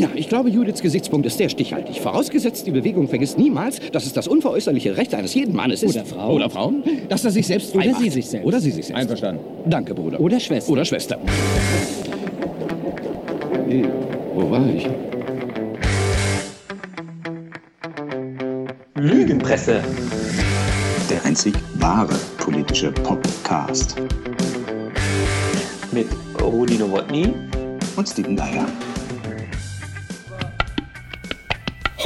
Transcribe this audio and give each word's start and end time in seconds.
Ja, 0.00 0.08
ich 0.14 0.30
glaube, 0.30 0.48
Judiths 0.48 0.80
Gesichtspunkt 0.80 1.26
ist 1.26 1.36
sehr 1.36 1.50
stichhaltig. 1.50 2.00
Vorausgesetzt, 2.00 2.66
die 2.66 2.70
Bewegung 2.70 3.06
vergisst 3.06 3.36
niemals, 3.36 3.80
dass 3.92 4.06
es 4.06 4.14
das 4.14 4.28
unveräußerliche 4.28 4.96
Recht 4.96 5.14
eines 5.14 5.34
jeden 5.34 5.54
Mannes 5.54 5.82
ist. 5.82 5.94
Oder 5.94 6.06
Frau. 6.06 6.34
Oder 6.34 6.48
Frau. 6.48 6.72
Dass 7.10 7.22
er 7.26 7.30
sich 7.30 7.46
selbst 7.46 7.72
frei 7.72 7.80
Oder 7.80 7.90
macht. 7.92 8.02
sie 8.02 8.08
sich 8.08 8.26
selbst. 8.26 8.46
Oder 8.46 8.60
sie 8.60 8.70
sich 8.70 8.86
selbst. 8.86 8.98
Einverstanden. 8.98 9.44
Danke, 9.66 9.94
Bruder. 9.94 10.18
Oder 10.18 10.40
Schwester. 10.40 10.72
Oder 10.72 10.86
Schwester. 10.86 11.18
Äh, 13.68 13.84
Wo 14.34 14.50
war 14.50 14.64
ich? 14.74 14.88
Lügenpresse. 18.96 19.82
Der 21.10 21.24
einzig 21.26 21.54
wahre 21.74 22.14
politische 22.38 22.90
Podcast. 22.90 23.96
Mit 25.92 26.06
Rudi 26.40 26.78
Nowotny. 26.78 27.34
Und 27.96 28.08
Steven 28.08 28.34
Dyer. 28.34 28.66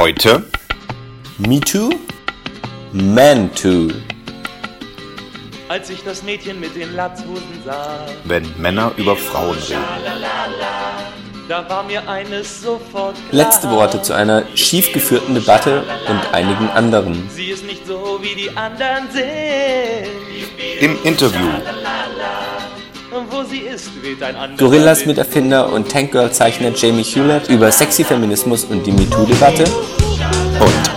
Heute 0.04 0.44
Me 1.38 1.58
Too? 1.60 1.88
Man 2.92 3.50
Too. 3.54 3.88
Als 5.70 5.88
ich 5.88 6.04
das 6.04 6.22
Mädchen 6.22 6.60
mit 6.60 6.76
den 6.76 6.94
Latzhosen 6.94 7.62
sah, 7.64 8.00
wenn 8.24 8.46
Männer 8.58 8.92
über 8.98 9.16
Frauen 9.16 9.56
reden. 9.56 9.80
da 11.48 11.66
war 11.70 11.84
mir 11.84 12.06
eines 12.06 12.60
sofort 12.60 13.16
klar. 13.30 13.46
Letzte 13.46 13.70
Worte 13.70 14.02
zu 14.02 14.12
einer 14.12 14.44
schief 14.54 14.92
geführten 14.92 15.32
Debatte 15.36 15.84
und 16.06 16.34
einigen 16.34 16.68
anderen. 16.68 17.26
Sie 17.30 17.46
ist 17.46 17.64
nicht 17.64 17.86
so, 17.86 18.18
wie 18.20 18.34
die 18.34 18.54
anderen 18.54 19.10
sind. 19.10 19.24
Im 20.82 21.02
Interview 21.02 21.48
Und 23.10 23.32
wo 23.32 23.42
sie 23.44 23.60
ist, 23.60 23.90
weht 24.02 24.22
ein 24.22 24.36
anderer 24.36 24.68
Gorillas 24.68 24.98
Wind. 24.98 25.16
Miterfinder 25.16 25.72
und 25.72 25.90
Tankgirl-Zeichner 25.90 26.72
Jamie 26.74 27.04
Hewlett 27.04 27.48
über 27.48 27.72
sexy 27.72 28.04
Feminismus 28.04 28.64
und 28.64 28.84
die 28.84 28.92
MeToo-Debatte. 28.92 29.64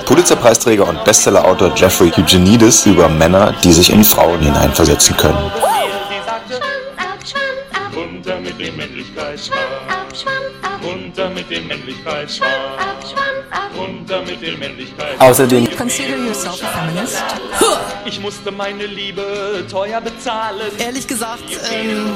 Pulitzerpreisträger 0.08 0.88
und 0.88 1.04
Bestsellerautor 1.04 1.76
Jeffrey 1.76 2.10
Eugenides 2.18 2.86
über 2.86 3.10
Männer, 3.10 3.54
die 3.62 3.74
sich 3.74 3.92
in 3.92 4.06
Frauen 4.06 4.40
hineinversetzen 4.40 5.18
können. 5.18 5.52
Sie 7.26 7.36
runter 7.94 8.40
mit 8.40 8.58
dem 8.58 8.80
Runter 10.82 11.30
mit 11.30 11.50
dem. 11.52 11.70
Runter 13.78 14.22
mit 14.22 14.42
dem. 14.42 14.62
Außerdem 15.20 15.68
Consider 15.76 16.18
yourself 16.18 16.64
a 16.64 16.68
feminist. 16.68 17.24
Ich 18.06 18.22
musste 18.22 18.50
meine 18.52 18.86
Liebe 18.86 19.66
teuer 19.70 20.00
bezahlen. 20.00 20.72
Ehrlich 20.78 21.06
gesagt, 21.06 21.44
ähm, 21.74 22.16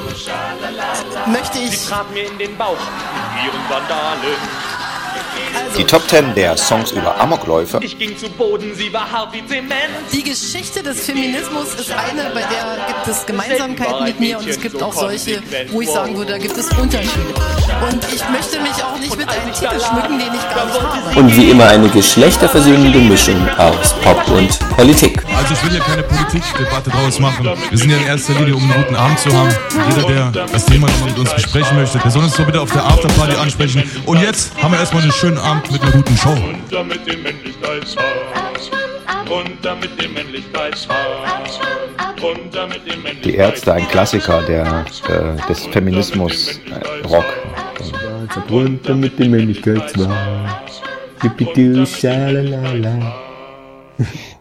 möchte 1.27 1.57
Sie 1.57 1.65
ich. 1.65 1.85
trat 1.85 2.09
mir 2.13 2.25
in 2.25 2.37
den 2.37 2.55
Bauch 2.55 2.77
mit 2.77 3.45
ihren 3.45 3.69
Vandalen. 3.69 4.37
Die 5.77 5.83
Top 5.85 6.07
10 6.09 6.35
der 6.35 6.57
Songs 6.57 6.91
über 6.91 7.19
Amokläufe 7.19 7.79
Ich 7.81 7.97
ging 7.97 8.17
zu 8.17 8.29
Boden, 8.29 8.73
sie 8.75 8.91
war 8.91 9.09
hart 9.09 9.33
wie 9.33 9.45
Zement. 9.45 9.73
Die 10.11 10.23
Geschichte 10.23 10.83
des 10.83 11.05
Feminismus 11.05 11.75
ist 11.75 11.91
eine, 11.91 12.29
bei 12.33 12.41
der 12.41 12.85
gibt 12.87 13.07
es 13.07 13.25
Gemeinsamkeiten 13.25 14.03
mit 14.03 14.19
mir 14.19 14.37
und 14.37 14.47
es 14.47 14.59
gibt 14.59 14.81
auch 14.83 14.93
solche, 14.93 15.41
wo 15.71 15.81
ich 15.81 15.89
sagen 15.89 16.17
würde, 16.17 16.33
da 16.33 16.37
gibt 16.37 16.57
es 16.57 16.69
Unterschiede. 16.77 17.33
Und 17.89 18.03
ich 18.13 18.21
möchte 18.29 18.59
mich 18.59 18.83
auch 18.83 18.99
nicht 18.99 19.17
mit 19.17 19.29
einem 19.29 19.53
Titel 19.53 19.79
schmücken, 19.79 20.19
den 20.19 20.33
ich 20.33 20.55
gar 20.55 20.65
nicht 20.65 20.81
habe. 20.81 21.19
und 21.19 21.37
wie 21.37 21.49
immer 21.51 21.67
eine 21.67 21.89
geschlechterversöhnende 21.89 22.99
Mischung 22.99 23.47
aus 23.57 23.93
Pop 24.03 24.27
und 24.29 24.59
Politik. 24.75 25.23
Also 25.37 25.53
ich 25.53 25.63
will 25.65 25.77
ja 25.77 25.83
keine 25.83 26.03
Politikdebatte 26.03 26.89
draus 26.89 27.19
machen. 27.19 27.49
Wir 27.69 27.77
sind 27.77 27.89
ja 27.89 27.97
in 27.97 28.07
erster 28.07 28.33
Linie, 28.33 28.55
um 28.55 28.63
einen 28.63 28.83
guten 28.83 28.95
Abend 28.95 29.19
zu 29.19 29.31
haben. 29.33 29.49
Jeder, 29.89 30.31
der 30.31 30.47
das 30.47 30.65
Thema 30.65 30.87
mit 31.05 31.17
uns 31.17 31.33
besprechen 31.33 31.77
möchte, 31.77 31.97
der 31.99 32.11
soll 32.11 32.23
uns 32.23 32.35
doch 32.35 32.45
bitte 32.45 32.61
auf 32.61 32.71
der 32.71 32.83
Afterparty 32.83 33.37
ansprechen. 33.37 33.89
Und 34.05 34.21
jetzt 34.21 34.51
haben 34.61 34.73
wir 34.73 34.79
erstmal 34.79 35.03
einen 35.03 35.11
schönen 35.11 35.37
Abend 35.37 35.60
mit 35.69 35.81
einer 35.81 35.91
guten 35.91 36.17
Show. 36.17 36.29
Runter 36.29 36.83
mit 36.83 37.05
dem 37.07 37.25
ab, 37.25 37.33
Runter 39.29 39.75
mit 39.75 40.01
dem 40.01 40.15
ab. 40.17 40.31
Runter 42.19 42.65
mit 42.65 42.91
dem 42.91 43.03
Männlichkeitsschwarm. 43.03 43.23
Die 43.23 43.35
Ärzte, 43.35 43.73
ein 43.73 43.87
Klassiker 43.87 44.41
der, 44.43 44.85
äh, 45.09 45.47
des 45.47 45.65
Feminismus 45.67 46.59
äh, 46.69 47.07
Rock. 47.07 47.25
Runter 48.49 48.95
mit 48.95 49.19
dem. 49.19 49.31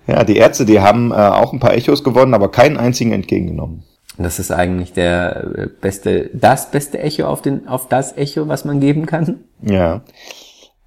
Ja, 0.06 0.24
die 0.24 0.36
Ärzte, 0.36 0.64
die 0.64 0.80
haben 0.80 1.12
äh, 1.12 1.14
auch 1.14 1.52
ein 1.52 1.60
paar 1.60 1.74
Echos 1.74 2.02
gewonnen, 2.02 2.34
aber 2.34 2.50
keinen 2.50 2.76
einzigen 2.76 3.12
entgegengenommen. 3.12 3.84
Das 4.18 4.38
ist 4.38 4.50
eigentlich 4.50 4.92
der 4.92 5.50
äh, 5.56 5.66
beste, 5.80 6.30
das 6.32 6.70
beste 6.70 6.98
Echo 6.98 7.26
auf 7.26 7.42
den, 7.42 7.68
auf 7.68 7.88
das 7.88 8.16
Echo, 8.16 8.48
was 8.48 8.64
man 8.64 8.80
geben 8.80 9.06
kann. 9.06 9.40
Ja. 9.62 10.02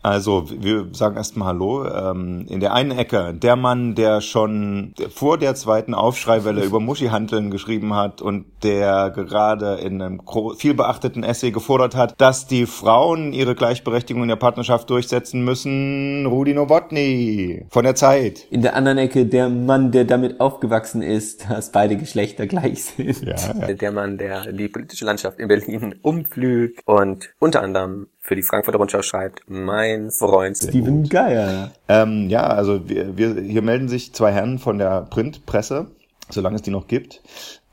Also, 0.03 0.45
wir 0.49 0.89
sagen 0.91 1.15
erstmal 1.15 1.47
Hallo. 1.47 1.85
Ähm, 1.87 2.45
in 2.49 2.59
der 2.59 2.73
einen 2.73 2.91
Ecke, 2.91 3.33
der 3.33 3.55
Mann, 3.55 3.95
der 3.95 4.19
schon 4.19 4.93
vor 5.09 5.37
der 5.37 5.55
zweiten 5.55 5.93
Aufschreiwelle 5.93 6.61
über 6.65 6.81
Muschihanteln 6.81 7.49
geschrieben 7.49 7.95
hat 7.95 8.21
und 8.21 8.45
der 8.63 9.11
gerade 9.11 9.75
in 9.75 10.01
einem 10.01 10.21
viel 10.57 10.73
beachteten 10.73 11.23
Essay 11.23 11.51
gefordert 11.51 11.95
hat, 11.95 12.19
dass 12.19 12.47
die 12.47 12.65
Frauen 12.65 13.31
ihre 13.31 13.55
Gleichberechtigung 13.55 14.23
in 14.23 14.29
der 14.29 14.35
Partnerschaft 14.35 14.89
durchsetzen 14.89 15.45
müssen, 15.45 16.25
Rudi 16.25 16.53
Nowotny 16.53 17.65
von 17.69 17.85
der 17.85 17.95
Zeit. 17.95 18.45
In 18.51 18.61
der 18.61 18.75
anderen 18.75 18.97
Ecke 18.97 19.25
der 19.25 19.47
Mann, 19.47 19.91
der 19.91 20.03
damit 20.03 20.41
aufgewachsen 20.41 21.01
ist, 21.01 21.49
dass 21.49 21.71
beide 21.71 21.95
Geschlechter 21.95 22.45
gleich 22.45 22.83
sind. 22.83 23.23
Ja, 23.23 23.73
Der 23.73 23.91
Mann, 23.93 24.17
der 24.17 24.51
die 24.51 24.67
politische 24.67 25.05
Landschaft 25.05 25.39
in 25.39 25.47
Berlin 25.47 25.95
umflügt 26.01 26.81
und 26.85 27.33
unter 27.39 27.61
anderem 27.61 28.07
für 28.23 28.35
die 28.35 28.41
Frankfurter 28.41 28.79
Rundschau 28.79 29.01
schreibt, 29.01 29.41
mein 29.47 30.09
Freund 30.09 30.55
Steven 30.55 31.07
Geier. 31.09 31.73
Ähm, 31.89 32.29
ja, 32.29 32.47
also 32.47 32.87
wir, 32.87 33.17
wir, 33.17 33.41
hier 33.41 33.61
melden 33.61 33.89
sich 33.89 34.13
zwei 34.13 34.31
Herren 34.31 34.59
von 34.59 34.77
der 34.77 35.01
Printpresse, 35.09 35.87
solange 36.29 36.55
es 36.55 36.61
die 36.61 36.71
noch 36.71 36.87
gibt, 36.87 37.21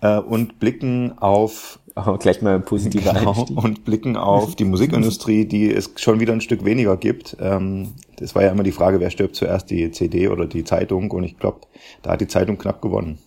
äh, 0.01 0.19
und 0.19 0.59
blicken 0.59 1.17
auf 1.19 1.79
Oh, 1.97 2.17
gleich 2.17 2.41
mal 2.41 2.61
positive 2.61 3.13
Genau, 3.13 3.47
und 3.57 3.85
blicken 3.85 4.17
auf 4.17 4.55
die 4.55 4.65
Musikindustrie, 4.65 5.45
die 5.45 5.73
es 5.73 5.91
schon 5.97 6.21
wieder 6.21 6.33
ein 6.33 6.41
Stück 6.41 6.65
weniger 6.65 6.97
gibt. 6.97 7.37
Ähm, 7.41 7.95
das 8.17 8.35
war 8.35 8.43
ja 8.43 8.51
immer 8.51 8.63
die 8.63 8.73
Frage, 8.73 9.01
wer 9.01 9.11
stirbt 9.11 9.35
zuerst, 9.35 9.71
die 9.71 9.91
CD 9.91 10.29
oder 10.29 10.47
die 10.47 10.63
Zeitung? 10.65 11.11
Und 11.11 11.25
ich 11.25 11.37
glaube, 11.37 11.63
da 12.03 12.13
hat 12.13 12.21
die 12.21 12.29
Zeitung 12.29 12.59
knapp 12.59 12.81
gewonnen. 12.81 13.19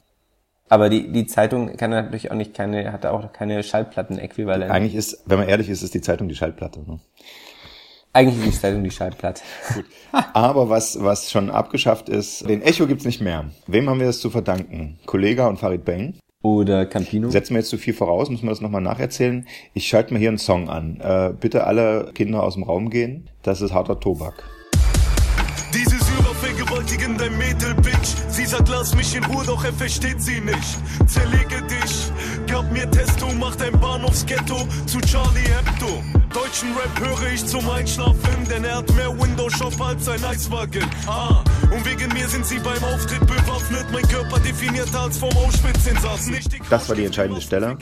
Aber 0.74 0.90
die, 0.90 1.12
die 1.12 1.28
Zeitung 1.28 1.78
kann 1.78 1.92
natürlich 1.92 2.32
auch 2.32 2.36
nicht 2.36 2.56
keine, 2.56 2.92
hat 2.92 3.06
auch 3.06 3.32
keine 3.32 3.62
Schallplatten-Äquivalent. 3.62 4.72
Eigentlich 4.72 4.96
ist, 4.96 5.22
wenn 5.28 5.38
man 5.38 5.48
ehrlich 5.48 5.70
ist, 5.70 5.84
ist 5.84 5.94
die 5.94 6.02
Zeitung 6.02 6.28
die 6.28 6.34
Schallplatte. 6.34 6.80
Ne? 6.80 7.00
Eigentlich 8.12 8.48
ist 8.48 8.56
die 8.56 8.62
Zeitung 8.62 8.84
die 8.84 8.90
Schallplatte. 8.90 9.44
Aber 10.34 10.70
was, 10.70 10.98
was 11.00 11.30
schon 11.30 11.52
abgeschafft 11.52 12.10
ist, 12.10 12.50
den 12.50 12.64
Echo 12.64 12.88
gibt's 12.88 13.06
nicht 13.06 13.22
mehr. 13.22 13.52
Wem 13.68 13.88
haben 13.88 14.00
wir 14.00 14.08
das 14.08 14.20
zu 14.20 14.32
verdanken? 14.32 14.98
Kollega 15.06 15.46
und 15.46 15.60
Farid 15.60 15.86
Bang. 15.86 16.16
Oder 16.42 16.88
Campino. 16.88 17.30
Setzen 17.30 17.54
wir 17.54 17.60
jetzt 17.60 17.70
zu 17.70 17.78
viel 17.78 17.94
voraus, 17.94 18.32
müssen 18.32 18.46
wir 18.46 18.50
das 18.50 18.60
nochmal 18.60 18.82
nacherzählen. 18.82 19.48
Ich 19.76 19.88
schalte 19.88 20.12
mir 20.12 20.20
hier 20.20 20.30
einen 20.30 20.40
Song 20.40 20.70
an. 20.70 21.00
Äh, 21.02 21.36
bitte 21.40 21.68
alle 21.68 22.10
Kinder 22.16 22.42
aus 22.42 22.56
dem 22.56 22.64
Raum 22.64 22.90
gehen. 22.90 23.30
Das 23.44 23.62
ist 23.62 23.76
harter 23.76 24.00
Tobak. 24.00 24.44
Dieses 26.94 27.08
übervergewaltigen 27.08 27.18
dein 27.18 27.38
Mädel, 27.38 27.74
Bitch. 27.76 28.16
Sie 28.30 28.46
sagt, 28.46 28.70
lass 28.70 28.96
mich 28.96 29.16
in 29.16 29.24
Ruhe, 29.26 29.46
doch 29.46 29.64
er 29.64 29.74
versteht 29.74 30.22
sie 30.22 30.40
nicht. 30.42 30.78
Zerlege 31.08 31.62
dich, 31.64 32.12
gab 32.48 32.72
mir 32.72 32.90
Testo, 32.90 33.32
macht 33.34 33.62
ein 33.62 33.80
Bahnhofsghetto 33.80 34.68
zu 34.86 35.00
Charlie 35.02 35.42
Hebdo. 35.42 36.23
Deutschen 36.34 36.70
Rap 36.76 37.00
höre 37.00 37.32
ich 37.32 37.46
zum 37.46 37.70
Einschlafen, 37.70 38.48
denn 38.50 38.64
er 38.64 38.78
hat 38.78 38.96
mehr 38.96 39.10
Windows-Shop 39.10 39.80
als 39.80 40.10
ein 40.10 40.24
Eiswagen. 40.24 40.84
Ah, 41.06 41.44
und 41.72 41.86
wegen 41.86 42.12
mir 42.12 42.28
sind 42.28 42.44
sie 42.44 42.58
beim 42.58 42.84
Auftritt 42.84 43.20
bewaffnet. 43.28 43.86
Mein 43.92 44.02
Körper 44.08 44.40
definierter 44.40 45.02
als 45.02 45.20
vom 45.20 45.30
Auschwitz-Insassen. 45.30 46.38
Das 46.72 46.90
war 46.90 46.96
die 46.96 47.06
entscheidende 47.06 47.40
Stelle. 47.40 47.78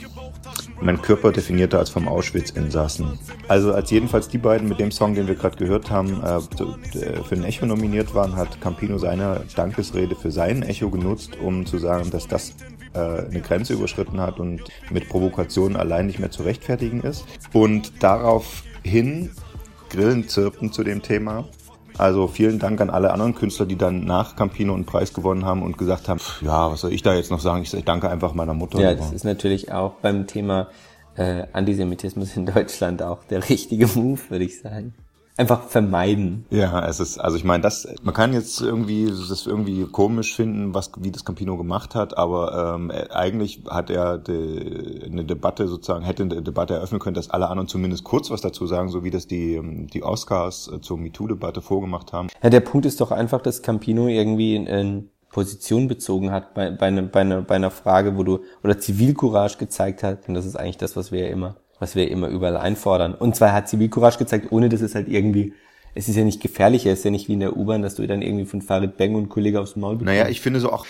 Mein 0.82 1.00
Körper 1.00 1.32
definierter 1.32 1.78
als 1.78 1.88
vom 1.88 2.06
Auschwitz-Insassen. 2.06 3.18
Also 3.48 3.72
als 3.72 3.90
jedenfalls 3.90 4.28
die 4.28 4.38
beiden 4.38 4.68
mit 4.68 4.78
dem 4.78 4.90
Song, 4.90 5.14
den 5.14 5.28
wir 5.28 5.34
gerade 5.34 5.56
gehört 5.56 5.90
haben, 5.90 6.22
äh, 6.22 6.36
äh, 6.36 7.22
für 7.24 7.34
ein 7.36 7.44
Echo 7.44 7.64
nominiert 7.64 8.14
waren, 8.14 8.36
hat 8.36 8.60
Campino 8.60 8.98
seine 8.98 9.44
Dankesrede 9.56 10.14
für 10.14 10.30
sein 10.30 10.62
Echo 10.62 10.90
genutzt, 10.90 11.38
um 11.40 11.64
zu 11.64 11.78
sagen, 11.78 12.10
dass 12.10 12.28
das 12.28 12.52
äh, 12.94 12.98
eine 12.98 13.40
Grenze 13.40 13.74
überschritten 13.74 14.20
hat 14.20 14.40
und 14.40 14.62
mit 14.90 15.08
Provokationen 15.08 15.76
allein 15.76 16.06
nicht 16.06 16.18
mehr 16.18 16.30
zu 16.30 16.42
rechtfertigen 16.42 17.00
ist. 17.02 17.24
Und 17.52 18.02
daraufhin 18.02 19.30
Grillen 19.90 20.28
zirpten 20.28 20.72
zu 20.72 20.84
dem 20.84 21.02
Thema. 21.02 21.46
Also 21.98 22.26
vielen 22.26 22.58
Dank 22.58 22.80
an 22.80 22.88
alle 22.88 23.12
anderen 23.12 23.34
Künstler, 23.34 23.66
die 23.66 23.76
dann 23.76 24.04
nach 24.04 24.34
Campino 24.36 24.74
einen 24.74 24.86
Preis 24.86 25.12
gewonnen 25.12 25.44
haben 25.44 25.62
und 25.62 25.76
gesagt 25.76 26.08
haben, 26.08 26.18
"Pff, 26.18 26.42
ja, 26.42 26.70
was 26.70 26.80
soll 26.80 26.92
ich 26.92 27.02
da 27.02 27.14
jetzt 27.14 27.30
noch 27.30 27.40
sagen? 27.40 27.62
Ich, 27.62 27.84
danke 27.84 28.08
einfach 28.08 28.32
meiner 28.32 28.54
Mutter. 28.54 28.80
Ja, 28.80 28.94
das 28.94 29.12
ist 29.12 29.24
natürlich 29.24 29.72
auch 29.72 29.92
beim 30.00 30.26
Thema 30.26 30.68
äh, 31.16 31.44
Antisemitismus 31.52 32.36
in 32.36 32.46
Deutschland 32.46 33.02
auch 33.02 33.24
der 33.24 33.48
richtige 33.48 33.86
Move, 33.86 34.20
würde 34.30 34.44
ich 34.44 34.60
sagen. 34.60 34.94
Einfach 35.36 35.62
vermeiden. 35.62 36.44
Ja, 36.50 36.86
es 36.86 37.00
ist, 37.00 37.18
also 37.18 37.36
ich 37.36 37.44
meine, 37.44 37.62
das, 37.62 37.88
man 38.02 38.14
kann 38.14 38.32
jetzt 38.32 38.60
irgendwie 38.60 39.06
das 39.06 39.46
irgendwie 39.46 39.84
komisch 39.86 40.34
finden, 40.34 40.74
was 40.74 40.90
wie 40.98 41.10
das 41.10 41.24
Campino 41.24 41.56
gemacht 41.56 41.94
hat, 41.94 42.16
aber 42.18 42.74
ähm, 42.76 42.90
eigentlich 43.10 43.62
hat 43.68 43.90
er 43.90 44.18
de, 44.18 45.04
eine 45.04 45.24
Debatte 45.24 45.68
sozusagen, 45.68 46.04
hätte 46.04 46.22
eine 46.24 46.42
Debatte 46.42 46.74
eröffnen 46.74 47.00
können, 47.00 47.14
dass 47.14 47.30
alle 47.30 47.48
anderen 47.48 47.68
zumindest 47.68 48.04
kurz 48.04 48.30
was 48.30 48.40
dazu 48.40 48.66
sagen, 48.66 48.88
so 48.90 49.04
wie 49.04 49.10
das 49.10 49.26
die 49.26 49.60
die 49.92 50.02
Oscars 50.02 50.70
äh, 50.72 50.80
zur 50.80 50.98
MeToo-Debatte 50.98 51.62
vorgemacht 51.62 52.12
haben. 52.12 52.28
Ja, 52.42 52.50
der 52.50 52.60
Punkt 52.60 52.86
ist 52.86 53.00
doch 53.00 53.10
einfach, 53.10 53.40
dass 53.40 53.62
Campino 53.62 54.08
irgendwie 54.08 54.54
in, 54.54 54.66
in 54.66 55.08
Position 55.30 55.88
bezogen 55.88 56.30
hat 56.30 56.54
bei, 56.54 56.70
bei, 56.70 56.90
ne, 56.90 57.02
bei, 57.04 57.22
einer, 57.22 57.42
bei 57.42 57.56
einer 57.56 57.70
Frage, 57.70 58.16
wo 58.16 58.22
du 58.22 58.40
oder 58.62 58.78
Zivilcourage 58.78 59.56
gezeigt 59.58 60.02
hat. 60.02 60.28
Und 60.28 60.34
das 60.34 60.44
ist 60.44 60.56
eigentlich 60.56 60.76
das, 60.76 60.94
was 60.94 61.10
wir 61.10 61.20
ja 61.20 61.28
immer 61.28 61.56
was 61.82 61.96
wir 61.96 62.08
immer 62.08 62.28
überall 62.28 62.56
einfordern. 62.56 63.12
Und 63.12 63.34
zwar 63.34 63.52
hat 63.52 63.68
Zivilcourage 63.68 64.16
gezeigt, 64.16 64.52
ohne 64.52 64.68
dass 64.68 64.82
es 64.82 64.94
halt 64.94 65.08
irgendwie, 65.08 65.52
es 65.96 66.08
ist 66.08 66.14
ja 66.14 66.22
nicht 66.22 66.40
gefährlich, 66.40 66.86
es 66.86 67.00
ist 67.00 67.04
ja 67.04 67.10
nicht 67.10 67.26
wie 67.26 67.32
in 67.32 67.40
der 67.40 67.56
U-Bahn, 67.56 67.82
dass 67.82 67.96
du 67.96 68.06
dann 68.06 68.22
irgendwie 68.22 68.44
von 68.44 68.62
Farid 68.62 68.96
Beng 68.96 69.16
und 69.16 69.28
Kollege 69.28 69.60
aufs 69.60 69.74
Maul 69.74 69.96
bekommst. 69.96 70.06
Naja, 70.06 70.28
ich 70.28 70.40
finde 70.40 70.60
so 70.60 70.70
auch, 70.70 70.86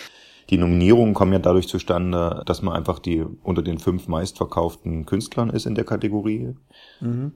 die 0.50 0.58
Nominierungen 0.58 1.14
kommen 1.14 1.32
ja 1.32 1.38
dadurch 1.38 1.68
zustande, 1.68 2.42
dass 2.46 2.62
man 2.62 2.74
einfach 2.74 2.98
die 2.98 3.24
unter 3.42 3.62
den 3.62 3.78
fünf 3.78 4.08
meistverkauften 4.08 5.06
Künstlern 5.06 5.50
ist 5.50 5.66
in 5.66 5.74
der 5.74 5.84
Kategorie. 5.84 6.54
Mhm. 7.00 7.32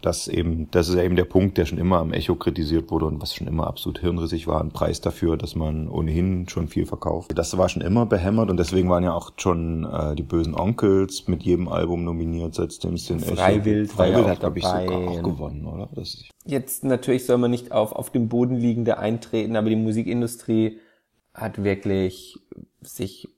Das 0.00 0.28
eben, 0.28 0.70
das 0.70 0.88
ist 0.88 0.96
ja 0.96 1.02
eben 1.02 1.16
der 1.16 1.24
Punkt, 1.24 1.58
der 1.58 1.66
schon 1.66 1.78
immer 1.78 1.98
am 1.98 2.12
Echo 2.12 2.34
kritisiert 2.34 2.90
wurde 2.90 3.06
und 3.06 3.20
was 3.20 3.34
schon 3.34 3.46
immer 3.46 3.66
absolut 3.66 3.98
hirnrissig 3.98 4.46
war, 4.46 4.60
ein 4.60 4.70
Preis 4.70 5.00
dafür, 5.00 5.36
dass 5.36 5.54
man 5.54 5.88
ohnehin 5.88 6.48
schon 6.48 6.68
viel 6.68 6.86
verkauft. 6.86 7.32
Das 7.34 7.56
war 7.56 7.68
schon 7.68 7.82
immer 7.82 8.06
behämmert 8.06 8.50
und 8.50 8.56
deswegen 8.56 8.88
waren 8.88 9.04
ja 9.04 9.14
auch 9.14 9.32
schon 9.36 9.84
äh, 9.84 10.14
die 10.14 10.22
bösen 10.22 10.54
Onkels 10.54 11.28
mit 11.28 11.42
jedem 11.42 11.68
Album 11.68 12.04
nominiert, 12.04 12.54
seitdem 12.54 12.94
es 12.94 13.06
den 13.06 13.22
Echo. 13.22 13.36
Freiwild, 13.36 13.90
Freiwild 13.90 14.26
hat, 14.26 14.40
glaube 14.40 14.58
ich, 14.58 14.64
sogar 14.64 14.90
auch 14.90 15.22
gewonnen, 15.22 15.66
oder? 15.66 15.88
Jetzt 16.44 16.84
natürlich 16.84 17.26
soll 17.26 17.38
man 17.38 17.50
nicht 17.50 17.72
auf, 17.72 17.92
auf 17.92 18.10
dem 18.10 18.28
Boden 18.28 18.56
liegende 18.56 18.98
eintreten, 18.98 19.56
aber 19.56 19.68
die 19.68 19.76
Musikindustrie 19.76 20.78
hat 21.34 21.64
wirklich 21.64 22.38
sich 22.80 23.28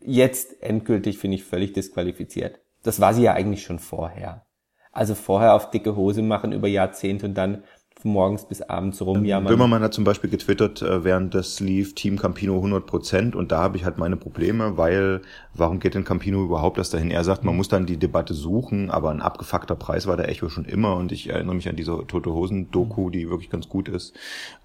jetzt 0.00 0.62
endgültig, 0.62 1.18
finde 1.18 1.36
ich, 1.36 1.44
völlig 1.44 1.72
disqualifiziert. 1.72 2.60
Das 2.82 3.00
war 3.00 3.14
sie 3.14 3.22
ja 3.22 3.34
eigentlich 3.34 3.62
schon 3.62 3.78
vorher. 3.78 4.44
Also 4.90 5.14
vorher 5.14 5.54
auf 5.54 5.70
dicke 5.70 5.96
Hose 5.96 6.22
machen 6.22 6.52
über 6.52 6.68
Jahrzehnte 6.68 7.26
und 7.26 7.34
dann 7.34 7.62
von 8.02 8.12
morgens 8.12 8.44
bis 8.46 8.60
abends 8.62 9.00
rumjammern. 9.00 9.52
Böhmermann 9.52 9.82
hat 9.82 9.94
zum 9.94 10.04
Beispiel 10.04 10.28
getwittert, 10.28 10.82
äh, 10.82 11.04
während 11.04 11.34
das 11.34 11.60
lief, 11.60 11.94
Team 11.94 12.18
Campino 12.18 12.56
100 12.56 12.84
Prozent 12.84 13.36
und 13.36 13.52
da 13.52 13.58
habe 13.58 13.76
ich 13.76 13.84
halt 13.84 13.96
meine 13.98 14.16
Probleme, 14.16 14.76
weil 14.76 15.22
warum 15.54 15.78
geht 15.78 15.94
denn 15.94 16.04
Campino 16.04 16.44
überhaupt 16.44 16.78
das 16.78 16.90
dahin? 16.90 17.10
Er 17.10 17.24
sagt, 17.24 17.44
man 17.44 17.56
muss 17.56 17.68
dann 17.68 17.86
die 17.86 17.96
Debatte 17.96 18.34
suchen, 18.34 18.90
aber 18.90 19.10
ein 19.10 19.22
abgefuckter 19.22 19.76
Preis 19.76 20.06
war 20.06 20.16
der 20.16 20.28
Echo 20.28 20.48
schon 20.48 20.64
immer 20.64 20.96
und 20.96 21.12
ich 21.12 21.28
erinnere 21.30 21.54
mich 21.54 21.68
an 21.68 21.76
diese 21.76 22.06
Tote 22.06 22.32
Hosen 22.32 22.70
Doku, 22.70 23.08
die 23.08 23.30
wirklich 23.30 23.50
ganz 23.50 23.68
gut 23.68 23.88
ist, 23.88 24.14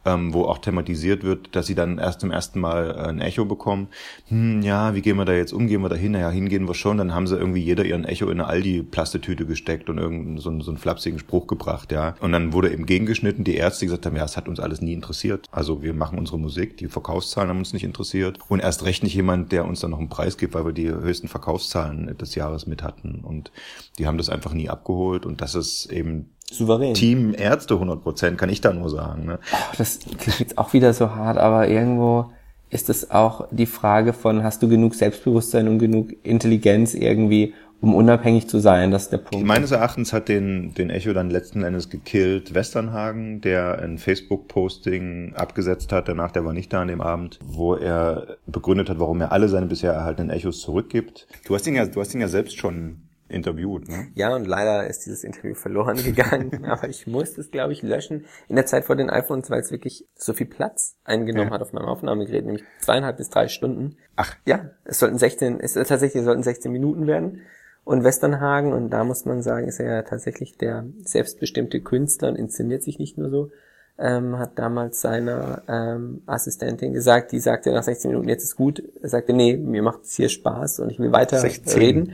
ähm, 0.07 0.33
wo 0.33 0.45
auch 0.45 0.59
thematisiert 0.59 1.23
wird, 1.23 1.55
dass 1.55 1.67
sie 1.67 1.75
dann 1.75 1.97
erst 1.97 2.21
zum 2.21 2.31
ersten 2.31 2.59
Mal 2.59 2.91
äh, 2.91 3.09
ein 3.09 3.19
Echo 3.19 3.45
bekommen. 3.45 3.89
Hm, 4.29 4.61
ja, 4.61 4.95
wie 4.95 5.01
gehen 5.01 5.17
wir 5.17 5.25
da 5.25 5.33
jetzt 5.33 5.51
um? 5.51 5.67
Gehen 5.67 5.81
wir 5.81 5.89
da 5.89 5.95
hin? 5.95 6.13
Naja, 6.13 6.29
hingehen 6.29 6.67
wir 6.67 6.73
schon. 6.73 6.97
Dann 6.97 7.13
haben 7.13 7.27
sie 7.27 7.35
irgendwie 7.35 7.61
jeder 7.61 7.83
ihren 7.83 8.05
Echo 8.05 8.25
in 8.25 8.39
eine 8.39 8.47
Aldi-Plastetüte 8.47 9.45
gesteckt 9.45 9.89
und 9.89 9.97
irgendeinen 9.97 10.37
so, 10.37 10.57
so 10.61 10.71
einen 10.71 10.77
flapsigen 10.77 11.19
Spruch 11.19 11.47
gebracht, 11.47 11.91
ja. 11.91 12.15
Und 12.21 12.31
dann 12.31 12.53
wurde 12.53 12.71
eben 12.71 12.85
gegengeschnitten, 12.85 13.43
die 13.43 13.55
Ärzte 13.55 13.85
gesagt 13.85 14.05
haben, 14.05 14.15
ja, 14.15 14.23
es 14.23 14.37
hat 14.37 14.47
uns 14.47 14.59
alles 14.59 14.81
nie 14.81 14.93
interessiert. 14.93 15.47
Also 15.51 15.83
wir 15.83 15.93
machen 15.93 16.17
unsere 16.17 16.39
Musik, 16.39 16.77
die 16.77 16.87
Verkaufszahlen 16.87 17.49
haben 17.49 17.59
uns 17.59 17.73
nicht 17.73 17.83
interessiert 17.83 18.39
und 18.47 18.61
erst 18.61 18.85
recht 18.85 19.03
nicht 19.03 19.15
jemand, 19.15 19.51
der 19.51 19.65
uns 19.65 19.81
dann 19.81 19.91
noch 19.91 19.99
einen 19.99 20.09
Preis 20.09 20.37
gibt, 20.37 20.53
weil 20.53 20.65
wir 20.65 20.73
die 20.73 20.87
höchsten 20.87 21.27
Verkaufszahlen 21.27 22.17
des 22.17 22.35
Jahres 22.35 22.65
mit 22.65 22.81
hatten. 22.81 23.21
Und 23.23 23.51
die 23.97 24.07
haben 24.07 24.17
das 24.17 24.29
einfach 24.29 24.53
nie 24.53 24.69
abgeholt 24.69 25.25
und 25.25 25.41
das 25.41 25.55
ist 25.55 25.87
eben 25.91 26.29
Souverän. 26.51 26.93
Team 26.93 27.33
Ärzte 27.37 27.73
100 27.73 28.01
Prozent, 28.01 28.37
kann 28.37 28.49
ich 28.49 28.61
da 28.61 28.73
nur 28.73 28.89
sagen. 28.89 29.25
Ne? 29.25 29.39
Oh, 29.51 29.75
das 29.77 29.99
klingt 29.99 30.39
jetzt 30.39 30.57
auch 30.57 30.73
wieder 30.73 30.93
so 30.93 31.15
hart, 31.15 31.37
aber 31.37 31.67
irgendwo 31.67 32.31
ist 32.69 32.89
es 32.89 33.11
auch 33.11 33.47
die 33.51 33.65
Frage 33.65 34.13
von, 34.13 34.43
hast 34.43 34.61
du 34.63 34.67
genug 34.67 34.95
Selbstbewusstsein 34.95 35.67
und 35.67 35.79
genug 35.79 36.13
Intelligenz 36.23 36.93
irgendwie, 36.93 37.53
um 37.79 37.93
unabhängig 37.93 38.47
zu 38.47 38.59
sein, 38.59 38.91
das 38.91 39.03
ist 39.03 39.11
der 39.11 39.19
Punkt. 39.19 39.45
Meines 39.45 39.71
Erachtens 39.71 40.11
hat 40.11 40.29
den, 40.29 40.73
den 40.73 40.89
Echo 40.89 41.13
dann 41.13 41.29
letzten 41.29 41.63
Endes 41.63 41.89
gekillt 41.89 42.53
Westernhagen, 42.53 43.39
der 43.41 43.79
ein 43.79 43.97
Facebook-Posting 43.99 45.33
abgesetzt 45.35 45.91
hat, 45.91 46.07
danach, 46.07 46.31
der 46.31 46.43
war 46.43 46.53
nicht 46.53 46.73
da 46.73 46.81
an 46.81 46.87
dem 46.87 47.01
Abend, 47.01 47.39
wo 47.45 47.75
er 47.75 48.37
begründet 48.47 48.89
hat, 48.89 48.99
warum 48.99 49.21
er 49.21 49.31
alle 49.31 49.47
seine 49.47 49.67
bisher 49.67 49.93
erhaltenen 49.93 50.31
Echos 50.31 50.61
zurückgibt. 50.61 51.27
Du 51.45 51.53
hast 51.53 51.67
ihn 51.67 51.75
ja, 51.75 51.85
du 51.85 51.99
hast 52.01 52.15
ihn 52.15 52.21
ja 52.21 52.27
selbst 52.27 52.57
schon 52.57 53.06
interviewt, 53.29 53.87
ne? 53.87 54.07
Ja, 54.15 54.35
und 54.35 54.45
leider 54.45 54.87
ist 54.87 55.05
dieses 55.05 55.23
Interview 55.23 55.53
verloren 55.53 55.97
gegangen, 56.03 56.65
aber 56.65 56.89
ich 56.89 57.07
musste 57.07 57.41
es, 57.41 57.51
glaube 57.51 57.73
ich, 57.73 57.81
löschen 57.81 58.25
in 58.47 58.55
der 58.55 58.65
Zeit 58.65 58.85
vor 58.85 58.95
den 58.95 59.09
iPhones, 59.09 59.49
weil 59.49 59.59
es 59.59 59.71
wirklich 59.71 60.07
so 60.15 60.33
viel 60.33 60.47
Platz 60.47 60.97
eingenommen 61.03 61.49
ja. 61.49 61.53
hat 61.53 61.61
auf 61.61 61.73
meinem 61.73 61.87
Aufnahmegerät, 61.87 62.45
nämlich 62.45 62.63
zweieinhalb 62.81 63.17
bis 63.17 63.29
drei 63.29 63.47
Stunden. 63.47 63.97
Ach. 64.15 64.35
Ja, 64.45 64.71
es 64.85 64.99
sollten 64.99 65.17
16, 65.17 65.59
es 65.59 65.73
tatsächlich 65.73 66.23
sollten 66.23 66.43
16 66.43 66.71
Minuten 66.71 67.07
werden 67.07 67.41
und 67.87 68.03
Westernhagen. 68.03 68.73
Und 68.73 68.89
da 68.89 69.03
muss 69.03 69.25
man 69.25 69.41
sagen, 69.41 69.67
ist 69.67 69.79
er 69.79 69.95
ja 69.95 70.01
tatsächlich 70.03 70.57
der 70.57 70.85
selbstbestimmte 71.03 71.81
Künstler 71.81 72.29
und 72.29 72.35
inszeniert 72.35 72.83
sich 72.83 72.99
nicht 72.99 73.17
nur 73.17 73.29
so. 73.29 73.51
Ähm, 73.99 74.37
hat 74.37 74.59
damals 74.59 75.01
seiner 75.01 75.63
ähm, 75.67 76.21
Assistentin 76.27 76.93
gesagt, 76.93 77.31
die 77.31 77.39
sagte 77.39 77.71
nach 77.71 77.81
16 77.81 78.11
Minuten, 78.11 78.29
jetzt 78.29 78.43
ist 78.43 78.55
gut. 78.55 78.83
Er 79.01 79.09
sagte, 79.09 79.33
nee, 79.33 79.57
mir 79.57 79.81
macht 79.81 80.03
es 80.03 80.15
hier 80.15 80.29
Spaß 80.29 80.81
und 80.81 80.91
ich 80.91 80.99
will 80.99 81.11
weiter 81.11 81.39
16. 81.39 81.79
reden. 81.79 82.13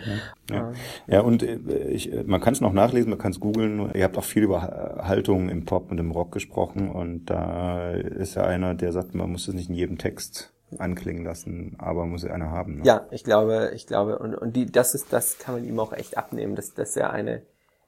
Ja, 0.50 0.56
ja. 0.56 0.72
ja 1.08 1.22
und 1.22 1.44
äh, 1.44 1.58
ich, 1.90 2.12
man 2.26 2.40
kann 2.40 2.54
es 2.54 2.62
noch 2.62 2.72
nachlesen, 2.72 3.10
man 3.10 3.20
kann 3.20 3.32
es 3.32 3.42
googeln. 3.42 3.92
Ihr 3.94 4.06
habt 4.06 4.18
auch 4.18 4.24
viel 4.24 4.44
über 4.44 4.62
Haltung 5.04 5.50
im 5.50 5.66
Pop 5.66 5.92
und 5.92 6.00
im 6.00 6.12
Rock 6.12 6.32
gesprochen 6.32 6.90
und 6.90 7.26
da 7.26 7.92
ist 7.92 8.36
ja 8.36 8.44
einer, 8.44 8.76
der 8.76 8.94
sagt, 8.94 9.14
man 9.14 9.30
muss 9.30 9.50
es 9.50 9.54
nicht 9.54 9.70
in 9.70 9.76
jedem 9.76 9.98
Text 9.98 10.54
anklingen 10.80 11.24
lassen, 11.24 11.76
aber 11.78 12.06
muss 12.06 12.24
er 12.24 12.34
eine 12.34 12.50
haben. 12.50 12.78
Ne? 12.78 12.86
Ja, 12.86 13.08
ich 13.12 13.24
glaube, 13.24 13.72
ich 13.76 13.88
glaube, 13.88 14.20
und, 14.20 14.36
und 14.36 14.56
die, 14.56 14.66
das 14.66 14.96
ist, 14.96 15.12
das 15.12 15.38
kann 15.38 15.56
man 15.56 15.66
ihm 15.66 15.80
auch 15.80 15.94
echt 15.94 16.18
abnehmen, 16.18 16.56
dass, 16.56 16.74
dass 16.74 16.96
er 16.96 17.12
eine, 17.12 17.42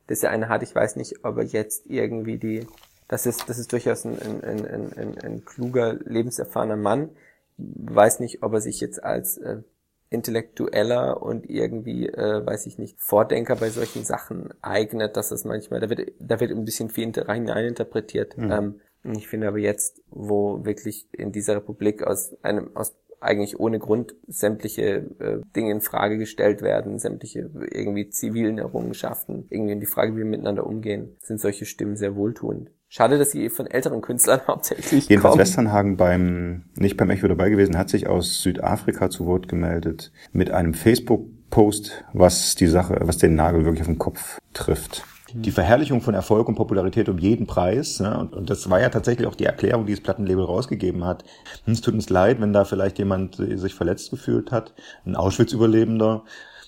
dass 0.08 0.24
er 0.24 0.32
eine 0.32 0.50
hat. 0.50 0.64
Ich 0.64 0.74
weiß 0.74 0.96
nicht, 0.96 1.24
ob 1.24 1.38
er 1.38 1.44
jetzt 1.44 1.88
irgendwie 1.88 2.38
die, 2.38 2.68
das 3.08 3.26
ist, 3.26 3.48
das 3.50 3.60
ist 3.60 3.72
durchaus 3.72 4.06
ein, 4.06 4.20
ein, 4.22 4.66
ein, 4.66 4.94
ein, 4.94 5.18
ein 5.20 5.46
kluger, 5.46 5.94
lebenserfahrener 5.94 6.78
Mann. 6.78 7.10
Weiß 7.58 8.20
nicht, 8.20 8.44
ob 8.44 8.54
er 8.54 8.62
sich 8.62 8.82
jetzt 8.82 9.04
als 9.04 9.38
äh, 9.38 9.62
intellektueller 10.10 11.22
und 11.22 11.50
irgendwie, 11.50 12.08
äh, 12.08 12.46
weiß 12.46 12.66
ich 12.66 12.78
nicht, 12.78 13.00
Vordenker 13.00 13.56
bei 13.56 13.70
solchen 13.70 14.04
Sachen 14.04 14.54
eignet, 14.62 15.18
dass 15.18 15.30
das 15.30 15.46
manchmal, 15.46 15.80
da 15.80 15.90
wird, 15.90 16.12
da 16.20 16.40
wird 16.40 16.52
ein 16.52 16.66
bisschen 16.66 16.90
viel 16.90 17.12
rein 17.16 17.48
interpretiert. 17.48 18.38
Mhm. 18.38 18.52
Ähm, 18.52 18.82
ich 19.16 19.28
finde 19.28 19.48
aber 19.48 19.60
jetzt, 19.60 20.02
wo 20.10 20.66
wirklich 20.66 21.08
in 21.12 21.32
dieser 21.32 21.58
Republik 21.58 22.04
aus 22.04 22.36
einem, 22.42 22.76
aus 22.76 22.96
eigentlich 23.20 23.60
ohne 23.60 23.80
Grund 23.80 24.16
sämtliche 24.28 25.06
äh, 25.20 25.40
Dinge 25.56 25.72
in 25.72 25.82
Frage 25.82 26.18
gestellt 26.18 26.62
werden, 26.62 27.00
sämtliche 27.00 27.50
irgendwie 27.72 28.10
zivilen 28.10 28.58
Errungenschaften, 28.58 29.48
irgendwie 29.50 29.74
in 29.74 29.80
die 29.80 29.86
Frage, 29.86 30.14
wie 30.14 30.20
wir 30.20 30.26
miteinander 30.26 30.66
umgehen, 30.66 31.16
sind 31.22 31.40
solche 31.40 31.66
Stimmen 31.66 31.96
sehr 31.96 32.16
wohltuend. 32.16 32.72
Schade, 32.96 33.18
dass 33.18 33.32
sie 33.32 33.50
von 33.50 33.68
älteren 33.68 34.00
Künstlern 34.00 34.40
hauptsächlich 34.48 35.10
Jedenfalls 35.10 35.34
kommen. 35.34 35.42
Westernhagen 35.42 35.98
beim, 35.98 36.64
nicht 36.76 36.96
beim 36.96 37.10
Echo 37.10 37.28
dabei 37.28 37.50
gewesen, 37.50 37.78
hat 37.78 37.90
sich 37.90 38.08
aus 38.08 38.42
Südafrika 38.42 39.10
zu 39.10 39.26
Wort 39.26 39.50
gemeldet 39.50 40.14
mit 40.32 40.50
einem 40.50 40.74
Facebook-Post, 40.74 42.06
was 42.14 42.56
die 42.56 42.68
Sache, 42.68 42.98
was 43.02 43.18
den 43.18 43.36
Nagel 43.36 43.66
wirklich 43.66 43.82
auf 43.82 43.88
den 43.88 44.00
Kopf 44.00 44.40
trifft 44.54 45.04
die 45.38 45.52
Verherrlichung 45.52 46.00
von 46.00 46.14
Erfolg 46.14 46.48
und 46.48 46.56
Popularität 46.56 47.10
um 47.10 47.18
jeden 47.18 47.46
Preis. 47.46 48.00
Ne? 48.00 48.18
Und, 48.18 48.34
und, 48.34 48.50
das 48.50 48.70
war 48.70 48.80
ja 48.80 48.88
tatsächlich 48.88 49.28
auch 49.28 49.36
die 49.36 49.44
Erklärung, 49.44 49.86
die 49.86 49.92
das 49.92 50.00
Plattenlabel 50.00 50.46
rausgegeben 50.46 51.04
hat. 51.04 51.26
Hm, 51.66 51.74
es 51.74 51.82
tut 51.82 51.94
uns 51.94 52.10
leid, 52.10 52.40
wenn 52.40 52.54
da 52.54 52.64
vielleicht 52.64 53.00
jemand 53.00 53.36
sich 53.36 53.74
verletzt 53.74 54.12
gefühlt 54.12 54.54
hat, 54.54 54.74
ein 55.06 55.18
Auschwitz-Überlebender. 55.18 56.24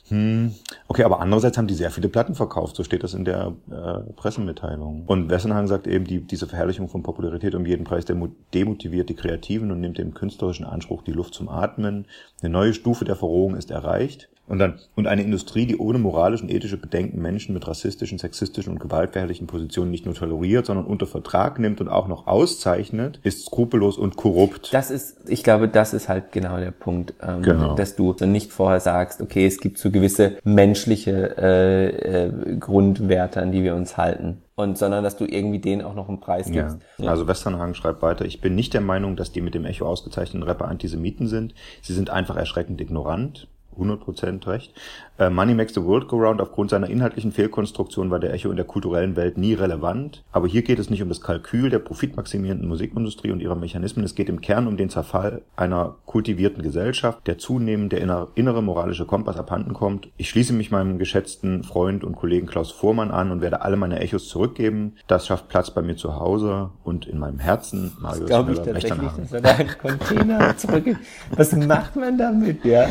Hm, 0.09 0.53
okay, 0.87 1.03
aber 1.03 1.19
andererseits 1.19 1.57
haben 1.57 1.67
die 1.67 1.73
sehr 1.73 1.91
viele 1.91 2.07
Platten 2.07 2.33
verkauft, 2.33 2.77
so 2.77 2.83
steht 2.83 3.03
das 3.03 3.13
in 3.13 3.25
der 3.25 3.53
äh, 3.69 4.13
Pressemitteilung. 4.13 5.03
Und 5.05 5.29
Wessenhang 5.29 5.67
sagt 5.67 5.85
eben, 5.85 6.05
die, 6.05 6.21
diese 6.21 6.47
Verherrlichung 6.47 6.87
von 6.87 7.03
Popularität 7.03 7.55
um 7.55 7.65
jeden 7.65 7.83
Preis 7.83 8.05
demotiviert 8.05 9.09
die 9.09 9.15
Kreativen 9.15 9.69
und 9.69 9.81
nimmt 9.81 9.97
dem 9.97 10.13
künstlerischen 10.13 10.65
Anspruch 10.65 11.03
die 11.03 11.11
Luft 11.11 11.33
zum 11.33 11.49
Atmen. 11.49 12.05
Eine 12.41 12.51
neue 12.51 12.73
Stufe 12.73 13.03
der 13.03 13.17
Verrohung 13.17 13.55
ist 13.55 13.69
erreicht. 13.69 14.29
Und 14.47 14.59
dann, 14.59 14.79
und 14.95 15.07
eine 15.07 15.23
Industrie, 15.23 15.65
die 15.65 15.77
ohne 15.77 15.99
moralische 15.99 16.43
und 16.43 16.49
ethische 16.49 16.77
Bedenken 16.77 17.21
Menschen 17.21 17.53
mit 17.53 17.67
rassistischen, 17.67 18.17
sexistischen 18.17 18.71
und 18.71 18.79
gewaltverherrlichen 18.79 19.45
Positionen 19.45 19.91
nicht 19.91 20.05
nur 20.05 20.15
toleriert, 20.15 20.65
sondern 20.65 20.85
unter 20.85 21.05
Vertrag 21.05 21.59
nimmt 21.59 21.81
und 21.81 21.89
auch 21.89 22.07
noch 22.07 22.27
auszeichnet, 22.27 23.19
ist 23.23 23.45
skrupellos 23.45 23.97
und 23.97 24.15
korrupt. 24.15 24.73
Das 24.73 24.89
ist, 24.89 25.29
ich 25.29 25.43
glaube, 25.43 25.67
das 25.67 25.93
ist 25.93 26.07
halt 26.07 26.31
genau 26.31 26.57
der 26.57 26.71
Punkt, 26.71 27.13
ähm, 27.21 27.41
genau. 27.41 27.75
dass 27.75 27.97
du 27.97 28.15
nicht 28.25 28.53
vorher 28.53 28.79
sagst, 28.79 29.21
okay, 29.21 29.45
es 29.45 29.59
gibt 29.59 29.79
so 29.79 29.91
gewisse 29.91 30.37
menschliche 30.45 31.35
äh, 31.37 32.27
äh, 32.27 32.57
Grundwerte, 32.57 33.41
an 33.41 33.51
die 33.51 33.63
wir 33.63 33.75
uns 33.75 33.97
halten 33.97 34.43
und 34.55 34.77
sondern 34.77 35.03
dass 35.03 35.17
du 35.17 35.25
irgendwie 35.25 35.59
denen 35.59 35.83
auch 35.83 35.93
noch 35.93 36.07
einen 36.09 36.19
Preis 36.19 36.49
gibst. 36.49 36.77
Ja. 36.97 37.05
ja. 37.05 37.11
Also 37.11 37.27
Westernhagen 37.27 37.75
schreibt 37.75 38.01
weiter, 38.01 38.25
ich 38.25 38.41
bin 38.41 38.55
nicht 38.55 38.73
der 38.73 38.81
Meinung, 38.81 39.15
dass 39.15 39.31
die 39.31 39.41
mit 39.41 39.53
dem 39.53 39.65
Echo 39.65 39.85
ausgezeichneten 39.85 40.41
Rapper 40.41 40.67
Antisemiten 40.67 41.27
sind. 41.27 41.53
Sie 41.81 41.93
sind 41.93 42.09
einfach 42.09 42.37
erschreckend 42.37 42.81
ignorant 42.81 43.47
100% 43.77 44.47
recht. 44.47 44.73
Äh, 45.19 45.29
Money 45.31 45.55
Makes 45.55 45.73
the 45.73 45.83
World 45.83 46.07
Go 46.07 46.17
Round 46.17 46.41
aufgrund 46.41 46.69
seiner 46.69 46.89
inhaltlichen 46.89 47.31
Fehlkonstruktion 47.31 48.11
war 48.11 48.19
der 48.19 48.33
Echo 48.33 48.51
in 48.51 48.55
der 48.55 48.65
kulturellen 48.65 49.15
Welt 49.15 49.37
nie 49.37 49.53
relevant. 49.53 50.23
Aber 50.31 50.47
hier 50.47 50.61
geht 50.61 50.77
es 50.77 50.89
nicht 50.89 51.01
um 51.01 51.09
das 51.09 51.21
Kalkül 51.21 51.69
der 51.69 51.79
profitmaximierenden 51.79 52.67
Musikindustrie 52.67 53.31
und 53.31 53.39
ihrer 53.39 53.55
Mechanismen. 53.55 54.05
Es 54.05 54.13
geht 54.13 54.29
im 54.29 54.41
Kern 54.41 54.67
um 54.67 54.77
den 54.77 54.89
Zerfall 54.89 55.41
einer 55.55 55.95
kultivierten 56.05 56.61
Gesellschaft, 56.61 57.25
der 57.25 57.37
zunehmend 57.39 57.91
der 57.91 58.01
innere, 58.01 58.27
innere 58.35 58.61
moralische 58.61 59.05
Kompass 59.05 59.37
abhanden 59.37 59.73
kommt. 59.73 60.09
Ich 60.17 60.29
schließe 60.29 60.53
mich 60.53 60.69
meinem 60.69 60.99
geschätzten 60.99 61.63
Freund 61.63 62.03
und 62.03 62.15
Kollegen 62.15 62.45
Klaus 62.45 62.71
Vormann 62.71 63.09
an 63.09 63.31
und 63.31 63.41
werde 63.41 63.61
alle 63.61 63.77
meine 63.77 63.99
Echos 63.99 64.27
zurückgeben. 64.27 64.95
Das 65.07 65.25
schafft 65.25 65.47
Platz 65.47 65.71
bei 65.71 65.81
mir 65.81 65.95
zu 65.95 66.19
Hause 66.19 66.69
und 66.83 67.07
in 67.07 67.17
meinem 67.17 67.39
Herzen. 67.39 67.91
Marius 67.99 68.27
Glaube 68.27 68.51
ich 68.51 68.59
tatsächlich, 68.59 69.11
dass 69.17 69.33
er 69.33 69.41
da 69.41 69.49
einen 69.55 69.77
Container 69.79 70.57
zurückgibt. 70.57 70.99
Was 71.35 71.53
macht 71.53 71.95
man 71.95 72.17
damit, 72.17 72.63
ja? 72.63 72.87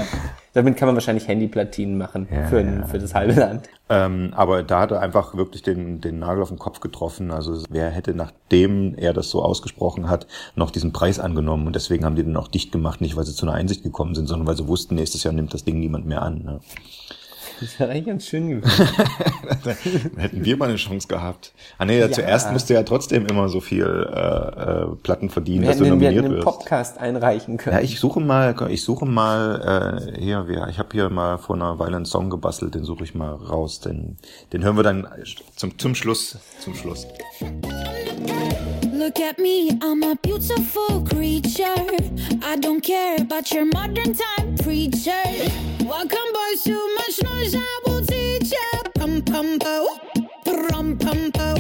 Damit 0.56 0.78
kann 0.78 0.87
man 0.87 0.97
wahrscheinlich 0.97 1.28
Handyplatinen 1.28 1.99
machen 1.99 2.16
Ja, 2.25 2.47
für, 2.47 2.61
ja. 2.61 2.87
für 2.87 2.99
das 2.99 3.15
halbe 3.15 3.35
Land. 3.35 3.69
Ähm, 3.89 4.33
aber 4.35 4.63
da 4.63 4.81
hat 4.81 4.91
er 4.91 5.01
einfach 5.01 5.37
wirklich 5.37 5.63
den, 5.63 6.01
den 6.01 6.19
Nagel 6.19 6.43
auf 6.43 6.49
den 6.49 6.59
Kopf 6.59 6.81
getroffen. 6.81 7.31
Also 7.31 7.63
wer 7.71 7.91
hätte, 7.91 8.15
nachdem 8.15 8.95
er 8.97 9.13
das 9.13 9.31
so 9.31 9.43
ausgesprochen 9.43 10.09
hat, 10.09 10.27
noch 10.55 10.71
diesen 10.71 10.93
Preis 10.93 11.21
angenommen. 11.21 11.67
Und 11.67 11.77
deswegen 11.77 12.05
haben 12.05 12.17
die 12.17 12.25
den 12.25 12.37
auch 12.37 12.49
dicht 12.49 12.73
gemacht, 12.73 13.01
nicht 13.01 13.17
weil 13.17 13.25
sie 13.25 13.35
zu 13.35 13.47
einer 13.47 13.55
Einsicht 13.55 13.83
gekommen 13.83 14.15
sind, 14.15 14.27
sondern 14.27 14.49
weil 14.49 14.57
sie 14.57 14.67
wussten, 14.67 14.97
nächstes 14.97 15.23
Jahr 15.23 15.35
nimmt 15.35 15.55
das 15.55 15.65
Ding 15.65 15.79
niemand 15.79 16.07
mehr 16.07 16.23
an. 16.23 16.43
Ne? 16.43 16.61
Das 17.61 17.81
wäre 17.81 17.91
eigentlich 17.91 18.07
ganz 18.07 18.27
schön 18.27 18.49
gewesen. 18.51 18.89
Dann 19.65 19.77
hätten 20.19 20.45
wir 20.45 20.57
mal 20.57 20.69
eine 20.69 20.77
Chance 20.77 21.09
gehabt. 21.09 21.53
Ah 21.79 21.85
nee, 21.87 21.99
ja. 21.99 22.11
zuerst 22.11 22.53
musst 22.53 22.69
du 22.69 22.75
ja 22.75 22.83
trotzdem 22.83 23.27
immer 23.27 23.49
so 23.49 23.61
viel 23.61 23.85
äh, 23.87 24.19
äh, 24.21 24.87
Platten 25.03 25.31
verdienen, 25.31 25.63
Wir 25.63 25.69
dass 25.71 25.79
du 25.79 25.85
hätten, 25.87 25.95
den- 25.95 26.01
wir 26.01 26.09
hätten 26.09 26.17
nominiert 26.19 26.25
einen 26.25 26.35
wirst. 26.47 26.59
Podcast 26.59 26.99
einreichen 26.99 27.57
können. 27.57 27.77
Ja, 27.77 27.83
ich 27.83 27.99
suche 27.99 28.21
mal, 28.21 28.55
ich 28.69 28.83
suche 28.85 29.07
mal, 29.07 30.11
äh, 30.15 30.21
hier, 30.21 30.47
ich 30.69 30.79
habe 30.79 30.89
hier 30.93 31.09
mal 31.09 31.39
vor 31.39 31.57
einer 31.57 31.79
Weile 31.79 31.97
einen 31.97 32.05
Song 32.05 32.29
gebastelt, 32.31 32.75
den 32.75 32.85
suche 32.85 33.05
ich 33.05 33.15
mal 33.15 33.33
raus, 33.33 33.81
den, 33.81 34.17
den 34.53 34.63
hören 34.63 34.77
wir 34.77 34.83
dann 34.83 35.07
zum, 35.57 35.79
zum 35.79 35.95
Schluss, 35.95 36.39
zum 36.61 36.75
Schluss. 36.75 37.07
Look 38.92 39.21
at 39.21 39.38
me, 39.38 39.78
I'm 39.83 40.02
a 40.02 40.16
beautiful 40.16 41.04
creature. 41.06 41.87
I 42.42 42.56
don't 42.56 42.80
care 42.80 43.16
about 43.21 43.52
your 43.52 43.64
modern 43.64 44.14
time 44.14 44.56
preacher. 44.56 45.23
Welcome, 45.85 46.28
boys, 46.33 46.64
too 46.64 46.95
much 46.97 47.23
noise, 47.23 47.54
I 47.54 47.80
will 47.87 48.04
teach 48.04 48.52
ya. 48.52 48.83
Pum 48.97 49.23
pum 49.23 49.59
po, 49.59 49.99
pum 50.45 50.97
pum 50.99 51.30
po. 51.33 51.54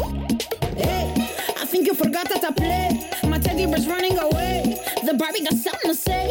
Hey, 0.76 1.12
I 1.60 1.66
think 1.66 1.86
you 1.86 1.94
forgot 1.94 2.28
that 2.30 2.44
I 2.44 2.50
play. 2.52 3.10
My 3.28 3.38
teddy 3.38 3.66
bear's 3.66 3.86
running 3.86 4.18
away. 4.18 4.80
The 5.04 5.14
Barbie 5.14 5.44
got 5.44 5.54
something 5.54 5.90
to 5.90 5.94
say. 5.94 6.25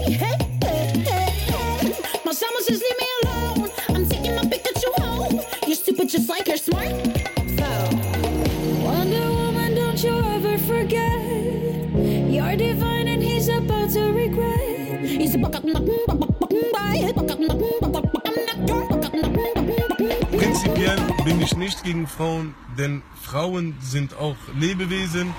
Gegen 21.86 22.08
Frauen, 22.08 22.56
denn 22.78 23.04
Frauen 23.22 23.78
sind 23.80 24.16
auch 24.16 24.36
Lebewesen. 24.60 25.34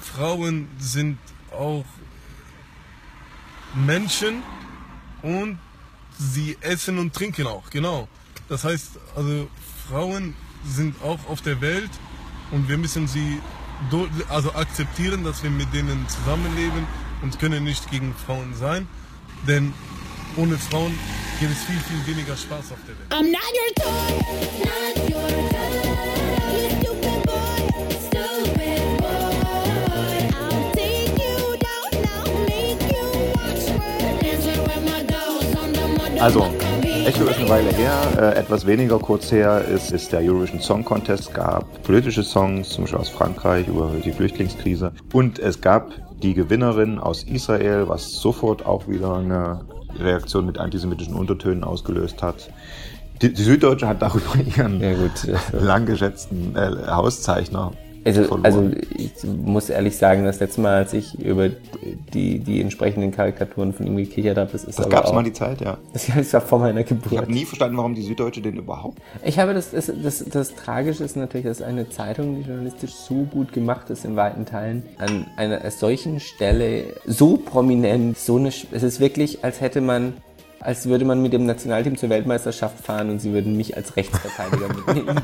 Frauen 0.00 0.68
sind 0.78 1.18
auch 1.50 1.84
Menschen 3.74 4.42
und 5.22 5.58
sie 6.16 6.56
essen 6.60 6.98
und 6.98 7.12
trinken 7.12 7.46
auch, 7.46 7.68
genau. 7.70 8.08
Das 8.48 8.64
heißt, 8.64 8.92
also 9.16 9.48
Frauen 9.88 10.34
sind 10.64 10.94
auch 11.02 11.18
auf 11.28 11.42
der 11.42 11.60
Welt 11.60 11.90
und 12.52 12.68
wir 12.68 12.78
müssen 12.78 13.08
sie 13.08 13.40
also 14.28 14.54
akzeptieren, 14.54 15.24
dass 15.24 15.42
wir 15.42 15.50
mit 15.50 15.74
denen 15.74 16.08
zusammenleben 16.08 16.86
und 17.22 17.38
können 17.40 17.64
nicht 17.64 17.90
gegen 17.90 18.14
Frauen 18.14 18.54
sein, 18.54 18.86
denn 19.48 19.74
ohne 20.36 20.56
Frauen 20.58 20.96
gibt 21.46 21.56
es 21.56 21.64
viel, 21.64 21.80
viel 21.80 22.16
weniger 22.16 22.36
Spaß 22.36 22.72
auf 22.72 22.78
der 22.88 22.94
Welt. 22.96 23.12
I'm 23.12 23.30
not 23.30 23.52
your 23.52 23.70
toy, 23.76 24.16
not 24.64 24.96
your 25.10 25.28
toy. 25.52 25.74
You 26.54 26.70
stupid 26.80 27.20
boy, 27.26 27.60
stupid 28.00 28.82
boy. 28.96 29.34
I'll 30.40 30.72
take 30.72 31.12
you 31.20 31.36
down 31.60 31.90
now, 32.00 32.24
make 32.48 32.80
you 32.88 33.04
watch 33.34 33.66
me. 33.76 34.08
Dancing 34.22 34.62
with 34.62 34.84
my 34.88 35.02
girls 35.04 35.52
on 35.60 35.68
the 35.74 35.84
mother. 35.98 36.22
Also, 36.22 36.42
Echo 37.04 37.24
ist 37.24 37.38
eine 37.38 37.48
Weile 37.50 37.70
her, 37.74 37.92
äh, 38.16 38.38
etwas 38.38 38.66
weniger 38.66 38.98
kurz 38.98 39.30
her 39.30 39.62
ist, 39.66 39.92
ist 39.92 40.12
der 40.12 40.20
Eurovision 40.20 40.60
Song 40.60 40.82
Contest. 40.82 41.28
Es 41.28 41.34
gab 41.34 41.82
politische 41.82 42.22
Songs, 42.22 42.70
zum 42.70 42.84
Beispiel 42.84 43.00
aus 43.00 43.10
Frankreich 43.10 43.68
über 43.68 43.90
die 44.02 44.12
Flüchtlingskrise. 44.12 44.92
Und 45.12 45.38
es 45.38 45.60
gab 45.60 45.92
die 46.22 46.32
Gewinnerin 46.32 46.98
aus 46.98 47.22
Israel, 47.24 47.86
was 47.86 48.12
sofort 48.12 48.64
auch 48.64 48.88
wieder 48.88 49.16
eine 49.16 49.60
Reaktion 49.98 50.46
mit 50.46 50.58
antisemitischen 50.58 51.14
Untertönen 51.14 51.64
ausgelöst 51.64 52.22
hat. 52.22 52.50
Die, 53.22 53.32
die 53.32 53.42
Süddeutsche 53.42 53.86
hat 53.86 54.02
darüber 54.02 54.34
ihren 54.56 54.80
Ja, 54.80 54.94
gut. 54.94 55.26
lang 55.52 55.86
geschätzten 55.86 56.56
äh, 56.56 56.70
Hauszeichner 56.88 57.72
Also, 58.04 58.38
also 58.42 58.70
ich 58.96 59.12
muss 59.24 59.70
ehrlich 59.70 59.96
sagen, 59.96 60.24
das 60.24 60.40
letzte 60.40 60.60
Mal, 60.60 60.74
als 60.74 60.92
ich 60.92 61.18
über 61.18 61.48
die, 62.12 62.38
die 62.38 62.60
entsprechenden 62.60 63.10
Karikaturen 63.12 63.72
von 63.72 63.86
ihm 63.86 63.96
gekichert 63.96 64.36
habe, 64.36 64.50
das 64.52 64.64
ist 64.64 64.78
das 64.78 64.88
gab 64.88 65.06
es 65.06 65.12
mal 65.12 65.22
die 65.24 65.32
Zeit, 65.32 65.60
ja. 65.62 65.78
das 65.92 66.32
war 66.34 66.40
vor 66.40 66.58
meiner 66.58 66.80
Ich 66.80 66.88
Geburt. 66.88 67.16
habe 67.16 67.32
nie 67.32 67.44
verstanden, 67.44 67.76
warum 67.78 67.94
die 67.94 68.02
Süddeutsche 68.02 68.42
den 68.42 68.56
überhaupt 68.56 68.98
Ich 69.24 69.38
habe 69.38 69.54
das, 69.54 69.70
das, 69.70 69.90
das, 70.02 70.24
das 70.24 70.54
Tragische 70.54 71.02
ist 71.04 71.16
natürlich, 71.16 71.46
dass 71.46 71.62
eine 71.62 71.88
Zeitung, 71.88 72.36
die 72.36 72.42
journalistisch 72.46 72.92
so 72.92 73.24
gut 73.24 73.52
gemacht 73.52 73.88
ist 73.90 74.04
in 74.04 74.16
weiten 74.16 74.44
Teilen, 74.44 74.82
an 74.98 75.26
einer 75.36 75.70
solchen 75.70 76.20
Stelle 76.20 76.84
so 77.06 77.36
prominent, 77.36 78.18
so 78.18 78.36
eine, 78.36 78.48
es 78.48 78.82
ist 78.82 79.00
wirklich, 79.00 79.44
als 79.44 79.60
hätte 79.60 79.80
man, 79.80 80.14
als 80.64 80.86
würde 80.86 81.04
man 81.04 81.20
mit 81.20 81.34
dem 81.34 81.44
Nationalteam 81.44 81.96
zur 81.96 82.08
Weltmeisterschaft 82.08 82.82
fahren 82.82 83.10
und 83.10 83.20
sie 83.20 83.32
würden 83.32 83.56
mich 83.56 83.76
als 83.76 83.96
Rechtsverteidiger 83.96 84.68
mitnehmen. 84.86 85.20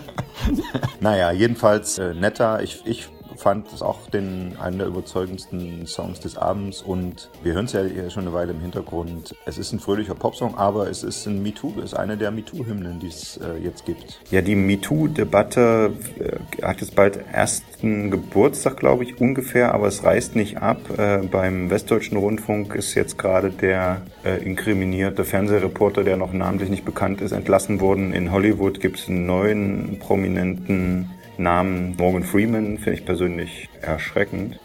Naja, 1.00 1.32
jedenfalls 1.32 1.98
äh, 1.98 2.12
netter. 2.12 2.62
Ich, 2.62 2.82
ich 2.84 3.08
fand 3.40 3.72
es 3.72 3.80
auch 3.80 4.08
den, 4.10 4.56
einen 4.60 4.78
der 4.78 4.86
überzeugendsten 4.86 5.86
Songs 5.86 6.20
des 6.20 6.36
Abends 6.36 6.82
und 6.82 7.30
wir 7.42 7.54
hören 7.54 7.64
es 7.64 7.72
ja 7.72 8.10
schon 8.10 8.24
eine 8.24 8.34
Weile 8.34 8.52
im 8.52 8.60
Hintergrund. 8.60 9.34
Es 9.46 9.56
ist 9.56 9.72
ein 9.72 9.80
fröhlicher 9.80 10.14
Popsong, 10.14 10.56
aber 10.56 10.90
es 10.90 11.02
ist 11.02 11.26
ein 11.26 11.42
MeToo, 11.42 11.72
es 11.78 11.92
ist 11.92 11.94
eine 11.94 12.16
der 12.18 12.30
MeToo-Hymnen, 12.30 13.00
die 13.00 13.08
es 13.08 13.38
äh, 13.38 13.56
jetzt 13.62 13.86
gibt. 13.86 14.20
Ja, 14.30 14.42
die 14.42 14.54
MeToo-Debatte 14.54 15.92
äh, 16.18 16.62
hat 16.62 16.82
jetzt 16.82 16.94
bald 16.94 17.18
ersten 17.32 18.10
Geburtstag, 18.10 18.76
glaube 18.76 19.04
ich, 19.04 19.20
ungefähr, 19.20 19.74
aber 19.74 19.86
es 19.86 20.04
reißt 20.04 20.36
nicht 20.36 20.58
ab. 20.58 20.78
Äh, 20.98 21.18
beim 21.26 21.70
Westdeutschen 21.70 22.18
Rundfunk 22.18 22.74
ist 22.74 22.94
jetzt 22.94 23.16
gerade 23.16 23.50
der 23.50 24.02
äh, 24.22 24.44
inkriminierte 24.44 25.24
Fernsehreporter, 25.24 26.04
der 26.04 26.18
noch 26.18 26.34
namentlich 26.34 26.68
nicht 26.68 26.84
bekannt 26.84 27.22
ist, 27.22 27.32
entlassen 27.32 27.80
worden. 27.80 28.12
In 28.12 28.32
Hollywood 28.32 28.80
gibt 28.80 28.98
es 28.98 29.08
einen 29.08 29.24
neuen 29.24 29.98
prominenten 29.98 31.10
Namen 31.40 31.96
Morgan 31.96 32.22
Freeman, 32.22 32.76
finde 32.76 32.98
ich 32.98 33.06
persönlich 33.06 33.70
erschreckend. 33.80 34.60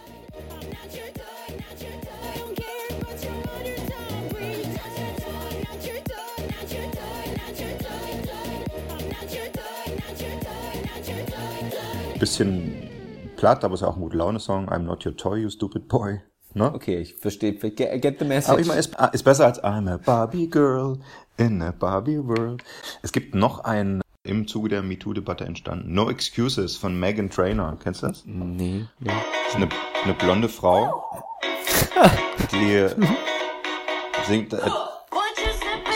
Bisschen 12.20 12.90
platt, 13.38 13.64
aber 13.64 13.76
es 13.76 13.82
ist 13.82 13.88
auch 13.88 13.96
ein 13.96 14.02
guter 14.02 14.18
Laune-Song. 14.18 14.70
I'm 14.70 14.80
not 14.80 15.06
your 15.06 15.16
toy, 15.16 15.38
you 15.38 15.50
stupid 15.50 15.88
boy. 15.88 16.20
Ne? 16.54 16.74
Okay, 16.74 16.98
ich 16.98 17.16
verstehe, 17.16 17.54
get, 17.54 18.02
get 18.02 18.20
the 18.20 18.26
message. 18.26 18.50
Aber 18.50 18.60
ich 18.60 18.68
meine, 18.68 18.80
ist, 18.80 18.96
ist 19.14 19.24
besser 19.24 19.46
als 19.46 19.64
I'm 19.64 19.90
a 19.90 19.98
Barbie 19.98 20.50
Girl 20.50 20.98
in 21.38 21.62
a 21.62 21.72
Barbie 21.72 22.20
World. 22.20 22.64
Es 23.02 23.12
gibt 23.12 23.34
noch 23.34 23.64
ein 23.64 24.02
im 24.26 24.48
Zuge 24.48 24.70
der 24.70 24.82
MeToo-Debatte 24.84 25.46
entstanden. 25.46 25.94
No 25.94 26.10
Excuses 26.10 26.76
von 26.78 27.00
Megan 27.00 27.30
Trainor. 27.30 27.78
Kennst 27.82 28.04
du 28.04 28.08
das? 28.08 28.24
nee, 28.26 28.86
nee. 29.00 29.12
Das 29.46 29.50
ist 29.50 29.56
eine, 29.56 29.70
eine 30.04 30.14
blonde 30.14 30.50
Frau, 30.50 31.04
die 32.52 32.88
singt 34.28 34.54
äh, 34.54 34.58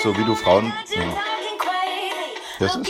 so 0.03 0.15
wie 0.17 0.23
du 0.23 0.35
Frauen. 0.35 0.71
Ja. 0.95 1.01
Das 2.59 2.75
ist 2.75 2.89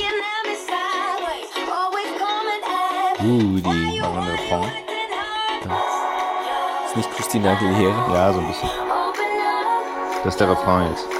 Uh, 3.22 3.55
wir 3.58 3.65
eine 3.65 4.38
Frau. 4.48 4.65
ist 6.86 6.96
nicht 6.96 7.12
Christina 7.17 7.51
Aguilera. 7.51 8.13
Ja, 8.13 8.34
so 8.34 8.39
ein 8.39 8.48
bisschen. 8.48 8.69
Das 10.24 10.34
ist 10.34 10.39
der 10.39 10.50
Refrain 10.51 10.89
jetzt. 10.89 11.18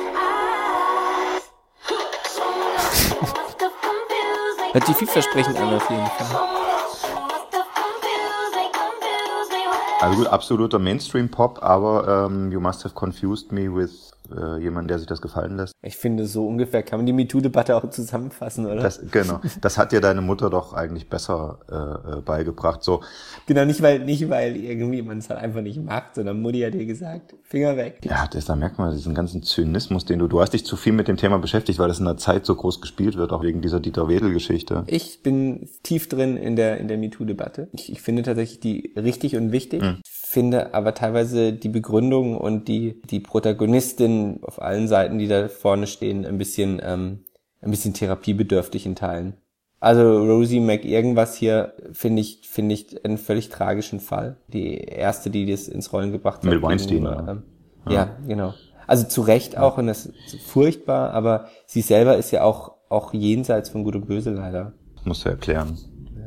Hört 4.72 4.86
sich 4.86 4.96
vielversprechend 4.98 5.58
an 5.58 5.76
auf 5.76 5.90
jeden 5.90 6.06
Fall. 6.06 6.42
Also 10.02 10.18
gut, 10.18 10.28
absoluter 10.28 10.80
Mainstream-Pop, 10.80 11.62
aber 11.62 12.28
ähm, 12.28 12.52
You 12.52 12.60
Must 12.62 12.86
Have 12.86 12.94
Confused 12.94 13.52
Me 13.52 13.74
with 13.74 14.09
äh, 14.36 14.62
jemand, 14.62 14.90
der 14.90 15.00
sich 15.00 15.08
das 15.08 15.22
gefallen 15.22 15.58
lässt. 15.58 15.74
Ich 15.82 15.98
finde, 15.98 16.26
so 16.26 16.48
ungefähr 16.48 16.84
kann 16.84 17.00
man 17.00 17.06
die 17.06 17.14
MeToo-Debatte 17.14 17.76
auch 17.76 17.90
zusammenfassen, 17.90 18.66
oder? 18.66 18.82
Das, 18.82 19.02
genau. 19.12 19.42
Das 19.62 19.78
hat 19.78 19.92
dir 19.92 20.02
deine 20.02 20.22
Mutter 20.22 20.50
doch 20.50 20.74
eigentlich 20.74 21.10
besser 21.10 21.60
äh, 21.70 22.18
äh, 22.18 22.22
beigebracht. 22.22 22.84
So. 22.84 23.02
Genau, 23.46 23.66
nicht 23.66 23.82
weil, 23.82 24.00
nicht 24.00 24.30
weil 24.30 24.56
irgendwie 24.56 25.02
man 25.02 25.20
es 25.20 25.30
halt 25.30 25.40
einfach 25.40 25.62
nicht 25.62 25.84
macht, 25.84 26.16
sondern 26.16 26.42
Mutti 26.42 26.62
hat 26.62 26.74
dir 26.74 26.86
gesagt, 26.86 27.36
Finger 27.44 27.78
weg. 27.78 28.00
Ja, 28.04 28.28
das, 28.28 28.46
da 28.46 28.56
merkt 28.56 28.78
man 28.78 28.94
diesen 28.94 29.16
ganzen 29.16 29.44
Zynismus, 29.44 30.06
den 30.06 30.20
du, 30.20 30.28
du 30.28 30.42
hast 30.42 30.54
dich 30.54 30.66
zu 30.66 30.76
viel 30.76 30.94
mit 30.94 31.08
dem 31.08 31.18
Thema 31.18 31.40
beschäftigt, 31.40 31.80
weil 31.80 31.88
das 31.88 32.00
in 32.00 32.06
der 32.06 32.18
Zeit 32.18 32.46
so 32.46 32.56
groß 32.56 32.82
gespielt 32.82 33.18
wird, 33.18 33.32
auch 33.32 33.44
wegen 33.44 33.62
dieser 33.62 33.80
Dieter 33.80 34.08
Wedel-Geschichte. 34.08 34.84
Ich 34.88 35.24
bin 35.24 35.68
tief 35.84 36.10
drin 36.10 36.38
in 36.38 36.56
der, 36.56 36.78
in 36.78 36.88
der 36.88 36.98
MeToo-Debatte. 36.98 37.70
Ich, 37.74 37.92
ich 37.92 38.02
finde 38.02 38.24
tatsächlich 38.24 38.60
die 38.60 38.94
richtig 38.96 39.36
und 39.36 39.52
wichtig. 39.52 39.82
Mhm. 39.82 39.98
Finde 40.32 40.76
aber 40.76 40.94
teilweise 40.94 41.54
die 41.54 41.70
Begründung 41.70 42.38
und 42.38 42.68
die, 42.68 43.02
die 43.10 43.20
Protagonistin 43.20 44.42
auf 44.44 44.62
allen 44.62 44.88
Seiten, 44.88 45.18
die 45.18 45.28
da 45.28 45.48
vorne 45.48 45.88
stehen, 45.88 46.24
ein 46.24 46.38
bisschen, 46.38 46.80
ähm, 46.86 47.26
ein 47.64 47.72
bisschen 47.72 47.96
therapiebedürftig 47.96 48.86
in 48.86 48.94
Teilen. 48.94 49.34
Also 49.80 50.04
Rosie 50.04 50.60
Mac 50.60 50.86
irgendwas 50.86 51.34
hier 51.34 51.74
finde 51.94 52.22
ich, 52.22 52.48
finde 52.48 52.76
ich 52.76 53.04
einen 53.04 53.18
völlig 53.18 53.50
tragischen 53.50 54.00
Fall. 54.00 54.38
Die 54.50 54.78
erste, 54.78 55.32
die 55.32 55.48
das 55.50 55.68
ins 55.68 55.92
Rollen 55.94 56.12
gebracht 56.12 56.44
hat. 56.44 56.52
Mit 56.52 56.62
Weinstein, 56.62 57.06
ja. 57.06 57.28
ähm, 57.28 57.44
ja, 57.90 58.16
genau. 58.28 58.54
Also 58.86 59.08
zu 59.08 59.22
Recht 59.22 59.58
auch 59.58 59.80
und 59.80 59.88
das 59.88 60.06
ist 60.06 60.42
furchtbar, 60.42 61.10
aber 61.10 61.48
sie 61.66 61.82
selber 61.82 62.18
ist 62.18 62.30
ja 62.30 62.44
auch, 62.44 62.76
auch 62.90 63.16
jenseits 63.16 63.70
von 63.70 63.84
Gut 63.84 63.96
und 63.96 64.06
Böse 64.06 64.30
leider. 64.30 64.74
Musst 65.06 65.26
du 65.26 65.30
erklären. 65.30 65.76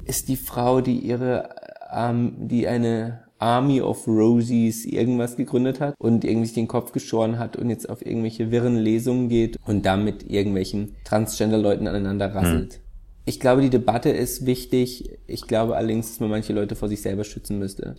Ist 0.07 0.27
die 0.27 0.35
Frau, 0.35 0.81
die 0.81 0.99
ihre, 0.99 1.51
ähm, 1.95 2.49
die 2.49 2.67
eine 2.67 3.23
Army 3.43 3.81
of 3.81 4.07
Rosies 4.07 4.87
irgendwas 4.87 5.37
gegründet 5.37 5.81
hat 5.81 5.95
und 5.99 6.25
irgendwie 6.25 6.47
sich 6.47 6.55
den 6.55 6.69
Kopf 6.69 6.93
geschoren 6.93 7.39
hat 7.41 7.57
und 7.57 7.71
jetzt 7.71 7.91
auf 7.91 8.07
irgendwelche 8.07 8.53
wirren 8.53 8.77
Lesungen 8.77 9.29
geht 9.29 9.59
und 9.67 9.85
damit 9.85 10.31
irgendwelchen 10.31 10.95
Transgender-Leuten 11.05 11.89
aneinander 11.89 12.33
rasselt. 12.33 12.81
Ich 13.25 13.41
glaube, 13.41 13.61
die 13.63 13.71
Debatte 13.71 14.11
ist 14.11 14.47
wichtig. 14.47 15.19
Ich 15.27 15.47
glaube 15.47 15.77
allerdings, 15.77 16.09
dass 16.09 16.21
man 16.21 16.31
manche 16.31 16.53
Leute 16.53 16.77
vor 16.77 16.89
sich 16.89 17.03
selber 17.03 17.25
schützen 17.25 17.59
müsste. 17.59 17.97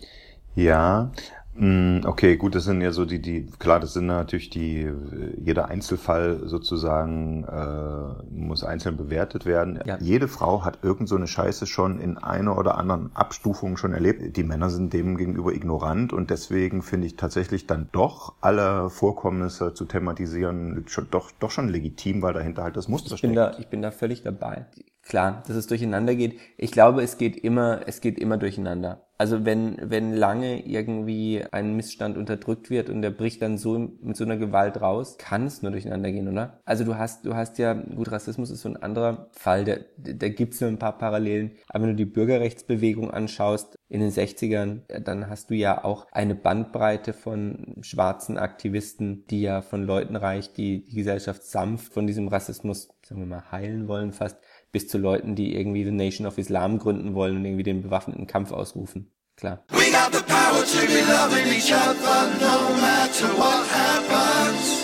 Ja, 0.54 1.12
okay, 1.56 2.36
gut, 2.36 2.54
das 2.54 2.64
sind 2.64 2.80
ja 2.80 2.90
so 2.90 3.04
die, 3.04 3.20
die, 3.20 3.46
klar, 3.58 3.78
das 3.78 3.92
sind 3.92 4.06
natürlich 4.06 4.50
die, 4.50 4.80
äh, 4.80 4.92
jeder 5.38 5.68
Einzelfall 5.68 6.40
sozusagen 6.44 7.44
äh, 7.44 8.34
muss 8.34 8.64
einzeln 8.64 8.96
bewertet 8.96 9.46
werden. 9.46 9.78
Ja. 9.84 9.98
Jede 10.00 10.26
Frau 10.26 10.64
hat 10.64 10.78
irgend 10.82 11.08
so 11.08 11.16
eine 11.16 11.28
Scheiße 11.28 11.66
schon 11.66 12.00
in 12.00 12.18
einer 12.18 12.58
oder 12.58 12.76
anderen 12.76 13.14
Abstufung 13.14 13.76
schon 13.76 13.92
erlebt. 13.92 14.36
Die 14.36 14.42
Männer 14.42 14.68
sind 14.68 14.92
dem 14.92 15.16
gegenüber 15.16 15.52
ignorant 15.52 16.12
und 16.12 16.30
deswegen 16.30 16.82
finde 16.82 17.06
ich 17.06 17.16
tatsächlich 17.16 17.66
dann 17.66 17.88
doch 17.92 18.34
alle 18.40 18.90
Vorkommnisse 18.90 19.74
zu 19.74 19.84
thematisieren 19.84 20.84
schon, 20.88 21.06
doch, 21.10 21.30
doch 21.38 21.52
schon 21.52 21.68
legitim, 21.68 22.22
weil 22.22 22.34
dahinter 22.34 22.64
halt 22.64 22.76
das 22.76 22.88
Muster 22.88 23.14
Ich 23.14 23.22
bin 23.22 23.32
steckt. 23.32 23.54
da, 23.54 23.58
ich 23.58 23.68
bin 23.68 23.80
da 23.80 23.92
völlig 23.92 24.22
dabei. 24.22 24.66
Klar, 25.02 25.42
dass 25.46 25.56
es 25.56 25.66
durcheinander 25.66 26.14
geht. 26.14 26.38
Ich 26.56 26.72
glaube, 26.72 27.02
es 27.02 27.18
geht 27.18 27.36
immer, 27.36 27.82
es 27.86 28.00
geht 28.00 28.18
immer 28.18 28.38
durcheinander. 28.38 29.03
Also 29.16 29.44
wenn, 29.44 29.78
wenn 29.80 30.12
lange 30.12 30.66
irgendwie 30.66 31.44
ein 31.52 31.76
Missstand 31.76 32.16
unterdrückt 32.16 32.68
wird 32.68 32.90
und 32.90 33.02
der 33.02 33.10
bricht 33.10 33.42
dann 33.42 33.58
so 33.58 33.78
mit 33.78 34.16
so 34.16 34.24
einer 34.24 34.36
Gewalt 34.36 34.80
raus, 34.80 35.16
kann 35.18 35.46
es 35.46 35.62
nur 35.62 35.70
durcheinander 35.70 36.10
gehen, 36.10 36.28
oder? 36.28 36.60
Also 36.64 36.84
du 36.84 36.98
hast, 36.98 37.24
du 37.24 37.34
hast 37.34 37.58
ja, 37.58 37.74
gut, 37.74 38.10
Rassismus 38.10 38.50
ist 38.50 38.62
so 38.62 38.68
ein 38.68 38.76
anderer 38.76 39.28
Fall, 39.32 39.64
da, 39.64 39.76
da 39.96 40.28
gibt's 40.28 40.60
nur 40.60 40.68
ein 40.68 40.78
paar 40.78 40.98
Parallelen. 40.98 41.52
Aber 41.68 41.84
wenn 41.84 41.90
du 41.90 41.96
die 41.96 42.10
Bürgerrechtsbewegung 42.10 43.10
anschaust 43.10 43.76
in 43.88 44.00
den 44.00 44.10
60ern, 44.10 44.80
äh, 44.88 45.00
dann 45.00 45.28
hast 45.28 45.50
du 45.50 45.54
ja 45.54 45.84
auch 45.84 46.06
eine 46.10 46.34
Bandbreite 46.34 47.12
von 47.12 47.76
schwarzen 47.82 48.36
Aktivisten, 48.36 49.24
die 49.30 49.42
ja 49.42 49.62
von 49.62 49.84
Leuten 49.84 50.16
reicht, 50.16 50.56
die 50.56 50.84
die 50.84 50.96
Gesellschaft 50.96 51.44
sanft 51.44 51.92
von 51.92 52.06
diesem 52.06 52.26
Rassismus, 52.26 52.88
sagen 53.04 53.20
wir 53.20 53.26
mal, 53.26 53.52
heilen 53.52 53.86
wollen 53.86 54.12
fast, 54.12 54.38
bis 54.74 54.88
zu 54.88 54.98
Leuten, 54.98 55.36
die 55.36 55.54
irgendwie 55.54 55.84
the 55.84 55.92
Nation 55.92 56.26
of 56.26 56.36
Islam 56.36 56.78
gründen 56.80 57.14
wollen 57.14 57.36
und 57.36 57.44
irgendwie 57.44 57.62
den 57.62 57.80
bewaffneten 57.80 58.26
Kampf 58.26 58.50
ausrufen. 58.50 59.08
Klar. 59.36 59.64
We 59.70 59.90
got 59.92 60.12
the 60.12 60.22
power 60.26 60.62
to 60.62 60.80
be 60.86 61.00
loving 61.06 61.46
each 61.46 61.72
other 61.72 62.26
no 62.42 62.74
matter 62.82 63.28
what 63.38 63.62
happens. 63.70 64.82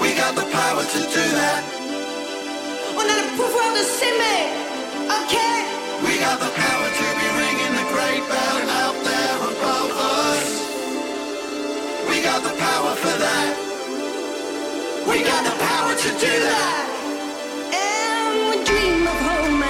We 0.00 0.14
got 0.14 0.34
the 0.36 0.46
power 0.46 0.82
to 0.82 1.00
do 1.10 1.24
that. 1.38 1.62
On 2.94 3.02
a 3.02 3.18
pouvoir 3.36 3.74
de 3.74 3.82
s'aimer, 3.82 4.46
ok? 5.10 5.34
We 6.06 6.14
got 6.22 6.38
the 6.38 6.52
power 6.54 6.88
to 7.00 7.06
be 7.18 7.28
ringing 7.42 7.74
the 7.74 7.86
great 7.90 8.22
bell 8.30 8.58
out 8.82 8.96
there 9.02 9.36
above 9.50 9.90
us. 10.22 10.46
We 12.08 12.22
got 12.22 12.42
the 12.44 12.54
power 12.62 12.94
for 12.94 13.14
that. 13.18 13.54
We 15.08 15.18
got 15.22 15.42
the 15.42 15.56
power 15.58 15.94
to 15.94 16.10
do 16.24 16.32
that. 16.46 16.83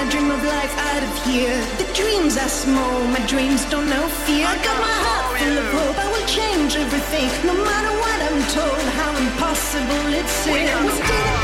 I 0.05 0.11
dream 0.11 0.31
of 0.31 0.45
life 0.45 0.77
out 0.77 1.03
of 1.03 1.25
here. 1.25 1.57
The 1.79 1.91
dreams 1.95 2.37
are 2.37 2.49
small, 2.51 3.05
my 3.05 3.25
dreams 3.27 3.65
don't 3.71 3.89
know 3.89 4.07
fear. 4.27 4.45
I 4.47 4.55
got 4.63 4.79
my 4.79 4.97
heart 5.05 5.39
full 5.39 5.57
of 5.57 5.67
hope, 5.73 5.97
I 5.97 6.07
will 6.13 6.27
change 6.27 6.77
everything. 6.77 7.29
No 7.47 7.55
matter 7.65 7.93
what 8.05 8.19
I'm 8.29 8.43
told, 8.53 8.85
how 9.01 9.17
impossible 9.17 10.13
it 10.13 10.29
seems. 10.29 11.44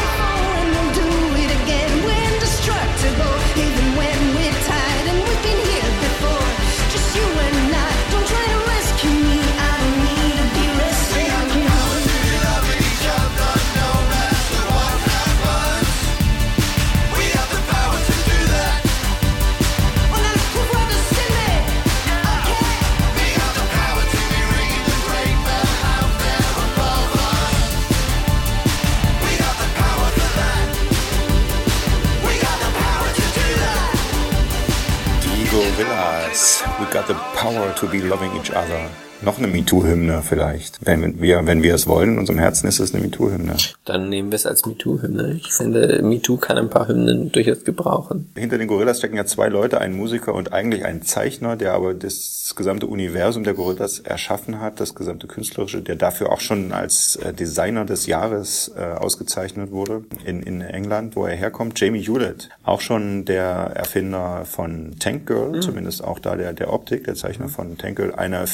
Gorillas. 35.81 36.62
We 36.79 36.85
got 36.93 37.09
the 37.09 37.14
power 37.40 37.73
to 37.73 37.87
be 37.88 38.03
loving 38.03 38.37
each 38.37 38.51
other. 38.51 39.10
Noch 39.22 39.37
eine 39.37 39.48
MeToo-Hymne 39.48 40.22
vielleicht. 40.22 40.78
Wenn 40.80 41.20
wir, 41.20 41.46
wenn 41.46 41.62
wir 41.62 41.74
es 41.74 41.87
wollen, 41.87 42.12
in 42.14 42.18
unserem 42.18 42.38
Herzen 42.38 42.66
ist 42.68 42.80
es 42.80 42.94
eine 42.94 43.04
MeToo-Hymne. 43.04 43.54
Dann 43.85 44.09
nehmen 44.09 44.30
wir 44.30 44.37
es 44.37 44.46
als 44.46 44.64
MeToo-Hymne. 44.64 45.35
Ich 45.35 45.52
finde, 45.52 46.00
MeToo 46.02 46.38
kann 46.38 46.56
ein 46.56 46.70
paar 46.70 46.88
Hymnen 46.88 47.30
durchaus 47.30 47.64
gebrauchen. 47.64 48.30
Hinter 48.35 48.56
den 48.56 48.66
Gorillas 48.66 48.98
stecken 48.98 49.16
ja 49.16 49.26
zwei 49.26 49.48
Leute, 49.48 49.78
ein 49.78 49.94
Musiker 49.94 50.33
und 50.33 50.54
eigentlich 50.54 50.87
ein 50.87 51.02
Zeichner, 51.02 51.56
der 51.56 51.74
aber 51.74 51.92
das 51.92 52.54
gesamte 52.56 52.87
Universum 52.87 53.44
der 53.44 53.52
Gorillas 53.52 54.00
erschaffen 54.00 54.59
hat, 54.61 54.80
das 54.80 54.94
gesamte 54.94 55.26
Künstlerische, 55.26 55.83
der 55.83 55.96
dafür 55.96 56.33
auch 56.33 56.40
schon 56.40 56.72
als 56.72 57.16
äh, 57.16 57.35
Designer 57.35 57.85
des 57.85 58.06
Jahres 58.06 58.72
äh, 58.74 58.80
ausgezeichnet 58.80 59.70
wurde 59.70 60.04
in, 60.24 60.42
in 60.42 60.62
England, 60.62 61.14
wo 61.14 61.26
er 61.26 61.37
herkommt. 61.37 61.78
Jamie 61.78 62.02
Hewlett, 62.02 62.48
auch 62.64 62.80
schon 62.80 63.26
der 63.26 63.44
Erfinder 63.74 64.46
von 64.46 64.96
Tank 64.98 65.26
Girl, 65.26 65.61
zumindest 65.61 66.02
auch 66.02 66.18
da 66.18 66.37
der, 66.37 66.54
der 66.54 66.72
Optik, 66.72 67.04
der 67.04 67.16
Zeichner 67.16 67.48
von 67.48 67.76
Tank 67.76 67.96
Girl, 67.96 68.14
eine 68.14 68.46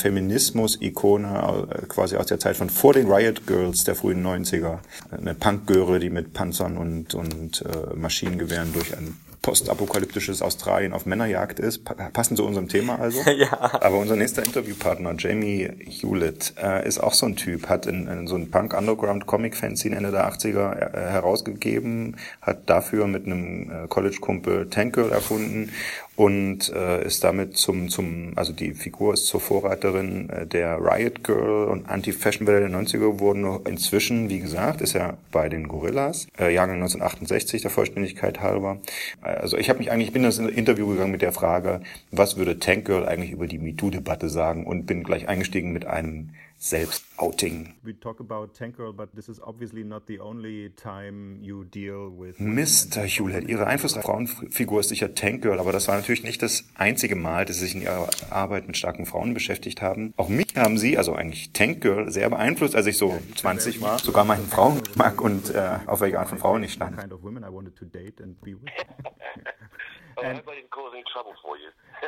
Feminismus-Ikone 0.56 1.68
äh, 1.70 1.86
quasi 1.86 2.16
aus 2.16 2.26
der 2.26 2.38
Zeit 2.38 2.56
von 2.56 2.70
vor 2.70 2.92
den 2.92 3.10
Riot 3.10 3.46
Girls 3.46 3.84
der 3.84 3.94
frühen 3.94 4.24
90er. 4.24 4.78
Eine 5.10 5.34
Punkgöre, 5.34 5.98
die 5.98 6.10
mit 6.10 6.32
Panzern 6.32 6.76
und, 6.76 7.14
und 7.14 7.62
äh, 7.62 7.94
Maschinengewehren 7.94 8.72
durch 8.72 8.96
ein 8.96 9.16
postapokalyptisches 9.42 10.42
Australien 10.42 10.92
auf 10.92 11.06
Männerjagd 11.06 11.60
ist. 11.60 11.84
Pa 11.84 11.94
passend 12.12 12.36
zu 12.36 12.44
unserem 12.44 12.68
Thema 12.68 12.98
also. 12.98 13.20
Ja. 13.36 13.80
Aber 13.80 13.98
unser 13.98 14.16
nächster 14.16 14.44
Interviewpartner, 14.44 15.14
Jamie 15.18 15.70
Hewlett, 15.84 16.54
äh, 16.60 16.88
ist 16.88 16.98
auch 16.98 17.12
so 17.12 17.26
ein 17.26 17.36
Typ, 17.36 17.68
hat 17.68 17.86
in, 17.86 18.08
in 18.08 18.26
so 18.26 18.34
ein 18.34 18.50
Punk-Underground-Comic-Fanzine 18.50 19.94
Ende 19.94 20.10
der 20.10 20.28
80er 20.32 20.74
äh, 20.74 21.10
herausgegeben, 21.10 22.16
hat 22.40 22.68
dafür 22.68 23.06
mit 23.06 23.26
einem 23.26 23.70
äh, 23.70 23.88
College-Kumpel 23.88 24.70
Tank 24.70 24.94
Girl 24.94 25.12
erfunden 25.12 25.70
und 26.16 26.72
äh, 26.72 27.04
ist 27.04 27.22
damit 27.24 27.58
zum, 27.58 27.90
zum, 27.90 28.32
also 28.36 28.52
die 28.52 28.72
Figur 28.72 29.12
ist 29.12 29.26
zur 29.26 29.40
Vorreiterin 29.40 30.30
äh, 30.30 30.46
der 30.46 30.78
Riot 30.80 31.22
Girl 31.22 31.68
und 31.68 31.88
Anti-Fashion-Welle 31.88 32.68
der 32.68 32.70
90er 32.70 32.98
geworden. 32.98 33.60
Inzwischen, 33.66 34.30
wie 34.30 34.40
gesagt, 34.40 34.80
ist 34.80 34.94
er 34.94 35.18
bei 35.30 35.50
den 35.50 35.68
Gorillas, 35.68 36.26
äh, 36.38 36.52
Jahrgang 36.54 36.76
1968 36.76 37.62
der 37.62 37.70
Vollständigkeit 37.70 38.40
halber. 38.40 38.78
Äh, 39.22 39.28
Also 39.28 39.58
ich 39.58 39.68
habe 39.68 39.78
mich 39.78 39.90
eigentlich, 39.90 40.08
ich 40.08 40.14
bin 40.14 40.22
in 40.24 40.28
das 40.28 40.38
Interview 40.38 40.86
gegangen 40.88 41.12
mit 41.12 41.22
der 41.22 41.32
Frage, 41.32 41.82
was 42.10 42.38
würde 42.38 42.58
Tank 42.58 42.86
Girl 42.86 43.06
eigentlich 43.06 43.32
über 43.32 43.46
die 43.46 43.58
MeToo-Debatte 43.58 44.30
sagen 44.30 44.64
und 44.64 44.86
bin 44.86 45.04
gleich 45.04 45.28
eingestiegen 45.28 45.72
mit 45.72 45.84
einem 45.84 46.30
Selbstouting. 46.58 47.74
We 47.82 47.92
talk 47.92 48.18
about 48.18 48.54
Tank 48.54 48.76
Girl, 48.76 48.92
but 48.92 49.14
this 49.14 49.28
is 49.28 49.38
obviously 49.40 49.84
not 49.84 50.06
the 50.06 50.18
only 50.20 50.70
time 50.70 51.38
you 51.42 51.64
deal 51.64 52.10
with. 52.10 52.38
Mr. 52.38 53.04
Hewlett, 53.04 53.46
Ihre 53.48 53.66
einflussreiche 53.66 54.06
Frauenfigur 54.06 54.80
ist 54.80 54.88
sicher 54.88 55.14
Tank 55.14 55.42
Girl, 55.42 55.60
aber 55.60 55.72
das 55.72 55.86
war 55.86 55.96
natürlich 55.96 56.22
nicht 56.22 56.42
das 56.42 56.64
einzige 56.74 57.14
Mal, 57.14 57.44
dass 57.44 57.56
Sie 57.56 57.66
sich 57.66 57.74
in 57.74 57.82
Ihrer 57.82 58.08
Arbeit 58.30 58.66
mit 58.66 58.76
starken 58.78 59.04
Frauen 59.04 59.34
beschäftigt 59.34 59.82
haben. 59.82 60.14
Auch 60.16 60.30
mich 60.30 60.56
haben 60.56 60.78
Sie, 60.78 60.96
also 60.96 61.14
eigentlich 61.14 61.52
Tank 61.52 61.82
Girl, 61.82 62.10
sehr 62.10 62.30
beeinflusst, 62.30 62.74
als 62.74 62.86
ich 62.86 62.96
so 62.96 63.18
20 63.36 63.82
war. 63.82 63.98
Sogar 63.98 64.24
meinen 64.24 64.46
Frauengeschmack 64.46 65.20
und 65.20 65.54
äh, 65.54 65.78
auf 65.86 66.00
welche 66.00 66.18
Art 66.18 66.28
von 66.28 66.38
Frauen 66.38 66.62
ich 66.62 66.72
stand. 66.72 66.96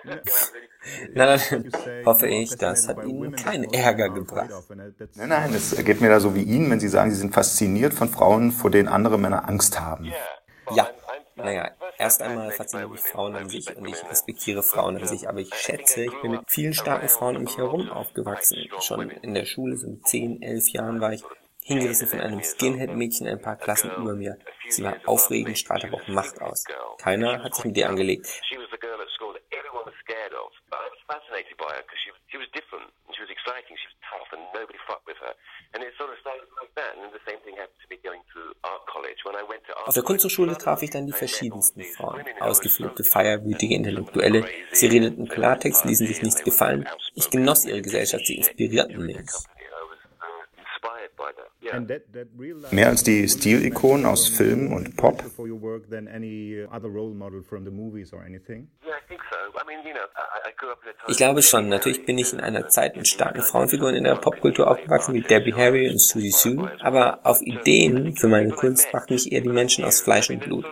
Na, 1.15 1.27
dann 1.27 1.71
hoffe 2.07 2.29
ich, 2.29 2.57
das 2.57 2.89
hat 2.89 3.05
Ihnen 3.05 3.35
keinen 3.35 3.73
Ärger 3.73 4.09
gebracht. 4.11 4.51
Nein, 5.15 5.29
nein, 5.29 5.55
es 5.55 5.77
geht 5.85 6.01
mir 6.01 6.09
da 6.09 6.21
so 6.21 6.35
wie 6.35 6.43
Ihnen, 6.43 6.71
wenn 6.71 6.81
Sie 6.81 6.89
sagen, 6.89 7.11
Sie 7.11 7.17
sind 7.17 7.35
fasziniert 7.35 7.95
von 7.95 8.09
Frauen, 8.09 8.53
vor 8.53 8.71
denen 8.71 8.89
andere 8.89 9.19
Männer 9.19 9.49
Angst 9.49 9.81
haben. 9.81 10.13
Ja, 10.75 10.89
naja, 11.37 11.71
erst 11.99 12.23
einmal 12.23 12.51
faszinieren 12.51 12.93
mich 12.93 13.01
Frauen 13.01 13.37
an 13.37 13.49
sich 13.49 13.75
und 13.77 13.87
ich 13.87 14.03
respektiere 14.09 14.63
Frauen 14.63 14.97
an 14.97 15.07
sich, 15.07 15.29
aber 15.29 15.41
ich 15.41 15.55
schätze, 15.55 16.05
ich 16.05 16.21
bin 16.23 16.33
mit 16.33 16.41
vielen 16.47 16.75
starken 16.75 17.09
Frauen 17.09 17.37
um 17.37 17.45
mich 17.45 17.59
herum 17.59 17.91
aufgewachsen. 17.91 18.69
Schon 18.81 19.11
in 19.11 19.35
der 19.35 19.45
Schule, 19.45 19.77
so 19.77 19.89
mit 19.89 20.07
10, 20.07 20.43
11 20.43 20.71
Jahren 20.71 21.01
war 21.01 21.13
ich 21.13 21.23
hingerissen 21.69 22.09
von 22.09 22.21
einem 22.21 22.43
Skinhead-Mädchen 22.43 23.29
ein 23.29 23.41
paar 23.41 23.57
Klassen 23.57 23.91
über 23.97 24.15
mir. 24.15 24.39
Sie 24.69 24.83
war 24.83 24.97
aufregend, 25.05 25.59
strahlte 25.59 25.89
aber 25.89 25.99
auch 25.99 26.09
Macht 26.09 26.41
aus. 26.41 26.65
Keiner 26.99 27.45
hat 27.45 27.55
sich 27.55 27.67
mit 27.67 27.77
ihr 27.77 27.89
angelegt. 27.89 28.27
She 28.49 28.57
was 28.57 28.71
the 28.73 28.79
girl 28.79 29.01
at 29.01 29.09
school 29.17 29.35
that 29.35 29.43
everyone 29.53 29.85
was 29.85 29.95
scared 30.03 30.33
of. 30.33 30.51
But 30.71 30.79
I 30.81 30.89
was 30.91 30.98
fascinated 31.09 31.57
by 31.57 31.73
her 31.73 31.83
because 31.83 32.01
she 32.05 32.11
was, 32.13 32.21
she 32.29 32.39
was 32.39 32.49
different 32.53 32.89
and 33.09 33.13
she 33.17 33.23
was 33.25 33.33
exciting. 33.33 33.75
She 33.81 33.89
was 33.89 33.99
tough 34.05 34.29
and 34.37 34.43
nobody 34.53 34.79
fucked 34.87 35.09
with 35.09 35.19
her. 35.25 35.33
And 35.73 35.81
it 35.83 35.97
sort 35.97 36.13
of 36.13 36.19
started 36.21 36.47
like 36.61 36.73
that. 36.77 36.95
And 36.95 37.09
then 37.09 37.13
the 37.17 37.25
same 37.25 37.41
thing 37.43 37.57
happened 37.57 37.81
to 37.83 37.89
me 37.89 37.97
going 38.05 38.23
to 38.37 38.41
art 38.63 38.85
college. 38.87 39.19
When 39.25 39.35
I 39.35 39.45
went 39.49 39.65
to 39.69 39.73
art 39.75 39.89
Auf 39.89 39.97
der 39.97 40.05
Kunsthochschule 40.05 40.55
traf 40.57 40.85
ich 40.85 40.91
dann 40.93 41.07
die 41.09 41.17
verschiedensten 41.17 41.83
Frauen. 41.83 42.23
Ausgeflippte, 42.39 43.03
feierwütige 43.03 43.75
Intellektuelle. 43.75 44.45
Sie 44.71 44.87
redeten 44.87 45.27
Klartext, 45.27 45.85
ließen 45.85 46.07
sich 46.07 46.23
nichts 46.23 46.45
gefallen. 46.45 46.87
Ich 47.17 47.31
genoss 47.31 47.65
ihre 47.65 47.83
Gesellschaft, 47.83 48.27
sie 48.27 48.37
inspirierten 48.37 49.05
mich. 49.05 49.27
life 51.09 52.75
Mehr 52.75 52.89
als 52.89 53.03
die 53.03 53.29
Stilikonen 53.29 54.07
aus 54.07 54.29
Film 54.29 54.73
und 54.73 54.97
Pop. 54.97 55.23
for 55.23 55.47
your 55.47 55.61
work 55.61 55.89
than 55.91 56.09
any 56.09 56.65
other 56.73 56.89
role 56.89 57.15
model 57.15 57.43
from 57.43 57.65
the 57.65 57.71
movies 57.71 58.13
or 58.13 58.23
anything. 58.25 58.69
Yeah, 58.85 58.98
Ich 61.07 61.17
glaube 61.17 61.43
schon, 61.43 61.69
natürlich 61.69 62.05
bin 62.05 62.19
ich 62.19 62.33
in 62.33 62.41
einer 62.41 62.69
Zeit 62.69 62.97
mit 62.97 63.09
starken 63.09 63.43
Frauenfiguren 63.43 63.95
in 63.95 64.05
der 64.05 64.17
Popkultur 64.17 64.71
aufgewachsen, 64.71 65.15
wie 65.15 65.23
Debbie 65.23 65.55
Harry 65.55 65.89
und 65.89 66.01
Susie 66.01 66.31
Sue, 66.31 66.71
aber 66.81 67.21
auf 67.25 67.41
Ideen 67.43 68.17
für 68.17 68.29
meine 68.29 68.51
Kunst 68.51 68.91
brachten 68.91 69.15
mich 69.15 69.33
eher 69.33 69.41
die 69.41 69.49
Menschen 69.49 69.85
aus 69.85 70.01
Fleisch 70.01 70.31
und 70.31 70.41
Blut. 70.41 70.67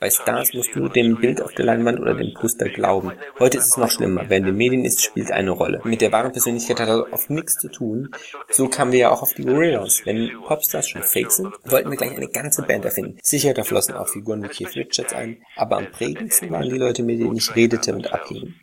Bei 0.00 0.10
Stars 0.10 0.54
musst 0.54 0.74
du 0.76 0.88
dem 0.88 1.16
Bild 1.16 1.42
auf 1.42 1.52
der 1.54 1.64
Leinwand 1.64 1.98
oder 1.98 2.14
dem 2.14 2.32
Poster 2.32 2.68
glauben. 2.68 3.12
Heute 3.40 3.58
ist 3.58 3.66
es 3.66 3.76
noch 3.76 3.90
schlimmer. 3.90 4.24
Wer 4.28 4.38
in 4.38 4.44
den 4.44 4.56
Medien 4.56 4.84
ist, 4.84 5.02
spielt 5.02 5.32
eine 5.32 5.50
Rolle. 5.50 5.80
Mit 5.82 6.00
der 6.00 6.12
wahren 6.12 6.30
Persönlichkeit 6.30 6.78
hat 6.78 6.88
er 6.88 7.12
oft 7.12 7.30
nichts 7.30 7.58
zu 7.58 7.68
tun. 7.68 8.10
So 8.48 8.68
kamen 8.68 8.92
wir 8.92 9.00
ja 9.00 9.10
auch 9.10 9.22
auf 9.22 9.34
die 9.34 9.42
Gorillas. 9.44 10.02
Wenn 10.04 10.30
Popstars 10.46 10.88
schon 10.88 11.02
fake 11.02 11.32
sind, 11.32 11.52
wollten 11.64 11.90
wir 11.90 11.96
gleich 11.96 12.16
eine 12.16 12.28
ganze 12.28 12.62
Band 12.62 12.84
erfinden. 12.84 13.18
Sicher, 13.22 13.54
da 13.54 13.64
flossen 13.64 13.96
auch 13.96 14.08
Figuren 14.08 14.44
wie 14.44 14.48
Keith 14.48 14.76
Richards 14.76 15.12
ein, 15.14 15.42
aber 15.56 15.78
am 15.78 15.90
prägendsten 15.90 16.50
waren 16.50 16.68
die 16.68 16.78
Leute, 16.78 17.02
mit 17.02 17.18
denen 17.18 17.36
ich 17.36 17.56
redete 17.56 17.92
und 17.92 18.12
abhing. 18.12 18.54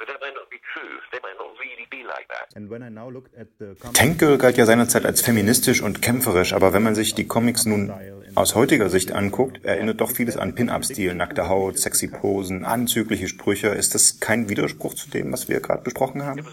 Tank 3.94 4.20
Girl 4.20 4.38
galt 4.38 4.58
ja 4.58 4.66
seinerzeit 4.66 5.06
als 5.06 5.22
feministisch 5.22 5.82
und 5.82 6.02
kämpferisch, 6.02 6.54
aber 6.54 6.74
wenn 6.74 6.84
man 6.84 6.96
sich 6.96 7.16
die 7.16 7.28
Comics 7.28 7.66
nun 7.66 7.94
aus 8.36 8.56
heutiger 8.56 8.90
Sicht 8.90 9.12
anguckt, 9.12 9.64
erinnert 9.64 10.02
doch 10.02 10.12
vieles 10.12 10.38
an 10.38 10.56
Pin-Up-Stil, 10.56 11.16
nackte 11.16 11.48
Haut, 11.48 11.80
sexy 11.80 12.08
Posen, 12.08 12.66
anzügliche 12.66 13.28
Sprüche. 13.28 13.70
Ist 13.70 13.96
das 13.96 14.20
kein 14.20 14.50
Widerspruch 14.50 14.94
zu 14.94 15.10
dem, 15.10 15.32
was 15.32 15.48
wir 15.48 15.62
gerade 15.62 15.84
besprochen 15.84 16.24
haben? 16.26 16.46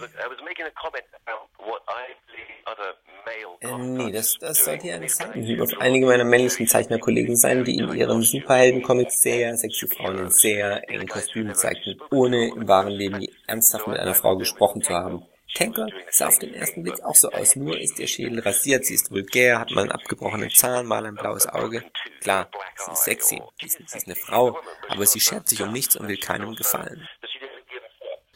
Äh, 3.61 3.77
nee, 3.77 4.11
das, 4.11 4.37
das 4.39 4.65
sollte 4.65 4.87
ja 4.87 4.95
ein 4.95 5.07
Seitenhieb 5.07 5.61
auf 5.61 5.69
einige 5.79 6.05
meiner 6.05 6.25
männlichen 6.25 6.67
Zeichnerkollegen 6.67 7.35
sein, 7.35 7.63
die 7.63 7.77
in 7.77 7.93
ihren 7.93 8.21
Superhelden-Comics 8.21 9.21
sehr 9.21 9.55
sexy 9.55 9.87
Frauen 9.87 10.19
in 10.19 10.29
sehr 10.29 10.89
engen 10.89 11.07
Kostümen 11.07 11.55
zeigten, 11.55 11.99
ohne 12.11 12.49
im 12.49 12.67
wahren 12.67 12.91
Leben 12.91 13.25
ernsthaft 13.47 13.87
mit 13.87 13.99
einer 13.99 14.13
Frau 14.13 14.35
gesprochen 14.37 14.81
zu 14.81 14.93
haben. 14.93 15.25
Tanker 15.53 15.87
sah 16.09 16.27
auf 16.27 16.39
den 16.39 16.53
ersten 16.53 16.83
Blick 16.83 17.03
auch 17.03 17.15
so 17.15 17.29
aus, 17.29 17.55
nur 17.55 17.79
ist 17.79 17.99
ihr 17.99 18.07
Schädel 18.07 18.39
rasiert, 18.39 18.85
sie 18.85 18.95
ist 18.95 19.11
vulgär, 19.11 19.59
hat 19.59 19.71
mal 19.71 19.81
einen 19.81 19.91
abgebrochenen 19.91 20.49
Zahn, 20.49 20.85
mal 20.87 21.05
ein 21.05 21.15
blaues 21.15 21.47
Auge. 21.47 21.83
Klar, 22.21 22.49
sie 22.77 22.91
ist 22.91 23.03
sexy, 23.03 23.41
sie 23.59 23.65
ist, 23.67 23.77
sie 23.89 23.97
ist 23.97 24.07
eine 24.07 24.15
Frau, 24.15 24.59
aber 24.89 25.05
sie 25.05 25.19
schert 25.19 25.47
sich 25.47 25.61
um 25.61 25.71
nichts 25.71 25.95
und 25.95 26.07
will 26.07 26.17
keinem 26.17 26.55
gefallen. 26.55 27.07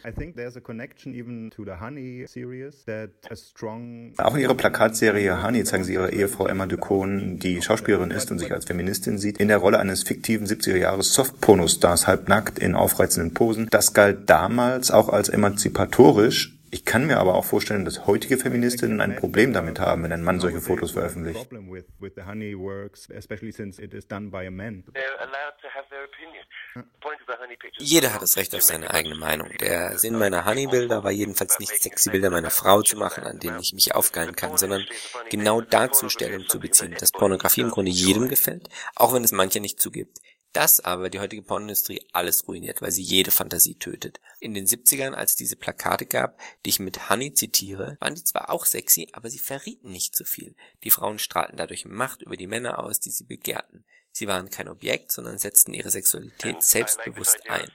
I 0.05 0.11
think 0.11 0.37
there's 0.37 0.55
a 0.55 0.61
connection 0.61 1.13
even 1.13 1.49
to 1.49 1.65
the 1.65 1.81
Honey 1.81 2.25
series 2.27 2.85
that 2.85 3.09
a 3.29 3.35
strong 3.35 4.13
Auch 4.17 4.35
in 4.35 4.41
ihrer 4.41 4.55
Plakatserie 4.55 5.43
Honey 5.43 5.65
zeigen 5.65 5.83
sie 5.83 5.95
ihre 5.95 6.11
Ehefrau 6.11 6.45
Emma 6.47 6.65
Ducon, 6.65 7.39
die 7.39 7.61
Schauspielerin 7.61 8.11
ist 8.11 8.31
und 8.31 8.39
sich 8.39 8.53
als 8.53 8.63
Feministin 8.65 9.17
sieht, 9.17 9.37
in 9.39 9.49
der 9.49 9.57
Rolle 9.57 9.79
eines 9.79 10.03
fiktiven 10.03 10.47
70er 10.47 10.77
Jahres 10.77 11.13
Soft-Pornostars, 11.13 12.07
halbnackt 12.07 12.57
in 12.57 12.75
aufreizenden 12.75 13.33
Posen. 13.33 13.67
Das 13.69 13.93
galt 13.93 14.29
damals 14.29 14.91
auch 14.91 15.09
als 15.09 15.29
emanzipatorisch. 15.29 16.56
Ich 16.77 16.85
kann 16.85 17.07
mir 17.07 17.17
aber 17.17 17.33
auch 17.33 17.43
vorstellen, 17.43 17.85
dass 17.85 18.05
heutige 18.05 18.37
Feministinnen 18.37 19.01
ein 19.01 19.15
Problem 19.15 19.51
damit 19.51 19.79
haben, 19.79 20.03
wenn 20.03 20.11
ein 20.11 20.21
Mann 20.21 20.39
solche 20.39 20.61
Fotos 20.61 20.91
veröffentlicht. 20.91 21.49
problem 21.49 21.71
with 21.71 21.85
with 21.99 22.13
the 22.15 22.21
Honey 22.21 22.55
works, 22.55 23.09
especially 23.09 23.51
since 23.51 23.81
it 23.81 23.95
is 23.95 24.07
done 24.07 24.29
by 24.29 24.45
a 24.45 24.51
man. 24.51 24.83
They're 24.93 25.19
allowed 25.19 25.57
to 25.59 25.67
have 25.73 25.89
their 25.89 26.03
opinion. 26.03 26.45
The 26.75 26.83
point 27.01 27.19
of 27.21 27.25
the 27.25 27.41
honey 27.41 27.55
picture. 27.55 27.83
Jeder 27.83 28.13
hat 28.13 28.21
das 28.21 28.37
Recht 28.37 28.53
auf 28.53 28.61
seine 28.61 28.91
eigene 28.91 29.15
Meinung. 29.15 29.49
Der 29.59 29.97
Sinn 29.97 30.19
meiner 30.19 30.45
Honey-Bilder 30.45 31.03
war 31.03 31.09
jedenfalls 31.09 31.57
nicht 31.57 31.81
sexy 31.81 32.11
Bilder 32.11 32.29
meiner 32.29 32.51
Frau 32.51 32.83
zu 32.83 32.95
machen, 32.95 33.23
an 33.23 33.39
denen 33.39 33.59
ich 33.59 33.73
mich 33.73 33.95
aufgeilen 33.95 34.35
kann, 34.35 34.55
sondern 34.55 34.85
genau 35.31 35.61
dazu 35.61 36.09
Stellung 36.09 36.47
zu 36.47 36.59
beziehen, 36.59 36.95
dass 36.99 37.11
Pornografie 37.11 37.61
im 37.61 37.71
Grunde 37.71 37.89
jedem 37.89 38.29
gefällt, 38.29 38.69
auch 38.95 39.15
wenn 39.15 39.23
es 39.23 39.31
manche 39.31 39.61
nicht 39.61 39.79
zugibt. 39.81 40.19
Das 40.57 40.79
aber 40.79 41.11
die 41.11 41.19
heutige 41.19 41.43
Pornindustrie 41.43 42.03
alles 42.13 42.47
ruiniert, 42.47 42.81
weil 42.81 42.89
sie 42.89 43.03
jede 43.03 43.29
Fantasie 43.29 43.75
tötet. 43.75 44.19
In 44.39 44.55
den 44.55 44.65
70ern, 44.65 45.13
als 45.13 45.33
es 45.33 45.35
diese 45.35 45.55
Plakate 45.55 46.07
gab, 46.07 46.39
die 46.65 46.71
ich 46.71 46.79
mit 46.79 47.11
Honey 47.11 47.31
zitiere, 47.31 47.95
waren 47.99 48.15
die 48.15 48.23
zwar 48.23 48.49
auch 48.49 48.65
sexy, 48.65 49.07
aber 49.11 49.29
sie 49.29 49.37
verrieten 49.37 49.91
nicht 49.91 50.15
so 50.15 50.25
viel. 50.25 50.55
Die 50.83 50.89
Frauen 50.89 51.19
strahlten 51.19 51.57
dadurch 51.57 51.85
Macht 51.85 52.23
über 52.23 52.37
die 52.37 52.47
Männer 52.47 52.79
aus, 52.79 52.99
die 52.99 53.11
sie 53.11 53.25
begehrten. 53.25 53.85
Sie 54.11 54.27
waren 54.27 54.49
kein 54.49 54.67
Objekt, 54.67 55.11
sondern 55.11 55.37
setzten 55.37 55.75
ihre 55.75 55.91
Sexualität 55.91 56.63
selbstbewusst 56.63 57.47
ein. 57.47 57.69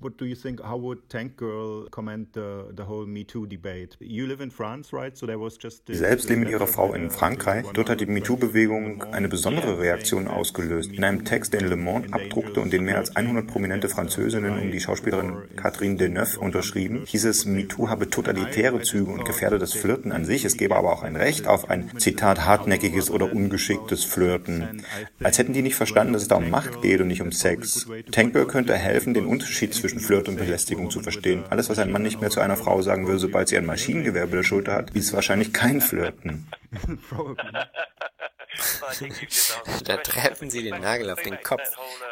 What 0.00 0.20
do 0.20 0.24
you 0.24 0.34
think? 0.34 0.60
How 0.62 0.80
would 0.80 1.08
Tank 1.08 1.36
Girl 1.36 1.88
comment 1.90 2.34
the 2.34 2.64
the 2.76 2.84
whole 2.84 3.06
Me 3.06 3.24
Too 3.24 3.46
debate? 3.46 3.96
You 4.00 4.26
live 4.26 4.42
in 4.42 4.50
France, 4.50 4.92
right? 4.92 5.16
So 5.16 5.26
there 5.26 5.40
was 5.40 5.58
just 5.60 5.86
Sie 5.86 5.94
selbst 5.94 6.28
leben 6.28 6.42
mit 6.42 6.50
ihrer 6.50 6.66
Frau 6.66 6.94
in 6.94 7.10
Frankreich. 7.10 7.66
Dort 7.72 7.90
hat 7.90 8.00
die 8.00 8.06
MeToo-Bewegung 8.06 9.02
eine 9.12 9.28
besondere 9.28 9.78
Reaktion 9.78 10.28
ausgelöst. 10.28 10.92
In 10.92 11.04
einem 11.04 11.24
Text, 11.24 11.52
den 11.52 11.66
Le 11.68 11.76
Monde 11.76 12.12
abdruckte 12.12 12.60
und 12.60 12.72
den 12.72 12.84
mehr 12.84 12.96
als 12.98 13.16
100 13.16 13.46
prominente 13.46 13.88
Französinnen 13.88 14.58
um 14.58 14.70
die 14.70 14.80
Schauspielerin 14.80 15.48
Catherine 15.56 15.96
Deneuve 15.96 16.38
unterschrieben, 16.38 17.04
hieß 17.06 17.24
es, 17.24 17.46
MeToo 17.46 17.88
habe 17.88 18.10
totalitäre 18.10 18.80
Züge 18.82 19.10
und 19.10 19.24
gefährde 19.24 19.58
das 19.58 19.72
Flirten 19.72 20.12
an 20.12 20.24
sich. 20.24 20.44
Es 20.44 20.56
gebe 20.56 20.76
aber 20.76 20.92
auch 20.92 21.02
ein 21.02 21.16
Recht 21.16 21.46
auf 21.46 21.70
ein, 21.70 21.90
Zitat, 21.98 22.44
hartnäckiges 22.44 23.10
oder 23.10 23.32
ungeschicktes 23.32 24.04
Flirten. 24.04 24.82
Als 25.22 25.38
hätten 25.38 25.52
die 25.52 25.62
nicht 25.62 25.76
verstanden, 25.76 26.12
dass 26.12 26.22
es 26.22 26.28
da 26.28 26.36
um 26.36 26.50
Macht 26.50 26.82
geht 26.82 27.00
und 27.00 27.08
nicht 27.08 27.22
um 27.22 27.32
Sex. 27.32 27.86
Tank 28.10 28.32
Girl 28.32 28.46
könnte 28.46 28.74
helfen, 28.74 29.14
den 29.14 29.26
Unterschied 29.26 29.67
zwischen 29.74 30.00
Flirt 30.00 30.28
und 30.28 30.36
Belästigung 30.36 30.90
zu 30.90 31.00
verstehen. 31.00 31.44
Alles, 31.50 31.68
was 31.68 31.78
ein 31.78 31.90
Mann 31.90 32.02
nicht 32.02 32.20
mehr 32.20 32.30
zu 32.30 32.40
einer 32.40 32.56
Frau 32.56 32.82
sagen 32.82 33.06
will, 33.06 33.18
sobald 33.18 33.48
sie 33.48 33.56
ein 33.56 33.66
Maschinengewehr 33.66 34.24
über 34.24 34.36
der 34.36 34.44
Schulter 34.44 34.74
hat, 34.74 34.90
ist 34.90 35.12
wahrscheinlich 35.12 35.52
kein 35.52 35.80
Flirten. 35.80 36.46
Da 39.84 39.96
treffen 39.96 40.50
Sie 40.50 40.62
den 40.62 40.80
Nagel 40.80 41.10
auf 41.10 41.22
den 41.22 41.40
Kopf. 41.42 41.62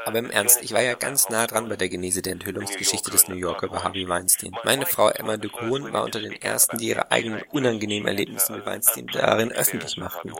Aber 0.04 0.18
im 0.18 0.30
Ernst, 0.30 0.62
ich 0.62 0.72
war 0.72 0.82
ja 0.82 0.94
ganz 0.94 1.28
nah 1.28 1.46
dran 1.46 1.68
bei 1.68 1.76
der 1.76 1.88
Genese 1.88 2.22
der 2.22 2.32
Enthüllungsgeschichte 2.34 3.10
des 3.10 3.28
New 3.28 3.34
Yorker 3.34 3.66
über 3.66 3.84
Harvey 3.84 4.08
Weinstein. 4.08 4.56
Meine 4.64 4.86
Frau 4.86 5.08
Emma 5.08 5.36
de 5.36 5.50
Coon 5.50 5.92
war 5.92 6.04
unter 6.04 6.20
den 6.20 6.40
ersten, 6.40 6.78
die 6.78 6.88
ihre 6.88 7.10
eigenen 7.10 7.42
unangenehmen 7.50 8.08
Erlebnisse 8.08 8.52
mit 8.52 8.66
Weinstein 8.66 9.06
darin 9.08 9.52
öffentlich 9.52 9.96
machten. 9.96 10.32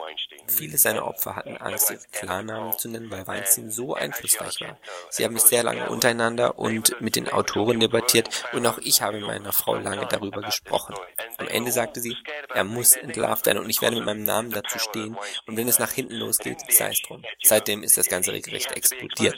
Viele 0.47 0.77
seiner 0.77 1.05
Opfer 1.05 1.35
hatten 1.35 1.57
Angst, 1.57 1.91
ihre 1.91 1.99
Klarnamen 2.11 2.77
zu 2.77 2.89
nennen, 2.89 3.11
weil 3.11 3.27
Weinstein 3.27 3.69
so 3.69 3.93
einflussreich 3.93 4.61
war. 4.61 4.77
Sie 5.09 5.25
haben 5.25 5.33
mich 5.33 5.43
sehr 5.43 5.63
lange 5.63 5.89
untereinander 5.89 6.57
und 6.57 6.99
mit 7.01 7.15
den 7.15 7.29
Autoren 7.29 7.79
debattiert 7.79 8.29
und 8.53 8.65
auch 8.65 8.77
ich 8.79 9.01
habe 9.01 9.17
mit 9.17 9.27
meiner 9.27 9.51
Frau 9.51 9.75
lange 9.75 10.07
darüber 10.07 10.41
gesprochen. 10.41 10.95
Am 11.37 11.47
Ende 11.47 11.71
sagte 11.71 11.99
sie, 11.99 12.17
er 12.53 12.63
muss 12.63 12.95
entlarvt 12.95 13.45
werden 13.45 13.59
und 13.59 13.69
ich 13.69 13.81
werde 13.81 13.97
mit 13.97 14.05
meinem 14.05 14.23
Namen 14.23 14.51
dazu 14.51 14.79
stehen 14.79 15.15
und 15.45 15.57
wenn 15.57 15.67
es 15.67 15.79
nach 15.79 15.91
hinten 15.91 16.15
losgeht, 16.15 16.59
sei 16.69 16.89
es 16.89 17.01
drum. 17.01 17.23
Seitdem 17.43 17.83
ist 17.83 17.97
das 17.97 18.09
ganze 18.09 18.31
regelrecht 18.31 18.71
explodiert. 18.71 19.37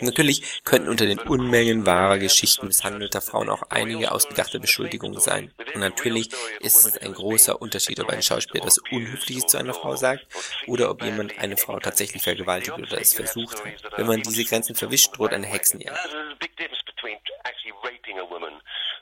Natürlich 0.00 0.62
könnten 0.64 0.88
unter 0.88 1.06
den 1.06 1.18
Unmengen 1.18 1.86
wahrer 1.86 2.18
Geschichten 2.18 2.66
misshandelter 2.66 3.20
Frauen 3.20 3.48
auch 3.48 3.62
einige 3.70 4.12
ausgedachte 4.12 4.60
Beschuldigungen 4.60 5.20
sein. 5.20 5.52
Und 5.74 5.80
natürlich 5.80 6.30
ist 6.60 6.86
es 6.86 6.98
ein 6.98 7.12
großer 7.12 7.60
Unterschied, 7.60 8.00
ob 8.00 8.10
ein 8.10 8.22
Schauspieler 8.22 8.62
etwas 8.62 8.78
Unhöfliches 8.90 9.46
zu 9.46 9.56
einer 9.56 9.74
Frau 9.74 9.96
sagt 9.96 10.26
oder 10.66 10.90
ob 10.90 11.02
jemand 11.02 11.38
eine 11.38 11.56
Frau 11.56 11.78
tatsächlich 11.80 12.22
vergewaltigt 12.22 12.78
oder 12.78 13.00
es 13.00 13.14
versucht 13.14 13.64
hat. 13.64 13.98
Wenn 13.98 14.06
man 14.06 14.22
diese 14.22 14.44
Grenzen 14.44 14.74
verwischt, 14.74 15.16
droht 15.16 15.32
eine 15.32 15.46
Hexenjagd. 15.46 15.98
Between 16.96 17.18
actually 17.44 17.74
raping 17.84 18.18
a 18.18 18.24
woman 18.24 18.54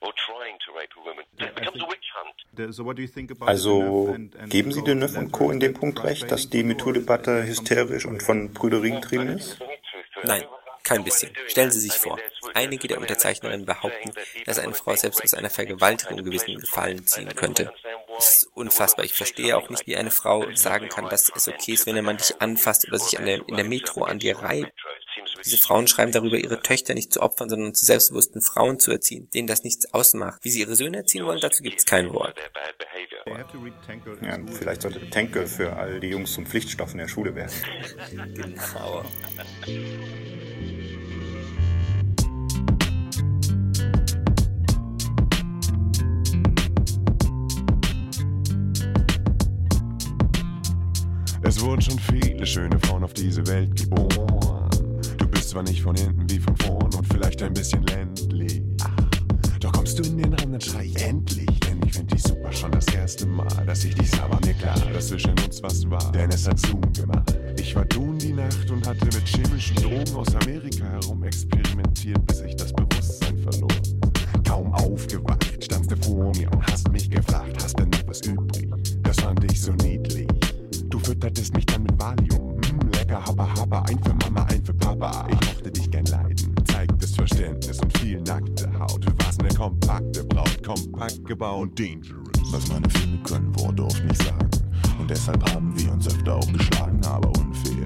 or 0.02 0.12
trying 0.26 0.59
to 0.66 0.72
rape 0.76 0.90
a 0.98 1.02
woman. 1.04 1.24
It 1.38 1.54
becomes 1.54 1.80
a 1.80 1.87
witch 1.87 2.11
hunt. 2.12 2.35
Also 3.40 4.16
geben 4.48 4.72
Sie 4.72 4.83
Deneuve 4.83 5.18
und 5.18 5.33
Co. 5.33 5.50
in 5.50 5.61
dem 5.61 5.74
Punkt 5.74 6.02
recht, 6.04 6.30
dass 6.30 6.50
die 6.50 6.64
MeToo-Debatte 6.64 7.44
hysterisch 7.46 8.04
und 8.04 8.22
von 8.22 8.52
Prüderie 8.52 8.90
getrieben 8.92 9.28
ist? 9.28 9.59
Nein, 10.24 10.44
kein 10.83 11.04
bisschen. 11.04 11.33
Stellen 11.46 11.70
Sie 11.70 11.80
sich 11.80 11.94
vor, 11.94 12.18
einige 12.54 12.88
der 12.88 12.98
Unterzeichnerinnen 12.98 13.64
behaupten, 13.66 14.12
dass 14.44 14.59
eine 14.59 14.74
Frau 14.74 14.94
selbst 14.96 15.22
aus 15.22 15.35
einer 15.35 15.50
Vergewaltigung 15.50 16.22
gewissen 16.24 16.59
Gefallen 16.59 17.07
ziehen 17.07 17.35
könnte. 17.35 17.72
Das 18.14 18.42
ist 18.42 18.50
unfassbar. 18.54 19.04
Ich 19.04 19.14
verstehe 19.14 19.57
auch 19.57 19.70
nicht, 19.70 19.87
wie 19.87 19.96
eine 19.96 20.11
Frau 20.11 20.44
sagen 20.54 20.88
kann, 20.88 21.09
dass 21.09 21.33
es 21.35 21.48
okay 21.48 21.72
ist, 21.72 21.87
wenn 21.87 21.96
ein 21.96 22.04
Mann 22.04 22.16
dich 22.16 22.40
anfasst 22.40 22.87
oder 22.88 22.98
sich 22.98 23.18
an 23.18 23.26
der, 23.26 23.48
in 23.48 23.57
der 23.57 23.64
Metro 23.64 24.04
an 24.04 24.18
dir 24.18 24.38
reibt. 24.38 24.72
Diese 25.44 25.59
Frauen 25.59 25.87
schreiben 25.87 26.11
darüber, 26.11 26.38
ihre 26.38 26.62
Töchter 26.62 26.94
nicht 26.94 27.12
zu 27.12 27.20
Opfern, 27.20 27.50
sondern 27.50 27.74
zu 27.74 27.85
selbstbewussten 27.85 28.40
Frauen 28.40 28.78
zu 28.78 28.90
erziehen, 28.90 29.28
denen 29.35 29.46
das 29.46 29.62
nichts 29.62 29.92
ausmacht. 29.92 30.42
Wie 30.42 30.50
sie 30.50 30.61
ihre 30.61 30.74
Söhne 30.74 30.98
erziehen 30.98 31.26
wollen, 31.26 31.40
dazu 31.40 31.62
gibt 31.62 31.78
es 31.80 31.85
kein 31.85 32.12
Wort. 32.14 32.38
Ja, 34.22 34.38
vielleicht 34.59 34.83
sollte 34.83 35.11
Tankel 35.11 35.46
für 35.46 35.74
all 35.76 36.00
die 36.00 36.09
Jungs 36.09 36.33
zum 36.33 36.46
Pflichtstoff 36.46 36.92
in 36.92 36.98
der 36.98 37.09
Schule 37.09 37.35
werden. 37.35 37.52
Genau. 38.35 39.04
Es 51.42 51.61
wurden 51.61 51.83
schon 51.83 51.98
viele 51.98 52.46
schöne 52.46 52.78
Frauen 52.80 53.04
auf 53.04 53.12
diese 53.12 53.46
Welt 53.46 53.76
geboren. 53.76 54.53
Bist 55.34 55.50
zwar 55.50 55.64
nicht 55.64 55.82
von 55.82 55.96
hinten 55.96 56.30
wie 56.30 56.38
von 56.38 56.56
vorn 56.58 56.94
und 56.94 57.06
vielleicht 57.12 57.42
ein 57.42 57.52
bisschen 57.52 57.82
ländlich. 57.82 58.62
Doch 59.58 59.72
kommst 59.72 59.98
du 59.98 60.04
in 60.04 60.18
den 60.18 60.32
Raum, 60.32 60.52
dann 60.52 60.60
schrei 60.60 60.84
ich 60.84 61.02
endlich. 61.02 61.48
Denn 61.60 61.80
ich 61.84 61.92
find 61.92 62.12
dich 62.12 62.22
super 62.22 62.52
schon 62.52 62.70
das 62.70 62.86
erste 62.88 63.26
Mal, 63.26 63.48
dass 63.66 63.84
ich 63.84 63.94
dich 63.96 64.10
sah, 64.10 64.30
war 64.30 64.38
mir 64.44 64.54
klar, 64.54 64.76
dass 64.92 65.08
zwischen 65.08 65.32
uns 65.44 65.60
was 65.60 65.90
war. 65.90 66.12
Denn 66.12 66.30
es 66.30 66.46
hat 66.46 66.60
Zoom 66.60 66.80
gemacht. 66.92 67.36
Ich 67.58 67.74
war 67.74 67.88
tun 67.88 68.16
die 68.18 68.32
Nacht 68.32 68.70
und 68.70 68.86
hatte 68.86 69.06
mit 69.06 69.26
chemischen 69.26 69.76
Drogen 69.76 70.14
aus 70.14 70.34
Amerika 70.36 70.84
herum 70.84 71.24
experimentiert, 71.24 72.24
bis 72.26 72.40
ich 72.42 72.54
das 72.54 72.72
Bewusstsein 72.72 73.36
verlor. 73.38 73.68
Kaum 74.46 74.72
aufgewacht, 74.72 74.83
gebaut 91.44 91.62
und 91.62 91.78
dangerous. 91.78 92.52
Was 92.52 92.68
meine 92.68 92.88
Filme 92.90 93.18
können 93.24 93.54
Worte 93.59 93.85
oft 93.85 94.04
nicht 94.04 94.22
sagen. 94.22 94.48
Und 94.98 95.11
deshalb 95.11 95.42
haben 95.52 95.78
wir 95.78 95.92
uns 95.92 96.07
öfter 96.09 96.37
auch 96.37 96.52
geschlagen, 96.52 97.00
aber 97.04 97.28
unfair. 97.38 97.85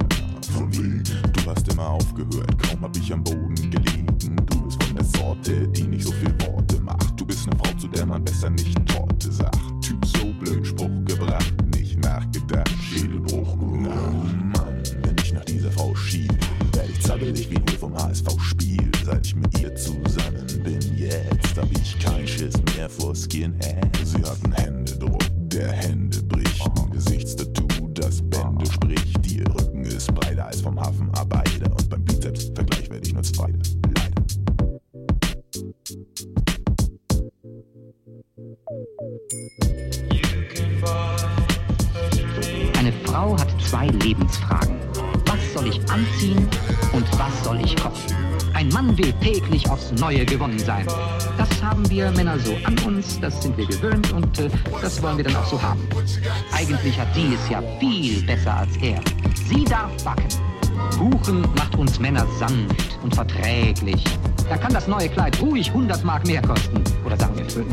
Von 0.52 0.72
wie? 0.74 1.02
Du 1.02 1.50
hast 1.50 1.70
immer 1.72 1.88
aufgehört, 1.88 2.56
kaum 2.62 2.82
hab 2.82 2.96
ich 2.96 3.12
am 3.12 3.24
Boden 3.24 3.54
gelegen. 3.54 4.06
Du 4.46 4.64
bist 4.64 4.82
von 4.82 4.94
der 4.94 5.04
Sorte, 5.04 5.68
die 5.68 5.82
nicht 5.84 6.04
so 6.04 6.12
viel 6.12 6.34
Worte 6.46 6.80
macht. 6.80 7.18
Du 7.18 7.26
bist 7.26 7.48
eine 7.48 7.56
Frau, 7.58 7.72
zu 7.78 7.88
der 7.88 8.06
man 8.06 8.24
besser 8.24 8.50
nicht 8.50 8.78
neue 50.08 50.24
gewonnen 50.24 50.58
sein. 50.58 50.86
Das 51.36 51.62
haben 51.62 51.88
wir 51.90 52.10
Männer 52.12 52.38
so 52.38 52.56
an 52.64 52.78
uns, 52.86 53.20
das 53.20 53.42
sind 53.42 53.58
wir 53.58 53.66
gewöhnt 53.66 54.10
und 54.12 54.38
äh, 54.38 54.48
das 54.80 55.02
wollen 55.02 55.18
wir 55.18 55.24
dann 55.24 55.36
auch 55.36 55.44
so 55.44 55.60
haben. 55.60 55.86
Eigentlich 56.50 56.98
hat 56.98 57.14
sie 57.14 57.34
es 57.34 57.50
ja 57.50 57.62
viel 57.78 58.22
besser 58.22 58.54
als 58.56 58.74
er. 58.78 59.00
Sie 59.34 59.64
darf 59.64 59.92
backen. 60.02 60.28
Kuchen 60.96 61.42
macht 61.56 61.76
uns 61.76 61.98
Männer 61.98 62.26
sanft 62.38 62.98
und 63.02 63.14
verträglich. 63.14 64.02
Da 64.48 64.56
kann 64.56 64.72
das 64.72 64.88
neue 64.88 65.10
Kleid 65.10 65.38
ruhig 65.42 65.68
100 65.68 66.02
Mark 66.04 66.26
mehr 66.26 66.40
kosten. 66.40 66.82
Oder 67.04 67.18
sagen 67.18 67.36
wir 67.36 67.44
5. 67.44 67.66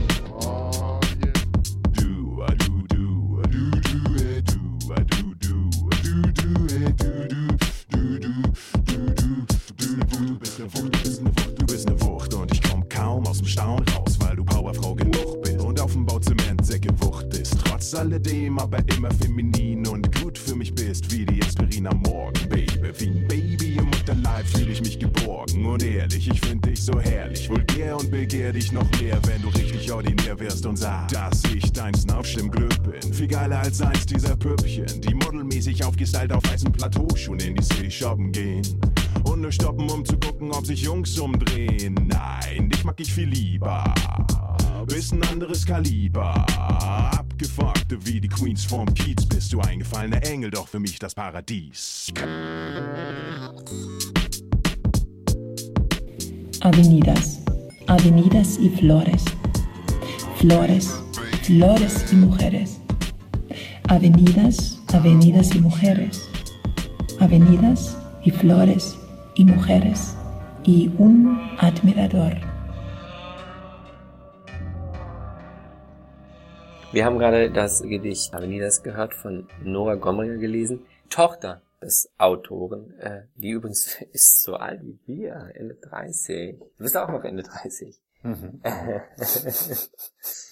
und 25.67 25.83
ehrlich, 25.83 26.27
ich 26.29 26.41
find 26.41 26.65
dich 26.65 26.83
so 26.83 26.99
herrlich. 26.99 27.49
Vulgär 27.49 27.97
und 27.97 28.11
begehr 28.11 28.53
dich 28.53 28.71
noch 28.71 28.89
mehr, 28.99 29.19
wenn 29.25 29.41
du 29.41 29.49
richtig 29.49 29.91
ordinär 29.91 30.39
wirst 30.39 30.65
und 30.65 30.77
sag, 30.77 31.07
dass 31.09 31.43
ich 31.53 31.71
dein 31.71 31.93
im 32.37 32.51
Glück 32.51 32.83
bin. 32.83 33.13
Viel 33.13 33.27
geiler 33.27 33.59
als 33.59 33.81
eins 33.81 34.05
dieser 34.05 34.35
Püppchen, 34.35 35.01
die 35.01 35.13
modelmäßig 35.13 35.83
aufgestylt 35.83 36.31
auf 36.31 36.43
weißen 36.49 36.71
Plateauschuhen 36.71 37.39
in 37.39 37.55
die 37.55 37.63
City 37.63 37.91
shoppen 37.91 38.31
gehen. 38.31 38.63
Und 39.23 39.41
nur 39.41 39.51
stoppen, 39.51 39.89
um 39.89 40.03
zu 40.03 40.17
gucken, 40.17 40.51
ob 40.51 40.65
sich 40.65 40.81
Jungs 40.81 41.17
umdrehen. 41.19 41.95
Nein, 42.07 42.69
dich 42.69 42.83
mag 42.83 42.99
ich 42.99 43.13
viel 43.13 43.29
lieber. 43.29 43.93
Bist 44.87 45.13
ein 45.13 45.23
anderes 45.23 45.65
Kaliber. 45.65 46.45
Abgefuckte 47.17 47.97
wie 48.05 48.21
die 48.21 48.27
Queens 48.27 48.65
vom 48.65 48.93
Kiez. 48.93 49.25
Bist 49.25 49.51
du 49.51 49.59
eingefallener 49.59 50.23
Engel, 50.23 50.51
doch 50.51 50.67
für 50.67 50.79
mich 50.79 50.99
das 50.99 51.15
Paradies. 51.15 52.13
Avenidas, 56.65 57.43
avenidas 57.85 58.57
y 58.57 58.69
flores. 58.71 59.23
Flores, 60.37 60.99
flores 61.43 62.11
y 62.11 62.15
mujeres. 62.15 62.81
Avenidas, 63.87 64.81
avenidas 64.91 65.53
y 65.55 65.59
mujeres. 65.59 66.27
Avenidas 67.19 67.95
y 68.23 68.31
flores 68.31 68.97
y 69.35 69.45
mujeres. 69.45 70.17
Y 70.63 70.89
un 70.97 71.39
admirador. 71.59 72.33
Wir 76.91 77.05
haben 77.05 77.19
gerade 77.19 77.51
das 77.51 77.83
Gedicht 77.83 78.33
Avenidas 78.33 78.81
gehört 78.81 79.13
von 79.13 79.47
Nora 79.63 79.93
Gomringer 79.93 80.37
gelesen, 80.37 80.79
Tochter 81.11 81.61
des 81.85 82.11
Autoren, 82.17 82.91
äh, 82.99 83.27
die 83.35 83.51
übrigens 83.51 84.01
ist 84.11 84.41
so 84.41 84.55
alt 84.55 84.81
wie 84.83 84.99
wir, 85.05 85.51
Ende 85.53 85.75
30. 85.75 86.59
Du 86.59 86.83
bist 86.83 86.97
auch 86.97 87.09
noch 87.09 87.23
Ende 87.23 87.43
30. 87.43 88.01
Mhm. 88.23 88.59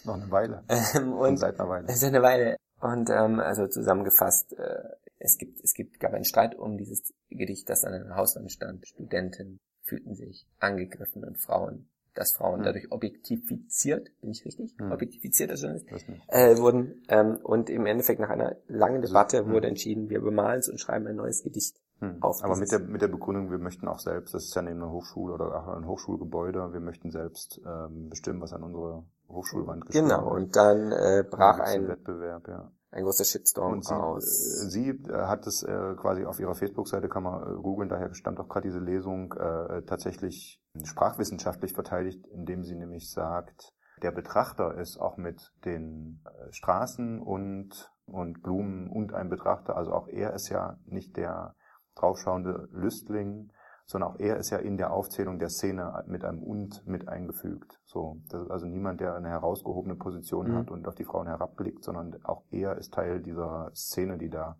Noch 0.06 0.13
eine 0.13 0.30
Weile. 0.30 0.63
Ähm, 0.69 1.13
und 1.13 1.38
seit 1.38 1.60
einer 1.60 1.69
Weile. 1.69 1.88
Seit 1.96 2.10
einer 2.12 2.22
Weile. 2.22 2.58
Und 2.80 3.10
ähm, 3.10 3.39
also 3.39 3.67
zusammengefasst, 3.67 4.54
äh, 4.54 4.84
es 5.17 5.38
gibt 5.39 5.60
es 5.63 5.74
gibt 5.74 6.00
gab 6.00 6.13
einen 6.13 6.26
Streit 6.26 6.54
um 6.54 6.78
dieses 6.78 7.13
Gedicht, 7.30 7.67
das 7.69 7.84
an 7.84 7.93
einer 7.93 8.15
Hauswand 8.15 8.52
stand. 8.52 8.86
Studenten 8.88 9.60
fühlten 9.82 10.13
sich 10.13 10.46
angegriffen 10.60 11.24
und 11.24 11.39
Frauen, 11.39 11.89
dass 12.15 12.34
Frauen 12.34 12.58
Hm. 12.60 12.63
dadurch 12.63 12.91
objektifiziert, 12.91 14.12
bin 14.21 14.32
ich 14.32 14.45
richtig? 14.45 14.76
Hm. 14.78 14.91
Objektifiziert 14.91 15.52
Das 15.52 15.63
äh, 15.63 16.58
wurden 16.58 17.04
ähm, 17.10 17.38
und 17.43 17.69
im 17.69 17.86
Endeffekt 17.86 18.19
nach 18.19 18.30
einer 18.30 18.56
langen 18.67 19.02
Debatte 19.02 19.45
Hm. 19.45 19.52
wurde 19.52 19.67
entschieden, 19.67 20.10
wir 20.10 20.21
bemalen 20.21 20.60
es 20.60 20.69
und 20.69 20.80
schreiben 20.80 21.08
ein 21.08 21.15
neues 21.15 21.43
Gedicht. 21.43 21.80
Hm. 21.99 22.21
auf 22.21 22.43
Aber 22.43 22.56
mit 22.56 22.71
der, 22.71 22.80
mit 22.80 23.02
der 23.02 23.08
Begründung, 23.08 23.52
wir 23.52 23.60
möchten 23.60 23.88
auch 23.88 23.99
selbst, 23.99 24.34
das 24.34 24.45
ist 24.45 24.56
ja 24.56 24.62
neben 24.62 24.82
einer 24.82 24.91
Hochschule 24.91 25.34
oder 25.34 25.56
auch 25.56 25.67
ein 25.76 25.88
Hochschulgebäude, 25.88 26.73
wir 26.73 26.80
möchten 26.80 27.12
selbst 27.12 27.62
ähm, 27.65 28.10
bestimmen, 28.10 28.41
was 28.41 28.54
an 28.54 28.63
unsere 28.63 29.04
Hochschulwand 29.30 29.86
geschrieben 29.86 30.10
Genau, 30.10 30.26
wird. 30.26 30.34
und 30.36 30.56
dann 30.56 30.91
äh, 30.91 31.23
brach 31.30 31.60
einen 31.60 31.86
ein, 31.86 31.89
Wettbewerb, 31.89 32.47
ja. 32.47 32.71
Ein 32.93 33.03
großer 33.03 33.25
Shitstorm 33.25 33.73
Und 33.73 33.86
sie, 33.86 33.93
aus. 33.93 34.23
äh, 34.23 34.69
sie 34.69 34.89
äh, 34.89 35.13
hat 35.25 35.45
es 35.47 35.63
äh, 35.63 35.95
quasi 35.95 36.25
auf 36.25 36.39
ihrer 36.39 36.56
Facebook-Seite, 36.56 37.10
kann 37.10 37.23
man 37.23 37.41
äh, 37.41 37.62
googeln, 37.62 37.89
daher 37.89 38.13
stammt 38.13 38.39
auch 38.39 38.47
gerade 38.47 38.67
diese 38.67 38.79
Lesung, 38.79 39.34
äh, 39.34 39.82
tatsächlich 39.84 40.62
sprachwissenschaftlich 40.84 41.73
verteidigt, 41.73 42.25
indem 42.27 42.63
sie 42.63 42.75
nämlich 42.75 43.12
sagt, 43.12 43.73
der 44.01 44.12
Betrachter 44.12 44.75
ist 44.77 44.97
auch 44.97 45.17
mit 45.17 45.53
den 45.65 46.23
Straßen 46.49 47.21
und, 47.21 47.91
und 48.06 48.41
Blumen 48.41 48.89
und 48.89 49.13
ein 49.13 49.29
Betrachter, 49.29 49.77
also 49.77 49.93
auch 49.93 50.08
er 50.08 50.34
ist 50.34 50.49
ja 50.49 50.77
nicht 50.86 51.15
der 51.15 51.56
draufschauende 51.95 52.67
Lüstling, 52.71 53.51
sondern 53.86 54.12
auch 54.12 54.19
er 54.19 54.38
ist 54.38 54.50
ja 54.50 54.58
in 54.58 54.78
der 54.78 54.91
Aufzählung 54.91 55.39
der 55.39 55.50
Szene 55.50 56.04
mit 56.08 56.24
einem 56.24 56.41
und 56.41 56.86
mit 56.88 57.08
eingefügt. 57.08 57.80
So, 57.86 58.17
das 58.30 58.43
ist 58.43 58.52
also 58.52 58.65
niemand, 58.65 59.02
der 59.02 59.15
eine 59.15 59.30
herausgehobene 59.30 59.96
Position 59.96 60.52
Mhm. 60.52 60.56
hat 60.56 60.72
und 60.72 60.88
auf 60.88 60.96
die 60.96 61.06
Frauen 61.06 61.28
herabblickt, 61.28 61.84
sondern 61.84 62.15
auch 62.24 62.43
er 62.52 62.78
ist 62.78 62.93
Teil 62.93 63.22
dieser 63.22 63.72
Szene, 63.74 64.17
die 64.17 64.30
da 64.30 64.58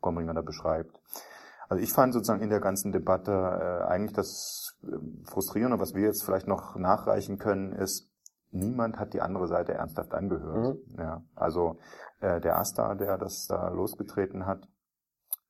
Gombringer 0.00 0.34
da 0.34 0.42
beschreibt. 0.42 1.00
Also 1.68 1.82
ich 1.82 1.92
fand 1.92 2.12
sozusagen 2.12 2.42
in 2.42 2.50
der 2.50 2.60
ganzen 2.60 2.92
Debatte 2.92 3.32
äh, 3.32 3.84
eigentlich 3.86 4.12
das 4.12 4.76
äh, 4.82 4.96
Frustrierende, 5.24 5.80
was 5.80 5.94
wir 5.94 6.02
jetzt 6.04 6.22
vielleicht 6.24 6.46
noch 6.46 6.76
nachreichen 6.76 7.38
können, 7.38 7.72
ist, 7.72 8.08
niemand 8.50 8.98
hat 8.98 9.14
die 9.14 9.20
andere 9.20 9.48
Seite 9.48 9.74
ernsthaft 9.74 10.14
angehört. 10.14 10.78
Ja, 10.96 11.22
also 11.34 11.78
äh, 12.20 12.40
der 12.40 12.58
Asta, 12.58 12.94
der 12.94 13.18
das 13.18 13.46
da 13.48 13.68
losgetreten 13.68 14.46
hat, 14.46 14.68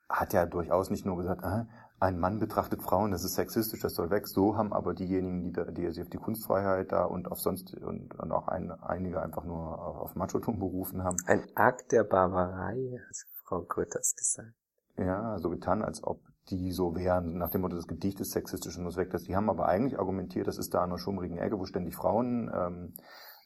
hat 0.08 0.32
ja 0.32 0.46
durchaus 0.46 0.90
nicht 0.90 1.04
nur 1.04 1.16
gesagt, 1.18 1.42
äh, 1.42 1.64
ein 1.98 2.18
Mann 2.18 2.38
betrachtet 2.38 2.82
Frauen, 2.82 3.10
das 3.10 3.24
ist 3.24 3.34
sexistisch, 3.34 3.80
das 3.80 3.94
soll 3.94 4.10
weg. 4.10 4.26
So 4.26 4.56
haben 4.56 4.72
aber 4.72 4.92
diejenigen, 4.92 5.44
die, 5.44 5.52
da, 5.52 5.64
die 5.64 5.90
sich 5.90 6.02
auf 6.02 6.10
die 6.10 6.18
Kunstfreiheit 6.18 6.92
da 6.92 7.04
und 7.04 7.30
auf 7.30 7.40
sonst 7.40 7.74
und, 7.74 8.14
und 8.18 8.32
auch 8.32 8.48
ein, 8.48 8.70
einige 8.70 9.22
einfach 9.22 9.44
nur 9.44 9.80
auf, 9.80 10.14
Machotum 10.14 10.58
berufen 10.58 11.04
haben. 11.04 11.16
Ein 11.26 11.44
Akt 11.54 11.92
der 11.92 12.04
Barbarei, 12.04 13.00
hat 13.00 13.16
Frau 13.44 13.62
Grütters 13.62 14.14
gesagt. 14.14 14.52
Ja, 14.98 15.38
so 15.38 15.50
getan, 15.50 15.82
als 15.82 16.02
ob 16.04 16.20
die 16.50 16.70
so 16.70 16.94
wären, 16.94 17.38
nach 17.38 17.50
dem 17.50 17.62
Motto, 17.62 17.76
das 17.76 17.88
Gedicht 17.88 18.20
ist 18.20 18.32
sexistisch 18.32 18.76
und 18.76 18.84
muss 18.84 18.96
weg. 18.96 19.10
Das, 19.10 19.24
die 19.24 19.34
haben 19.34 19.50
aber 19.50 19.66
eigentlich 19.66 19.98
argumentiert, 19.98 20.46
das 20.46 20.58
ist 20.58 20.74
da 20.74 20.82
an 20.82 20.90
einer 20.90 20.98
schummrigen 20.98 21.38
Ecke, 21.38 21.58
wo 21.58 21.64
ständig 21.64 21.94
Frauen 21.94 22.50
ähm, 22.54 22.94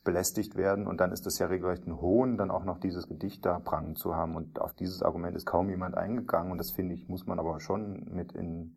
belästigt 0.04 0.56
werden. 0.56 0.86
Und 0.86 1.00
dann 1.00 1.12
ist 1.12 1.26
das 1.26 1.38
ja 1.38 1.46
regelrecht 1.46 1.86
ein 1.86 2.00
Hohn, 2.00 2.36
dann 2.36 2.50
auch 2.50 2.64
noch 2.64 2.78
dieses 2.78 3.08
Gedicht 3.08 3.44
da 3.44 3.58
prangen 3.58 3.96
zu 3.96 4.14
haben. 4.14 4.36
Und 4.36 4.60
auf 4.60 4.74
dieses 4.74 5.02
Argument 5.02 5.36
ist 5.36 5.46
kaum 5.46 5.68
jemand 5.68 5.96
eingegangen. 5.96 6.52
Und 6.52 6.58
das 6.58 6.70
finde 6.70 6.94
ich, 6.94 7.08
muss 7.08 7.26
man 7.26 7.38
aber 7.38 7.60
schon 7.60 8.06
mit 8.12 8.32
in 8.32 8.76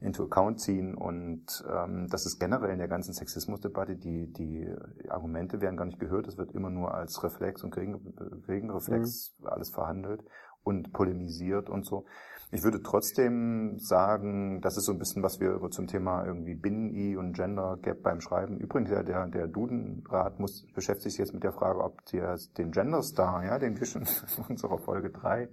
into 0.00 0.24
account 0.24 0.60
ziehen. 0.60 0.94
Und 0.94 1.64
ähm, 1.68 2.06
das 2.08 2.26
ist 2.26 2.38
generell 2.38 2.70
in 2.70 2.78
der 2.78 2.88
ganzen 2.88 3.12
Sexismusdebatte, 3.12 3.96
die, 3.96 4.32
die 4.32 4.68
Argumente 5.08 5.60
werden 5.60 5.76
gar 5.76 5.86
nicht 5.86 5.98
gehört, 5.98 6.28
es 6.28 6.38
wird 6.38 6.52
immer 6.52 6.70
nur 6.70 6.94
als 6.94 7.22
Reflex 7.22 7.64
und 7.64 7.74
Gegen, 7.74 8.14
Gegenreflex 8.46 9.36
alles 9.44 9.70
verhandelt 9.70 10.22
und 10.62 10.92
polemisiert 10.92 11.68
und 11.68 11.84
so. 11.84 12.04
Ich 12.50 12.62
würde 12.62 12.82
trotzdem 12.82 13.78
sagen, 13.78 14.62
das 14.62 14.78
ist 14.78 14.86
so 14.86 14.92
ein 14.92 14.98
bisschen, 14.98 15.22
was 15.22 15.38
wir 15.38 15.60
zum 15.70 15.86
Thema 15.86 16.24
irgendwie 16.24 16.54
Binnen-I 16.54 17.16
und 17.16 17.34
Gender 17.34 17.76
Gap 17.82 18.02
beim 18.02 18.22
Schreiben. 18.22 18.58
Übrigens, 18.58 18.90
ja, 18.90 19.02
der, 19.02 19.26
der 19.26 19.48
Dudenrat 19.48 20.40
muss, 20.40 20.66
beschäftigt 20.74 21.12
sich 21.12 21.18
jetzt 21.18 21.34
mit 21.34 21.44
der 21.44 21.52
Frage, 21.52 21.84
ob 21.84 22.02
die 22.06 22.22
den 22.56 22.70
Gender 22.70 23.02
Star, 23.02 23.44
ja, 23.44 23.58
den 23.58 23.78
wir 23.78 23.86
schon 23.86 24.02
in 24.38 24.44
unserer 24.48 24.78
Folge 24.78 25.10
drei 25.10 25.50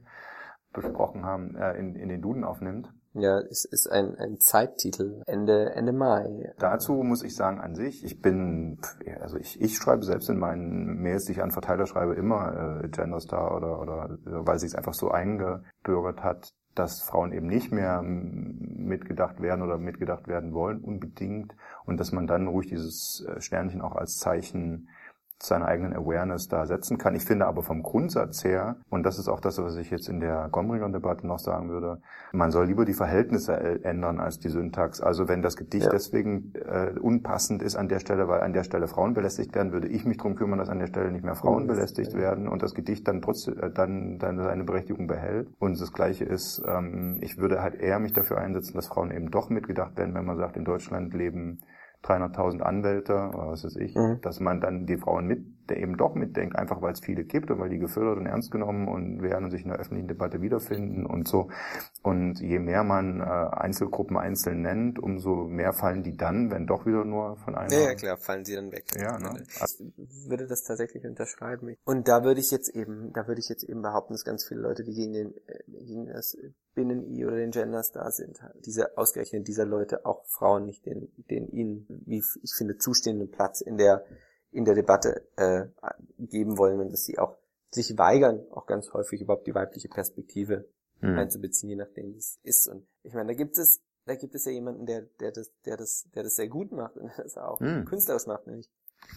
besprochen 0.72 1.26
haben, 1.26 1.56
äh, 1.56 1.74
in, 1.78 1.96
in 1.96 2.08
den 2.08 2.22
Duden 2.22 2.46
aufnimmt. 2.46 2.90
Ja, 3.17 3.39
es 3.39 3.63
ist 3.63 3.89
ein, 3.89 4.15
ein 4.15 4.39
Zeittitel, 4.41 5.23
Ende, 5.25 5.73
Ende 5.73 5.93
Mai. 5.93 6.54
Dazu 6.60 6.93
muss 6.95 7.23
ich 7.23 7.34
sagen, 7.34 7.62
an 7.62 7.73
sich, 7.73 8.04
ich 8.04 8.21
bin, 8.21 8.78
also 9.21 9.38
ich, 9.38 9.60
ich 9.62 9.78
schreibe 9.78 10.04
selbst 10.04 10.30
in 10.30 10.38
meinen 10.38 11.01
Mails, 11.01 11.23
die 11.23 11.32
ich 11.32 11.41
an 11.41 11.51
Verteiler 11.51 11.88
schreibe, 11.88 12.15
immer 12.15 12.82
äh, 12.84 12.89
Genderstar 12.89 13.56
oder, 13.56 13.80
oder 13.80 14.17
äh, 14.25 14.45
weil 14.45 14.60
sich 14.60 14.71
es 14.71 14.75
einfach 14.75 14.93
so 14.93 15.12
eingebürgert 15.12 16.23
hat, 16.23 16.54
dass 16.75 17.04
Frauen 17.04 17.32
eben 17.32 17.47
nicht 17.47 17.71
mehr 17.71 18.01
mitgedacht 18.04 19.41
werden 19.41 19.62
oder 19.62 19.78
mitgedacht 19.78 20.28
werden 20.28 20.54
wollen, 20.54 20.82
unbedingt, 20.82 21.56
und 21.86 21.97
dass 21.97 22.12
man 22.12 22.28
dann 22.28 22.47
ruhig 22.47 22.67
dieses 22.67 23.25
äh, 23.25 23.39
Sternchen 23.39 23.82
auch 23.82 23.95
als 23.95 24.17
Zeichen 24.17 24.89
seiner 25.41 25.65
eigenen 25.65 25.93
Awareness 25.93 26.48
da 26.48 26.65
setzen 26.65 26.98
kann. 26.98 27.15
Ich 27.15 27.26
finde 27.26 27.45
aber 27.45 27.62
vom 27.62 27.84
Grundsatz 27.84 28.43
her, 28.43 28.78
und 28.89 29.04
das 29.04 29.19
ist 29.19 29.28
auch 29.28 29.39
das, 29.39 29.58
was 29.62 29.76
ich 29.76 29.91
jetzt 29.91 30.08
in 30.10 30.19
der 30.19 30.48
Gombringer-Debatte 30.52 31.28
noch 31.28 31.39
sagen 31.39 31.69
würde, 31.69 32.02
man 32.32 32.52
soll 32.52 32.65
lieber 32.67 32.86
die 32.86 32.93
Verhältnisse 32.93 33.54
ändern 33.84 34.19
als 34.19 34.39
die 34.39 34.50
Syntax. 34.50 35.02
Also 35.02 35.28
wenn 35.28 35.41
das 35.41 35.56
Gedicht 35.58 35.86
Ja. 35.86 35.91
deswegen 35.91 36.54
äh, 36.56 36.98
unpassend 37.00 37.62
ist 37.62 37.76
an 37.76 37.89
der 37.89 38.00
Stelle, 38.00 38.28
weil 38.28 38.41
an 38.41 38.54
der 38.54 38.63
Stelle 38.63 38.88
Frauen 38.88 39.13
belästigt 39.13 39.54
werden, 39.56 39.71
würde 39.74 39.88
ich 39.88 40.06
mich 40.06 40.17
drum 40.17 40.36
kümmern, 40.36 40.60
dass 40.60 40.69
an 40.69 40.80
der 40.80 40.88
Stelle 40.88 41.12
nicht 41.12 41.26
mehr 41.26 41.36
Frauen 41.36 41.67
belästigt 41.67 42.13
werden 42.13 42.48
und 42.48 42.62
das 42.63 42.74
Gedicht 42.74 43.08
dann 43.08 43.21
trotzdem 43.21 43.58
äh, 43.60 43.69
dann, 43.71 44.17
dann 44.19 44.38
seine 44.38 44.63
Berechtigung 44.63 45.08
behält. 45.08 45.50
Und 45.60 45.80
das 45.80 45.91
Gleiche 45.91 46.26
ist, 46.26 46.63
ähm, 46.67 47.19
ich 47.21 47.38
würde 47.38 47.62
halt 47.62 47.76
eher 47.76 48.00
mich 48.00 48.13
dafür 48.13 48.38
einsetzen, 48.38 48.74
dass 48.76 48.88
Frauen 48.88 49.12
eben 49.12 49.32
doch 49.32 49.50
mitgedacht 49.50 49.98
werden, 49.98 50.13
wenn 50.15 50.26
man 50.26 50.38
sagt, 50.38 50.56
in 50.58 50.65
Deutschland 50.65 51.13
leben 51.13 51.60
300.000 52.06 52.63
Anwälte 52.63 53.13
oder 53.34 53.50
was 53.50 53.63
weiß 53.65 53.76
ich, 53.78 53.96
Mhm. 53.96 54.22
dass 54.22 54.39
man 54.39 54.62
dann 54.62 54.86
die 54.86 54.98
Frauen 54.98 55.28
mit, 55.28 55.46
der 55.69 55.78
eben 55.78 55.97
doch 55.97 56.15
mitdenkt, 56.15 56.56
einfach 56.56 56.82
weil 56.82 56.93
es 56.93 56.99
viele 56.99 57.23
gibt 57.23 57.51
und 57.51 57.60
weil 57.60 57.69
die 57.69 57.80
gefördert 57.80 58.17
und 58.17 58.25
ernst 58.25 58.51
genommen 58.51 58.88
und 58.88 59.21
werden 59.21 59.45
und 59.45 59.51
sich 59.51 59.63
in 59.63 59.69
der 59.69 59.80
öffentlichen 59.80 60.08
Debatte 60.08 60.41
wiederfinden 60.41 61.06
und 61.06 61.28
so. 61.28 61.49
Und 62.04 62.39
je 62.39 62.60
mehr 62.60 62.84
man 62.84 63.19
äh, 63.19 63.23
Einzelgruppen 63.23 64.17
einzeln 64.17 64.62
nennt, 64.62 64.99
umso 64.99 65.45
mehr 65.45 65.73
fallen 65.73 66.04
die 66.04 66.15
dann, 66.15 66.51
wenn 66.51 66.67
doch 66.67 66.86
wieder 66.86 67.06
nur 67.06 67.38
von 67.38 67.56
einer. 67.56 67.71
Ja, 67.71 67.89
ja, 67.89 67.95
klar, 67.95 68.17
fallen 68.17 68.45
sie 68.45 68.56
dann 68.56 68.71
weg. 68.71 68.86
Ja, 68.97 69.17
ne? 69.17 69.43
Ich 69.43 70.30
würde 70.30 70.47
das 70.47 70.63
tatsächlich 70.63 71.06
unterschreiben. 71.06 71.75
Und 71.86 72.08
da 72.08 72.23
würde 72.23 72.39
ich 72.39 72.51
jetzt 72.51 72.69
eben, 72.69 73.12
da 73.13 73.28
würde 73.28 73.39
ich 73.39 73.49
jetzt 73.49 73.63
eben 73.63 73.82
behaupten, 73.82 74.13
dass 74.13 74.23
ganz 74.23 74.45
viele 74.47 74.62
Leute, 74.62 74.84
die 74.84 74.93
gegen 74.93 75.13
den, 75.13 75.34
äh, 75.47 75.63
gegen 75.67 76.08
das 76.08 76.38
Binnen-I 76.75 77.25
oder 77.25 77.38
den 77.38 77.51
Genders 77.51 77.91
da 77.91 78.12
sind, 78.12 78.39
diese 78.65 78.97
ausgerechnet 78.97 79.47
dieser 79.47 79.65
Leute 79.65 80.06
auch 80.06 80.25
Frauen 80.25 80.65
nicht 80.65 80.86
den, 80.86 81.08
den 81.30 81.47
ihnen, 81.47 81.86
wie 82.06 82.21
ich 82.43 82.54
finde, 82.56 82.78
zustehenden 82.78 83.32
Platz 83.32 83.62
in 83.62 83.78
der, 83.78 84.04
in 84.56 84.65
der 84.65 84.76
Debatte 84.76 85.28
äh, 85.36 85.65
geben 86.18 86.58
wollen 86.58 86.80
und 86.80 86.91
dass 86.91 87.06
sie 87.06 87.20
auch 87.20 87.38
sich 87.72 87.98
weigern, 87.98 88.46
auch 88.52 88.65
ganz 88.65 88.94
häufig 88.94 89.22
überhaupt 89.22 89.48
die 89.48 89.56
weibliche 89.56 89.89
Perspektive 89.89 90.65
Hm. 91.02 91.18
einzubeziehen, 91.18 91.70
je 91.70 91.76
nachdem 91.76 92.13
wie 92.13 92.18
es 92.20 92.39
ist. 92.44 92.68
Und 92.70 92.88
ich 93.04 93.13
meine, 93.13 93.28
da 93.28 93.34
gibt 93.34 93.58
es, 93.58 93.82
da 94.06 94.15
gibt 94.15 94.34
es 94.34 94.46
ja 94.46 94.54
jemanden, 94.54 94.86
der, 94.86 95.02
der 95.20 95.34
das, 95.34 95.52
der 95.65 95.76
das, 95.76 96.06
der 96.15 96.24
das 96.24 96.38
sehr 96.38 96.48
gut 96.48 96.72
macht 96.72 96.96
und 96.96 97.08
der 97.18 97.24
das 97.26 97.38
auch 97.38 97.60
Hm. 97.60 97.84
künstlerisch 97.84 98.28
macht, 98.28 98.48
nämlich 98.48 98.70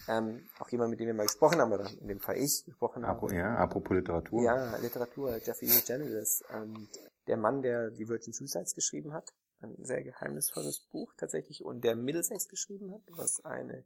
ähm, 0.09 0.45
auch 0.59 0.67
jemand, 0.69 0.91
mit 0.91 0.99
dem 0.99 1.07
wir 1.07 1.13
mal 1.13 1.23
gesprochen 1.23 1.59
haben, 1.61 1.71
oder 1.71 1.89
in 2.01 2.07
dem 2.09 2.19
Fall 2.19 2.37
ich 2.37 2.65
gesprochen 2.65 3.07
habe. 3.07 3.33
Ja, 3.33 3.55
apropos 3.55 3.95
Literatur. 3.95 4.43
Ja, 4.43 4.75
Literatur, 4.77 5.37
Jeffrey 5.37 5.69
Eugenides, 5.69 6.43
und 6.53 6.89
der 7.27 7.37
Mann, 7.37 7.61
der 7.61 7.91
die 7.91 8.09
Virgin 8.09 8.33
Suicides 8.33 8.75
geschrieben 8.75 9.13
hat, 9.13 9.31
ein 9.61 9.75
sehr 9.83 10.03
geheimnisvolles 10.03 10.81
Buch 10.91 11.13
tatsächlich, 11.17 11.63
und 11.63 11.83
der 11.85 11.95
Middlesex 11.95 12.49
geschrieben 12.49 12.93
hat, 12.93 13.01
was 13.15 13.43
eine 13.45 13.85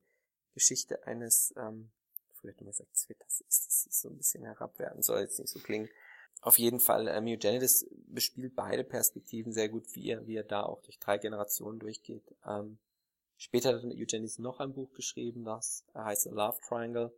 Geschichte 0.54 1.06
eines, 1.06 1.54
ähm, 1.58 1.92
vielleicht 2.40 2.62
mal 2.62 2.74
sagt, 2.74 2.96
Zwitters 2.96 3.42
ist, 3.42 3.68
das 3.68 3.86
ist 3.86 4.02
so 4.02 4.10
ein 4.10 4.18
bisschen 4.18 4.44
herabwertend, 4.44 5.04
soll 5.04 5.22
jetzt 5.22 5.40
nicht 5.40 5.50
so 5.52 5.60
klingen. 5.60 5.90
Auf 6.42 6.60
jeden 6.60 6.80
Fall, 6.80 7.08
ähm, 7.08 7.26
Eugenides 7.28 7.88
bespielt 8.08 8.56
beide 8.56 8.84
Perspektiven 8.84 9.54
sehr 9.54 9.70
gut, 9.70 9.96
wie 9.96 10.10
er, 10.10 10.28
wie 10.28 10.36
er 10.36 10.44
da 10.44 10.64
auch 10.64 10.82
durch 10.82 11.00
drei 11.00 11.18
Generationen 11.18 11.80
durchgeht. 11.80 12.24
Ähm, 12.46 12.78
später 13.38 13.70
hat 13.70 13.84
Eugenides 13.84 14.40
noch 14.40 14.60
ein 14.60 14.74
Buch 14.74 14.94
geschrieben, 14.94 15.46
das 15.46 15.86
heißt 15.96 16.26
Love 16.28 16.60
Triangle. 16.68 17.14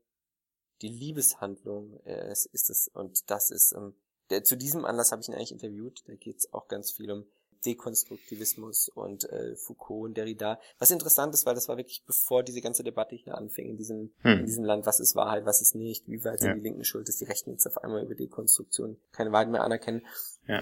Die 0.81 0.89
Liebeshandlung 0.89 1.99
äh, 2.05 2.27
es 2.27 2.45
ist 2.45 2.69
es, 2.69 2.87
und 2.89 3.29
das 3.31 3.49
ist, 3.49 3.71
ähm, 3.71 3.95
der, 4.29 4.43
zu 4.43 4.57
diesem 4.57 4.85
Anlass 4.85 5.11
habe 5.11 5.21
ich 5.21 5.27
ihn 5.27 5.33
eigentlich 5.33 5.51
interviewt, 5.51 6.03
da 6.07 6.15
geht 6.15 6.37
es 6.37 6.53
auch 6.53 6.67
ganz 6.67 6.91
viel 6.91 7.11
um 7.11 7.25
Dekonstruktivismus 7.65 8.89
und 8.89 9.29
äh, 9.29 9.55
Foucault 9.55 10.05
und 10.09 10.17
Derrida. 10.17 10.59
Was 10.79 10.91
interessant 10.91 11.33
ist, 11.33 11.45
weil 11.45 11.55
das 11.55 11.67
war 11.67 11.77
wirklich 11.77 12.03
bevor 12.05 12.43
diese 12.43 12.61
ganze 12.61 12.83
Debatte 12.83 13.15
hier 13.15 13.35
anfing 13.35 13.69
in 13.69 13.77
diesem, 13.77 14.11
Hm. 14.21 14.39
in 14.39 14.45
diesem 14.45 14.63
Land, 14.63 14.85
was 14.85 14.99
ist 14.99 15.15
Wahrheit, 15.15 15.45
was 15.45 15.61
ist 15.61 15.75
nicht, 15.75 16.07
wie 16.07 16.23
weit 16.23 16.39
sind 16.39 16.49
Ja. 16.49 16.55
die 16.55 16.61
Linken 16.61 16.83
schuld, 16.83 17.07
dass 17.07 17.17
die 17.17 17.25
Rechten 17.25 17.51
jetzt 17.51 17.65
auf 17.67 17.77
einmal 17.79 18.03
über 18.03 18.15
Dekonstruktion 18.15 18.97
keine 19.11 19.31
Wahrheit 19.31 19.49
mehr 19.49 19.63
anerkennen. 19.63 20.05
Ja. 20.47 20.61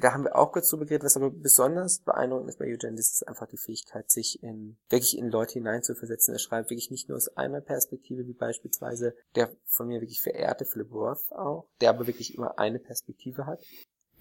Da 0.00 0.12
haben 0.12 0.24
wir 0.24 0.34
auch 0.34 0.50
kurz 0.50 0.70
drüber 0.70 0.86
geredet, 0.86 1.04
was 1.04 1.16
aber 1.16 1.30
besonders 1.30 2.00
beeindruckend 2.00 2.48
ist 2.48 2.58
bei 2.58 2.64
Eugenides, 2.66 3.12
ist 3.12 3.28
einfach 3.28 3.46
die 3.46 3.58
Fähigkeit, 3.58 4.10
sich 4.10 4.42
in, 4.42 4.76
wirklich 4.88 5.16
in 5.16 5.28
Leute 5.28 5.52
hineinzuversetzen. 5.54 6.34
Er 6.34 6.38
schreibt 6.40 6.70
wirklich 6.70 6.90
nicht 6.90 7.08
nur 7.08 7.16
aus 7.16 7.28
einer 7.36 7.60
Perspektive, 7.60 8.26
wie 8.26 8.32
beispielsweise 8.32 9.14
der 9.36 9.54
von 9.66 9.86
mir 9.86 10.00
wirklich 10.00 10.20
verehrte 10.20 10.64
Philip 10.64 10.90
Roth 10.90 11.30
auch, 11.32 11.68
der 11.80 11.90
aber 11.90 12.06
wirklich 12.06 12.34
immer 12.34 12.58
eine 12.58 12.80
Perspektive 12.80 13.46
hat. 13.46 13.62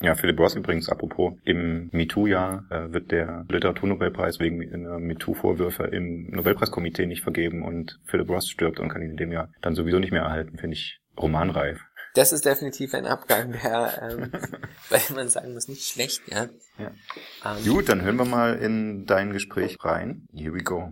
Ja, 0.01 0.15
Philip 0.15 0.39
Ross 0.39 0.55
übrigens, 0.55 0.89
apropos, 0.89 1.33
im 1.43 1.89
MeToo-Jahr 1.91 2.65
äh, 2.69 2.93
wird 2.93 3.11
der 3.11 3.45
Literaturnobelpreis 3.47 4.39
wegen 4.39 4.61
äh, 4.61 4.99
MeToo-Vorwürfe 4.99 5.85
im 5.85 6.29
Nobelpreiskomitee 6.31 7.05
nicht 7.05 7.23
vergeben 7.23 7.63
und 7.63 7.99
Philip 8.05 8.29
Ross 8.29 8.49
stirbt 8.49 8.79
und 8.79 8.89
kann 8.89 9.01
ihn 9.01 9.11
in 9.11 9.17
dem 9.17 9.31
Jahr 9.31 9.49
dann 9.61 9.75
sowieso 9.75 9.99
nicht 9.99 10.11
mehr 10.11 10.23
erhalten, 10.23 10.57
finde 10.57 10.75
ich 10.75 10.99
romanreif. 11.17 11.79
Das 12.15 12.31
ist 12.31 12.45
definitiv 12.45 12.93
ein 12.93 13.07
Abgang, 13.07 13.53
der, 13.63 14.09
ähm, 14.11 14.31
weil 14.89 15.01
man 15.15 15.29
sagen 15.29 15.53
muss, 15.53 15.67
nicht 15.67 15.87
schlecht, 15.87 16.21
ja. 16.27 16.47
Ja. 16.77 16.91
Ähm, 17.45 17.65
Gut, 17.65 17.89
dann 17.89 18.01
hören 18.01 18.17
wir 18.17 18.25
mal 18.25 18.55
in 18.55 19.05
dein 19.05 19.31
Gespräch 19.31 19.77
rein. 19.83 20.27
Here 20.33 20.53
we 20.53 20.63
go. 20.63 20.91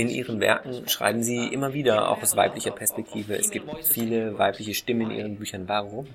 In 0.00 0.08
ihren 0.08 0.40
Werken 0.40 0.88
schreiben 0.88 1.22
sie 1.22 1.48
immer 1.48 1.74
wieder 1.74 2.08
auch 2.10 2.22
aus 2.22 2.34
weiblicher 2.34 2.70
Perspektive. 2.70 3.36
Es 3.36 3.50
gibt 3.50 3.68
viele 3.84 4.38
weibliche 4.38 4.72
Stimmen 4.72 5.10
in 5.10 5.18
ihren 5.18 5.36
Büchern. 5.36 5.68
Warum? 5.68 6.06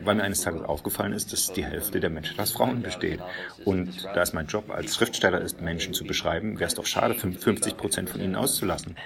Weil 0.00 0.14
mir 0.16 0.24
eines 0.24 0.40
Tages 0.40 0.62
aufgefallen 0.62 1.12
ist, 1.12 1.32
dass 1.32 1.52
die 1.52 1.64
Hälfte 1.64 2.00
der 2.00 2.10
Menschheit 2.10 2.40
aus 2.40 2.50
Frauen 2.50 2.82
besteht. 2.82 3.20
Und 3.64 4.04
da 4.12 4.22
es 4.22 4.32
mein 4.32 4.48
Job 4.48 4.70
als 4.70 4.96
Schriftsteller 4.96 5.40
ist, 5.40 5.60
Menschen 5.60 5.94
zu 5.94 6.04
beschreiben, 6.04 6.58
wäre 6.58 6.66
es 6.66 6.74
doch 6.74 6.86
schade, 6.86 7.14
50 7.14 7.76
Prozent 7.76 8.10
von 8.10 8.20
ihnen 8.20 8.34
auszulassen. 8.34 8.96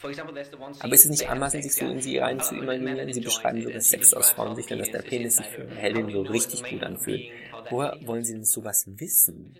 Aber 0.00 0.94
ist 0.94 1.04
es 1.04 1.10
nicht 1.10 1.28
anmaßend, 1.28 1.64
sich 1.64 1.74
so 1.74 1.86
in 1.86 2.00
sie 2.00 2.18
rein 2.18 2.40
zu 2.40 2.56
imaginieren? 2.56 3.12
Sie 3.12 3.20
beschreiben 3.20 3.62
sogar 3.62 3.80
Sex 3.80 4.14
aus 4.14 4.30
Frauensichtern, 4.30 4.78
dass 4.78 4.90
der 4.90 5.02
Penis 5.02 5.36
sich 5.36 5.46
für 5.46 5.68
Heldin 5.68 6.10
so 6.10 6.22
richtig 6.22 6.62
gut 6.64 6.82
anfühlt. 6.82 7.30
Woher 7.70 7.98
wollen 8.04 8.24
sie 8.24 8.34
denn 8.34 8.44
sowas 8.44 8.84
wissen? 8.86 9.56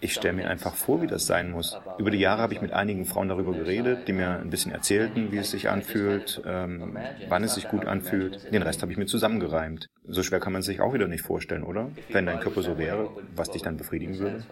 Ich 0.00 0.14
stelle 0.14 0.34
mir 0.34 0.48
einfach 0.48 0.76
vor, 0.76 1.02
wie 1.02 1.08
das 1.08 1.26
sein 1.26 1.50
muss. 1.50 1.76
Über 1.98 2.12
die 2.12 2.18
Jahre 2.18 2.40
habe 2.40 2.54
ich 2.54 2.60
mit 2.60 2.72
einigen 2.72 3.04
Frauen 3.04 3.28
darüber 3.28 3.52
geredet, 3.52 4.06
die 4.06 4.12
mir 4.12 4.38
ein 4.38 4.50
bisschen 4.50 4.70
erzählten, 4.70 5.32
wie 5.32 5.38
es 5.38 5.50
sich 5.50 5.68
anfühlt, 5.68 6.40
ähm, 6.46 6.96
wann 7.28 7.42
es 7.42 7.54
sich 7.54 7.66
gut 7.66 7.84
anfühlt. 7.84 8.52
Den 8.52 8.62
Rest 8.62 8.80
habe 8.82 8.92
ich 8.92 8.98
mir 8.98 9.06
zusammengereimt. 9.06 9.88
So 10.06 10.22
schwer 10.22 10.38
kann 10.38 10.52
man 10.52 10.60
es 10.60 10.66
sich 10.66 10.80
auch 10.80 10.94
wieder 10.94 11.08
nicht 11.08 11.22
vorstellen, 11.22 11.64
oder? 11.64 11.90
Wenn 12.12 12.26
dein 12.26 12.38
Körper 12.38 12.62
so 12.62 12.78
wäre, 12.78 13.10
was 13.34 13.50
dich 13.50 13.62
dann 13.62 13.76
befriedigen 13.76 14.18
würde? 14.18 14.44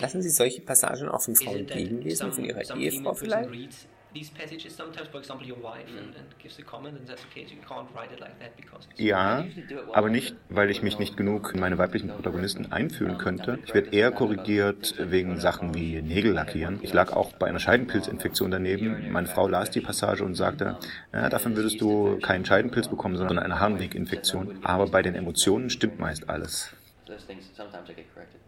Lassen 0.00 0.20
Sie 0.20 0.30
solche 0.30 0.62
Passagen 0.62 1.08
auch 1.08 1.22
von 1.22 1.36
Frauen 1.36 1.66
gegenlesen, 1.66 2.32
von 2.32 2.44
ihrer 2.44 2.76
Ehefrau 2.76 3.14
vielleicht? 3.14 3.88
These 4.14 4.30
passages 4.30 4.74
sometimes, 4.74 5.08
for 5.08 5.18
example, 5.18 5.46
your 5.46 5.58
wife 5.62 5.88
and, 5.88 6.14
and 6.16 6.26
gives 6.38 6.58
a 6.58 6.62
comment 6.62 6.96
and 6.98 7.06
says, 7.06 7.18
okay, 7.30 7.46
so 7.46 7.54
you 7.54 7.62
can't 7.68 7.88
write 7.94 8.12
it 8.12 8.20
like 8.20 8.38
that 8.40 8.56
because 8.56 8.86
it's 8.90 9.00
Ja, 9.00 9.44
aber 9.92 10.08
nicht, 10.08 10.36
weil 10.48 10.70
ich 10.70 10.82
mich 10.82 10.98
nicht 10.98 11.16
genug 11.16 11.52
in 11.54 11.60
meine 11.60 11.78
weiblichen 11.78 12.08
Protagonisten 12.08 12.72
einfühlen 12.72 13.18
könnte. 13.18 13.58
Ich 13.64 13.74
werde 13.74 13.90
eher 13.90 14.10
korrigiert 14.10 14.94
wegen 14.98 15.38
Sachen 15.40 15.74
wie 15.74 16.00
Nägel 16.02 16.32
lackieren. 16.32 16.78
Ich 16.82 16.92
lag 16.92 17.12
auch 17.12 17.32
bei 17.34 17.46
einer 17.46 17.60
Scheidenpilzinfektion 17.60 18.50
daneben. 18.50 19.10
Meine 19.10 19.26
Frau 19.26 19.48
las 19.48 19.70
die 19.70 19.80
Passage 19.80 20.24
und 20.24 20.34
sagte, 20.34 20.78
ja, 21.12 21.28
davon 21.28 21.56
würdest 21.56 21.80
du 21.80 22.18
keinen 22.18 22.44
Scheidenpilz 22.44 22.88
bekommen, 22.88 23.16
sondern 23.16 23.38
eine 23.38 23.60
Harnweginfektion. 23.60 24.58
Aber 24.64 24.86
bei 24.88 25.02
den 25.02 25.14
Emotionen 25.14 25.70
stimmt 25.70 25.98
meist 25.98 26.28
alles. 26.28 26.72
wanted 27.08 27.26
that 27.28 27.96
you 27.96 27.96
became 27.96 28.26
a 28.26 28.36
man. 28.36 28.47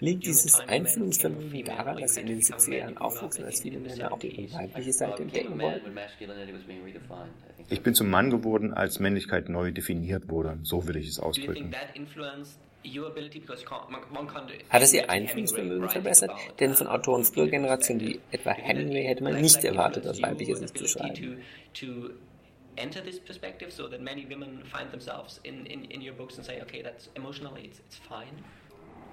Liegt 0.00 0.26
dieses 0.26 0.60
Einfühlungsvermögen 0.60 1.64
daran, 1.64 1.98
dass 1.98 2.14
sie 2.14 2.20
in 2.20 2.26
den 2.26 2.40
70er 2.40 2.76
Jahren 2.76 2.98
aufwuchsen, 2.98 3.44
als 3.44 3.62
viele 3.62 3.78
Männer 3.78 4.12
auch 4.12 4.22
ihre 4.22 4.52
weibliche 4.52 4.92
Seite 4.92 5.22
entdecken 5.22 5.60
wollten? 5.60 5.96
Ich 7.68 7.82
bin 7.82 7.94
zum 7.94 8.10
Mann 8.10 8.30
geworden, 8.30 8.74
als 8.74 8.98
Männlichkeit 8.98 9.48
neu 9.48 9.70
definiert 9.70 10.28
wurde. 10.28 10.58
So 10.62 10.86
will 10.86 10.96
ich 10.96 11.08
es 11.08 11.18
ausdrücken. 11.18 11.72
Hat 14.68 14.82
es 14.82 14.92
ihr 14.92 15.08
Einfühlungsvermögen 15.08 15.88
verbessert? 15.88 16.32
Denn 16.58 16.74
von 16.74 16.88
Autoren 16.88 17.24
früher 17.24 17.48
Generationen 17.48 18.00
wie 18.00 18.20
etwa 18.32 18.50
Hemingway 18.50 19.04
hätte 19.04 19.22
man 19.22 19.40
nicht 19.40 19.62
erwartet, 19.64 20.06
aus 20.06 20.20
weiblicher 20.20 20.56
Sicht 20.56 20.76
zu 20.76 20.86
schreiben. 20.86 21.38
Enter 22.76 23.00
this 23.02 23.18
perspective 23.18 23.72
so 23.72 23.88
that 23.88 24.00
many 24.00 24.26
women 24.26 24.62
find 24.64 24.90
themselves 24.90 25.40
in, 25.44 25.66
in, 25.66 25.84
in 25.86 26.00
your 26.00 26.14
books 26.14 26.36
and 26.36 26.44
say, 26.46 26.60
okay, 26.62 26.82
that's 26.82 27.08
emotionally, 27.14 27.62
it's, 27.64 27.80
it's 27.80 27.96
fine. 27.96 28.42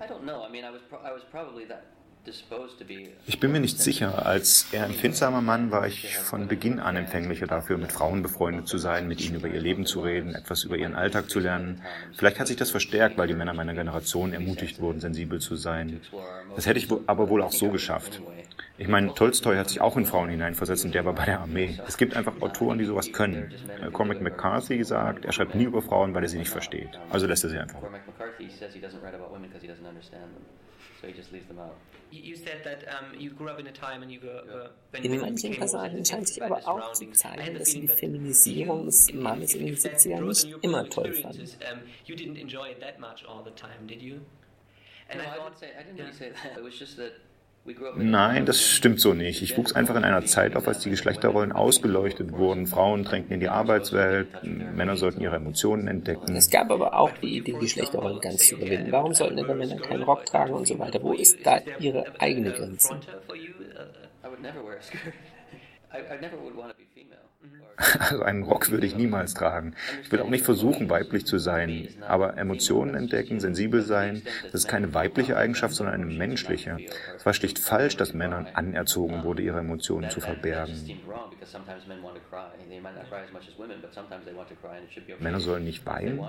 I 0.02 0.08
don't 0.08 0.24
know. 0.24 0.44
I 0.44 0.50
mean, 0.50 0.64
I 0.64 0.72
was 0.72 0.82
pro- 0.90 1.00
I 1.04 1.12
was 1.12 1.24
probably 1.30 1.66
that 1.66 1.84
disposed 2.26 2.78
to 2.80 2.86
be. 2.86 3.10
Ich 3.28 3.40
bin 3.40 3.52
mir 3.52 3.60
nicht 3.60 3.80
sicher. 3.80 4.26
Als 4.26 4.68
eher 4.72 4.86
empfindsamer 4.86 5.42
Mann 5.42 5.72
war 5.72 5.88
ich 5.88 6.16
von 6.18 6.48
Beginn 6.48 6.80
an 6.80 6.96
empfänglicher 6.96 7.48
dafür, 7.48 7.78
mit 7.78 7.92
Frauen 7.92 8.22
befreundet 8.22 8.68
zu 8.68 8.78
sein, 8.78 9.08
mit 9.08 9.22
ihnen 9.22 9.36
über 9.36 9.48
ihr 9.48 9.60
Leben 9.60 9.86
zu 9.86 10.02
reden, 10.02 10.36
etwas 10.36 10.64
über 10.64 10.78
ihren 10.78 10.96
Alltag 10.96 11.30
zu 11.30 11.40
lernen. 11.40 11.82
Vielleicht 12.14 12.40
hat 12.40 12.48
sich 12.48 12.58
das 12.58 12.72
verstärkt, 12.72 13.18
weil 13.18 13.28
die 13.28 13.34
Männer 13.34 13.54
meiner 13.54 13.74
Generation 13.74 14.32
ermutigt 14.34 14.80
wurden, 14.80 15.00
sensibel 15.00 15.40
zu 15.40 15.56
sein. 15.56 16.00
Das 16.56 16.66
hätte 16.66 16.80
ich 16.80 16.88
aber 17.08 17.30
wohl 17.30 17.42
auch 17.42 17.52
so 17.52 17.70
geschafft. 17.70 18.22
Ich 18.80 18.88
meine, 18.88 19.14
Tolstoi 19.14 19.58
hat 19.58 19.68
sich 19.68 19.82
auch 19.82 19.98
in 19.98 20.06
Frauen 20.06 20.30
hineinversetzt 20.30 20.86
und 20.86 20.96
der 20.96 21.04
war 21.04 21.14
bei 21.14 21.26
der 21.26 21.42
Armee. 21.42 21.78
Es 21.86 21.98
gibt 21.98 22.16
einfach 22.16 22.42
Autoren, 22.42 22.80
die 22.80 22.86
sowas 22.86 23.12
können. 23.12 23.54
Äh, 23.82 23.92
Cormac 23.92 24.22
McCarthy 24.22 24.82
sagt, 24.86 25.26
er 25.26 25.34
schreibt 25.34 25.54
nie 25.54 25.66
über 25.66 25.82
Frauen, 25.82 26.16
weil 26.16 26.24
er 26.24 26.30
sie 26.30 26.38
nicht 26.38 26.50
versteht. 26.50 26.98
Also 27.10 27.28
lässt 27.28 27.44
er 27.44 27.50
sie 27.50 27.58
einfach. 27.58 27.82
Cormac 27.82 28.08
McCarthy 28.08 28.50
says 28.50 28.74
he 28.74 28.80
doesn't 28.80 29.02
write 29.04 29.14
about 29.14 29.34
women 29.34 29.50
because 29.50 29.62
he 29.62 29.68
doesn't 29.68 29.86
understand 29.86 30.24
them, 30.34 30.46
so 31.02 31.08
he 31.08 31.14
just 31.14 31.30
leaves 31.34 31.48
them 31.50 31.60
out. 31.60 31.74
You, 32.10 32.22
you 32.22 32.36
said 32.38 32.64
that 32.64 32.86
you 33.20 33.32
grew 33.32 33.50
up 33.50 33.60
in 33.60 33.68
a 33.68 33.72
time 33.74 34.02
and 34.02 34.10
you 34.10 34.22
were, 34.22 34.42
were 34.48 34.70
when 34.92 35.04
In 35.04 35.12
women 35.12 35.26
manchen 35.26 35.60
Passagen 35.60 36.06
scheint 36.06 36.30
sich 36.30 36.42
aber 36.42 36.66
auch 36.66 36.94
zu 36.94 37.12
zeigen, 37.12 37.58
dass 37.58 37.72
sie 37.72 37.82
die 37.82 37.88
Feminisierung 37.90 38.86
des 38.86 39.14
Mannes 39.14 39.56
in 39.56 39.66
den 39.66 39.76
70ern 39.76 40.22
nicht 40.22 40.48
immer 40.64 40.90
toll 40.90 41.14
um, 41.26 41.82
you 42.06 42.16
didn't 42.16 42.40
enjoy 42.40 42.70
it 42.72 42.80
that 42.80 42.98
much 42.98 43.26
all 43.28 43.44
the 43.44 43.52
time, 43.52 43.86
did 43.88 44.02
you? 44.02 44.22
And 45.10 45.20
no, 45.20 45.26
I 45.26 45.28
I 45.28 45.38
thought, 45.38 45.60
didn't 45.60 45.60
say 45.60 45.68
I 45.78 45.84
didn't 45.84 46.00
really 46.00 46.14
say 46.14 46.32
that. 46.32 46.58
It 46.58 46.64
was 46.64 46.80
just 46.80 46.98
that 46.98 47.14
Nein, 47.98 48.46
das 48.46 48.62
stimmt 48.62 49.00
so 49.00 49.14
nicht. 49.14 49.42
Ich 49.42 49.58
wuchs 49.58 49.74
einfach 49.74 49.96
in 49.96 50.04
einer 50.04 50.26
Zeit 50.26 50.56
auf, 50.56 50.68
als 50.68 50.80
die 50.80 50.90
Geschlechterrollen 50.90 51.52
ausgeleuchtet 51.52 52.32
wurden. 52.32 52.66
Frauen 52.68 53.04
drängten 53.04 53.34
in 53.34 53.40
die 53.40 53.50
Arbeitswelt, 53.50 54.28
Männer 54.44 54.98
sollten 54.98 55.22
ihre 55.22 55.36
Emotionen 55.36 55.88
entdecken. 55.88 56.36
Es 56.36 56.50
gab 56.50 56.72
aber 56.72 56.98
auch 56.98 57.12
die 57.18 57.38
Idee, 57.38 57.54
Geschlechterrollen 57.54 58.20
ganz 58.22 58.48
zu 58.48 58.56
überwinden. 58.56 58.92
Warum 58.92 59.14
sollten 59.14 59.38
denn 59.38 59.58
Männer 59.58 59.78
keinen 59.78 60.04
Rock 60.04 60.26
tragen 60.26 60.54
und 60.54 60.68
so 60.68 60.80
weiter? 60.80 61.02
Wo 61.04 61.14
ist 61.14 61.46
da 61.46 61.60
ihre 61.80 62.06
eigene 62.20 62.52
Grenze? 62.52 62.94
I 62.94 64.28
would 64.28 64.42
never 64.42 64.64
wear 64.64 64.78
a 64.78 64.82
skirt. 64.82 65.14
I, 65.92 66.00
I 66.00 66.20
never 66.20 66.38
would 66.38 66.56
want 66.56 66.72
to 66.72 66.78
be 66.78 66.86
female. 66.94 67.29
Also 68.00 68.24
einen 68.24 68.44
Rock 68.44 68.72
würde 68.72 68.86
ich 68.86 68.96
niemals 68.96 69.34
tragen. 69.34 69.74
Ich 70.04 70.12
will 70.12 70.20
auch 70.20 70.30
nicht 70.30 70.44
versuchen, 70.44 70.90
weiblich 70.90 71.26
zu 71.26 71.38
sein. 71.38 71.88
Aber 72.08 72.38
Emotionen 72.38 72.96
entdecken, 72.96 73.40
sensibel 73.40 73.82
sein, 73.82 74.22
das 74.44 74.62
ist 74.62 74.68
keine 74.68 74.94
weibliche 74.94 75.38
Eigenschaft, 75.38 75.76
sondern 75.76 75.96
eine 75.96 76.06
menschliche. 76.06 76.78
Es 77.16 77.26
war 77.26 77.34
schlicht 77.34 77.58
falsch, 77.58 77.96
dass 77.96 78.14
Männern 78.14 78.48
anerzogen 78.54 79.24
wurde, 79.24 79.44
ihre 79.44 79.60
Emotionen 79.60 80.10
zu 80.10 80.20
verbergen. 80.20 81.00
Männer 85.20 85.40
sollen 85.40 85.64
nicht 85.64 85.86
weinen. 85.86 86.20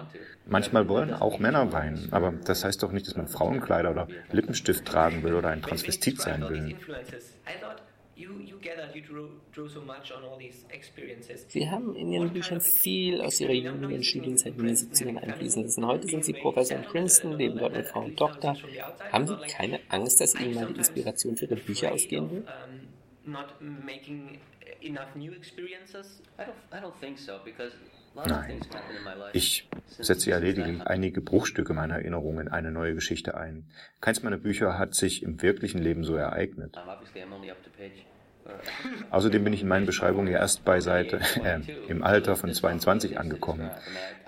Manchmal 0.46 0.88
wollen 0.88 1.12
auch 1.12 1.38
Männer 1.38 1.72
weinen. 1.72 2.08
Aber 2.12 2.32
das 2.32 2.64
heißt 2.64 2.82
doch 2.82 2.92
nicht, 2.92 3.06
dass 3.06 3.16
man 3.16 3.26
Frauenkleider 3.26 3.90
oder 3.90 4.08
Lippenstift 4.30 4.84
tragen 4.84 5.22
will 5.24 5.34
oder 5.34 5.48
ein 5.48 5.62
Transvestit 5.62 6.20
sein 6.20 6.48
will. 6.48 6.76
Influences. 8.20 8.30
I 8.30 8.36
thought 8.36 8.38
you, 8.38 8.40
you 8.46 8.58
gathered, 8.60 8.94
you 8.94 9.02
drew, 9.02 9.28
drew 9.52 9.68
so 9.68 9.80
much 9.80 10.12
on 10.12 10.24
all 10.24 10.38
these 10.38 10.64
experiences. 10.70 11.46
Sie 11.48 11.68
haben 11.68 11.94
in 11.96 12.12
Ihren 12.12 12.32
Büchern 12.32 12.60
viel 12.60 13.20
aus 13.20 13.40
Ihrer 13.40 13.52
jüngeren 13.52 14.02
Studienzeit 14.02 14.54
in 14.56 14.66
den 14.66 14.76
70ern 14.76 15.18
einfließen 15.18 15.62
lassen. 15.64 15.86
Heute 15.86 16.08
sind 16.08 16.24
Sie 16.24 16.32
Professor 16.32 16.76
in 16.78 16.84
Princeton, 16.84 17.36
leben 17.38 17.58
dort 17.58 17.74
mit 17.74 17.86
Frau 17.86 18.04
und 18.04 18.16
Tochter. 18.16 18.56
Haben 19.12 19.26
Sie 19.26 19.36
keine 19.48 19.80
Angst, 19.88 20.20
dass 20.20 20.34
Ihnen 20.34 20.54
mal 20.54 20.66
die 20.66 20.76
Inspiration 20.76 21.36
für 21.36 21.46
Ihre 21.46 21.56
Bücher 21.56 21.92
ausgehen 21.92 22.30
wird? 22.30 22.48
Nein. 28.14 28.60
Ich 29.32 29.68
setze 29.86 30.30
ja 30.30 30.38
lediglich 30.38 30.82
einige 30.82 31.20
Bruchstücke 31.20 31.74
meiner 31.74 31.94
Erinnerungen 31.96 32.46
in 32.46 32.52
eine 32.52 32.72
neue 32.72 32.94
Geschichte 32.94 33.36
ein. 33.36 33.66
Keins 34.00 34.22
meiner 34.22 34.38
Bücher 34.38 34.78
hat 34.78 34.94
sich 34.94 35.22
im 35.22 35.42
wirklichen 35.42 35.80
Leben 35.80 36.02
so 36.04 36.16
ereignet. 36.16 36.76
Außerdem 39.10 39.44
bin 39.44 39.52
ich 39.52 39.62
in 39.62 39.68
meinen 39.68 39.86
Beschreibungen 39.86 40.28
ja 40.28 40.38
erst 40.38 40.64
bei 40.64 40.80
Seite 40.80 41.20
äh, 41.44 41.60
im 41.88 42.02
Alter 42.02 42.36
von 42.36 42.52
22 42.52 43.18
angekommen. 43.18 43.70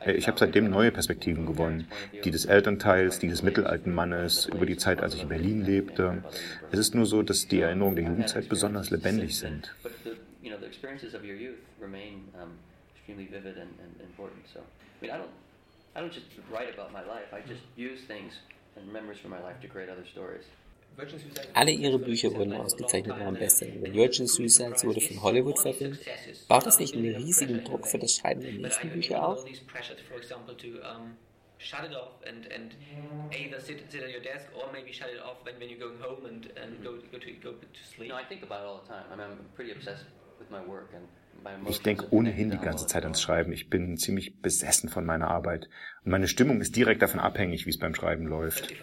Äh, 0.05 0.13
Ich 0.13 0.29
habe 0.29 0.39
seitdem 0.39 0.71
neue 0.71 0.91
Perspektiven 0.91 1.47
gewonnen. 1.47 1.89
Die 2.25 2.31
des 2.31 2.45
Elternteils, 2.45 3.19
die 3.19 3.29
des 3.29 3.43
mittelalten 3.43 3.95
Mannes, 3.95 4.47
über 4.47 4.67
die 4.67 4.77
Zeit, 4.77 5.01
als 5.03 5.15
ich 5.15 5.23
in 5.23 5.29
Berlin 5.29 5.65
lebte. 5.65 6.23
Es 6.71 6.79
ist 6.79 6.95
nur 6.95 7.07
so, 7.07 7.23
dass 7.23 7.49
die 7.49 7.61
Erinnerungen 7.61 7.97
der 7.97 8.05
Jugendzeit 8.07 8.49
besonders 8.49 8.91
lebendig 8.91 9.39
sind. 9.39 9.75
I 15.95 16.01
don't 16.01 16.13
just 16.13 16.27
write 16.51 16.73
about 16.73 16.91
my 16.91 17.03
life. 17.03 17.35
I 17.35 17.41
just 17.47 17.61
use 17.77 18.01
things 18.07 18.33
and 18.77 18.91
memories 18.91 19.19
from 19.21 19.31
my 19.31 19.41
life 19.41 19.61
to 19.61 19.69
create 19.69 19.91
other 19.91 20.07
stories. 20.07 20.45
Alle 21.55 21.73
Ihre 21.73 21.99
Bücher 21.99 22.35
wurden 22.35 22.53
ausgezeichnet 22.53 23.15
und 23.17 23.21
waren 23.21 23.35
Bestseller. 23.35 23.93
Virgin 23.93 24.27
Suicides 24.27 24.85
wurde 24.85 25.01
von 25.01 25.23
Hollywood 25.23 25.59
verfilmt. 25.59 25.99
Baut 26.49 26.67
das 26.67 26.79
nicht 26.79 26.95
einen 26.95 27.15
riesigen 27.17 27.65
Druck 27.65 27.87
für 27.87 27.99
das 27.99 28.15
Schreiben 28.15 28.41
der 28.43 28.53
nächsten 28.53 28.91
Bücher 28.91 29.27
auf? 29.27 29.39
All 29.39 29.45
these 29.45 29.65
pressures, 29.65 30.01
for 30.09 30.19
example, 30.19 30.57
to 30.57 30.67
shut 31.63 31.85
it 31.85 31.95
off 31.95 32.19
and, 32.27 32.47
and 32.53 32.75
either 33.33 33.61
sit, 33.61 33.91
sit 33.91 34.03
at 34.03 34.11
your 34.11 34.21
desk 34.21 34.47
or 34.55 34.71
maybe 34.73 34.93
shut 34.93 35.09
it 35.09 35.21
off 35.23 35.45
when, 35.45 35.55
when 35.59 35.71
you're 35.71 35.79
going 35.79 35.99
home 36.01 36.27
and, 36.27 36.51
and 36.57 36.83
go, 36.83 36.99
go, 37.11 37.19
to, 37.19 37.31
go 37.43 37.53
to 37.53 37.83
sleep. 37.83 38.11
No, 38.11 38.17
I 38.17 38.25
think 38.25 38.43
about 38.43 38.63
it 38.63 38.67
all 38.67 38.81
the 38.83 38.89
time. 38.89 39.05
I 39.13 39.17
mean, 39.17 39.27
I'm 39.31 39.39
pretty 39.55 39.73
obsessed 39.73 40.07
with 40.39 40.51
my 40.51 40.61
work 40.61 40.91
and 40.95 41.07
my 41.45 41.71
Ich 41.71 41.83
denke 41.83 42.07
ohnehin 42.11 42.51
die 42.51 42.59
ganze 42.59 42.87
Zeit 42.87 43.05
ans 43.05 43.21
Schreiben. 43.21 43.53
Ich 43.53 43.71
bin 43.71 43.97
ziemlich 43.97 44.43
besessen 44.43 44.89
von 44.89 45.05
meiner 45.05 45.29
Arbeit. 45.29 45.69
Und 46.05 46.11
meine 46.11 46.29
Stimmung 46.29 46.61
ist 46.61 46.77
direkt 46.77 47.03
davon 47.03 47.21
abhängig, 47.21 47.67
wie 47.67 47.71
es 47.71 47.79
beim 47.79 47.95
Schreiben 47.95 48.27
läuft. 48.27 48.71
If 48.71 48.83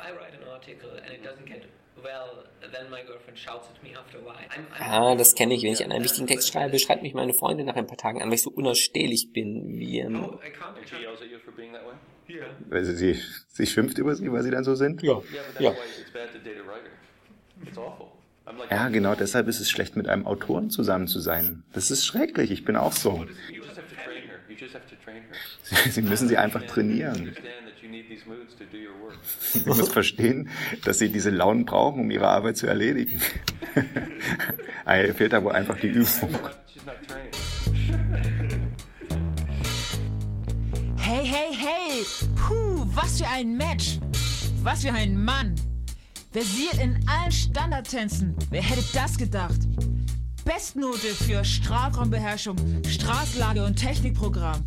I 2.00 2.08
write 2.08 2.16
an 2.16 2.30
article 2.30 2.44
and 2.62 2.64
it 2.64 2.72
doesn't 2.72 2.72
get 2.72 2.72
well, 2.72 2.72
then 2.72 2.90
my 2.90 3.04
girlfriend 3.04 3.38
shouts 3.38 3.68
at 3.74 3.84
me 3.84 3.96
after 3.96 4.18
a 4.20 4.22
while. 4.22 4.36
I'm, 4.50 4.66
I'm 4.74 5.14
Ah, 5.14 5.16
das 5.16 5.36
kenne 5.36 5.54
ich. 5.54 5.64
Wenn 5.64 5.74
ich 5.74 5.84
an 5.84 5.92
einen 5.92 6.04
wichtigen 6.04 6.28
Text 6.28 6.52
schreibe, 6.52 6.78
schreibt 6.80 7.02
mich 7.04 7.14
meine 7.14 7.34
Freundin 7.34 7.66
nach 7.66 7.76
ein 7.76 7.88
paar 7.88 7.98
Tagen 7.98 8.22
an, 8.22 8.30
weil 8.30 8.36
ich 8.36 8.42
so 8.42 8.50
unausstehlich 8.50 9.32
bin, 9.34 9.78
wie, 9.80 10.00
ähm. 10.00 10.38
Also 12.72 12.94
sie, 12.94 13.20
sie 13.48 13.66
schimpft 13.66 13.98
über 13.98 14.16
sie, 14.16 14.32
weil 14.32 14.44
sie 14.44 14.52
dann 14.52 14.64
so 14.64 14.76
sind? 14.76 15.02
Ja. 15.02 15.22
Ja. 15.60 15.72
why 15.72 15.76
it's 16.00 16.12
bad 16.14 16.32
to 16.32 16.40
date 16.40 16.60
a 16.60 16.68
writer. 16.68 16.90
It's 17.66 17.78
awful. 17.78 18.12
I'm 18.46 18.58
like, 18.58 18.72
Ja, 18.72 18.90
genau 18.90 19.16
deshalb 19.16 19.48
ist 19.48 19.60
es 19.60 19.70
schlecht, 19.70 19.96
mit 19.96 20.08
einem 20.08 20.26
Autoren 20.28 20.70
zusammen 20.70 21.08
zu 21.08 21.20
sein. 21.20 21.64
Das 21.74 21.92
ist 21.92 22.06
schrecklich, 22.06 22.52
ich 22.52 22.66
bin 22.66 22.76
auch 22.76 22.94
so. 22.94 23.26
Sie 25.90 26.02
müssen 26.02 26.28
sie 26.28 26.38
einfach 26.38 26.64
trainieren. 26.64 27.36
Sie 29.42 29.60
muss 29.66 29.90
verstehen, 29.90 30.50
dass 30.84 31.00
sie 31.00 31.10
diese 31.10 31.30
Launen 31.30 31.66
brauchen, 31.66 32.02
um 32.02 32.12
ihre 32.12 32.28
Arbeit 32.28 32.58
zu 32.58 32.68
erledigen. 32.68 33.22
Ihr 34.88 35.16
fehlt 35.16 35.34
da 35.34 35.44
wohl 35.44 35.52
einfach 35.54 35.80
die 35.80 35.88
Übung. 35.88 36.30
Hey, 41.02 41.26
hey, 41.26 41.52
hey! 41.52 42.06
Puh, 42.36 42.86
was 42.94 43.20
für 43.20 43.28
ein 43.28 43.58
Match! 43.58 43.98
Was 44.62 44.84
für 44.84 44.94
ein 44.94 45.24
Mann! 45.24 45.56
Versiert 46.32 46.76
in 46.76 47.00
allen 47.08 47.32
Standardtänzen. 47.32 48.36
Wer 48.52 48.62
hätte 48.62 48.84
das 48.94 49.18
gedacht? 49.18 49.60
Bestnote 50.46 51.08
für 51.08 51.44
Strafraumbeherrschung, 51.44 52.58
Straßlage 52.88 53.66
und 53.66 53.76
Technikprogramm. 53.76 54.64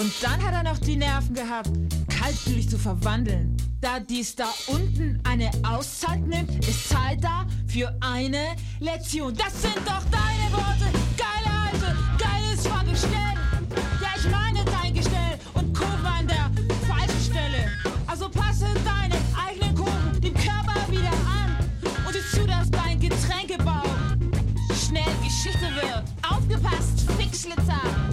Und 0.00 0.10
dann 0.22 0.42
hat 0.42 0.54
er 0.54 0.62
noch 0.62 0.78
die 0.78 0.96
Nerven 0.96 1.34
gehabt, 1.34 1.68
kaltblütig 2.08 2.70
zu 2.70 2.78
verwandeln. 2.78 3.54
Da 3.82 4.00
dies 4.00 4.34
da 4.34 4.46
unten 4.68 5.20
eine 5.24 5.50
Auszeit 5.62 6.26
nimmt, 6.26 6.66
ist 6.66 6.88
Zeit 6.88 7.22
da 7.22 7.44
für 7.66 7.94
eine 8.00 8.56
Lektion. 8.78 9.34
Das 9.36 9.60
sind 9.60 9.76
doch 9.84 10.02
deine 10.10 10.50
Worte, 10.54 10.86
geile 11.18 11.54
Alte, 11.66 11.98
geiles 12.16 12.66
Fahrgestell. 12.66 13.10
Ja, 14.00 14.08
ich 14.16 14.30
meine 14.30 14.64
dein 14.64 14.94
Gestell 14.94 15.38
und 15.52 15.76
Kurve 15.76 16.08
an 16.08 16.26
der 16.26 16.50
falschen 16.88 17.20
Stelle. 17.20 17.70
Also 18.06 18.30
passe 18.30 18.68
deine 18.82 19.16
eigenen 19.36 19.74
Kurven 19.74 20.18
dem 20.18 20.32
Körper 20.32 20.90
wieder 20.90 21.12
an 21.28 21.58
und 22.06 22.14
sieh 22.14 22.38
zu, 22.38 22.46
dass 22.46 22.70
dein 22.70 22.98
Getränkebau 22.98 23.82
schnell 24.74 25.12
Geschichte 25.22 25.68
wird. 25.74 26.04
Aufgepasst, 26.26 27.04
Fixschlitzer. 27.18 28.09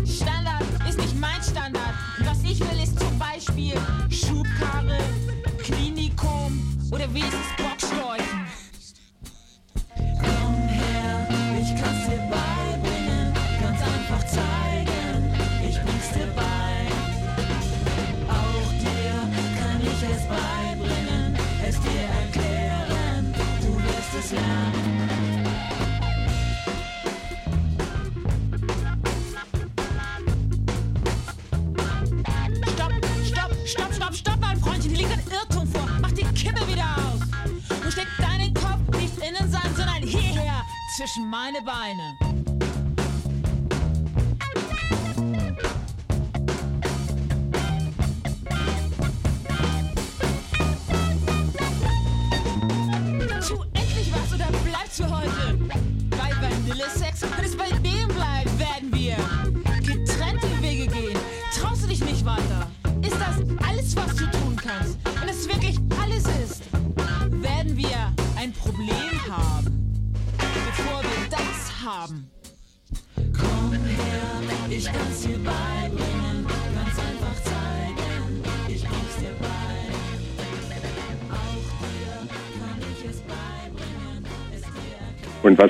Beispiel 3.47 3.73
Schubkarre, 4.09 4.97
Klinikum 5.59 6.61
oder 6.91 7.13
wenigstens 7.13 7.47
Boxschläuchen. 7.57 7.76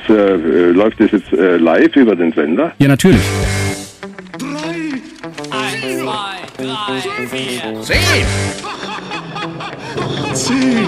Was 0.07 0.15
äh, 0.15 0.33
äh, 0.33 0.71
läuft 0.71 0.99
das 0.99 1.11
jetzt 1.11 1.31
äh, 1.33 1.57
live 1.57 1.95
über 1.95 2.15
den 2.15 2.31
Sender? 2.31 2.73
Ja, 2.79 2.87
natürlich. 2.87 3.21
Eins, 5.49 5.99
zwei, 6.01 6.37
drei, 6.57 7.27
vier. 7.27 7.81
Zehn! 7.81 8.25
Zehn 10.33 10.87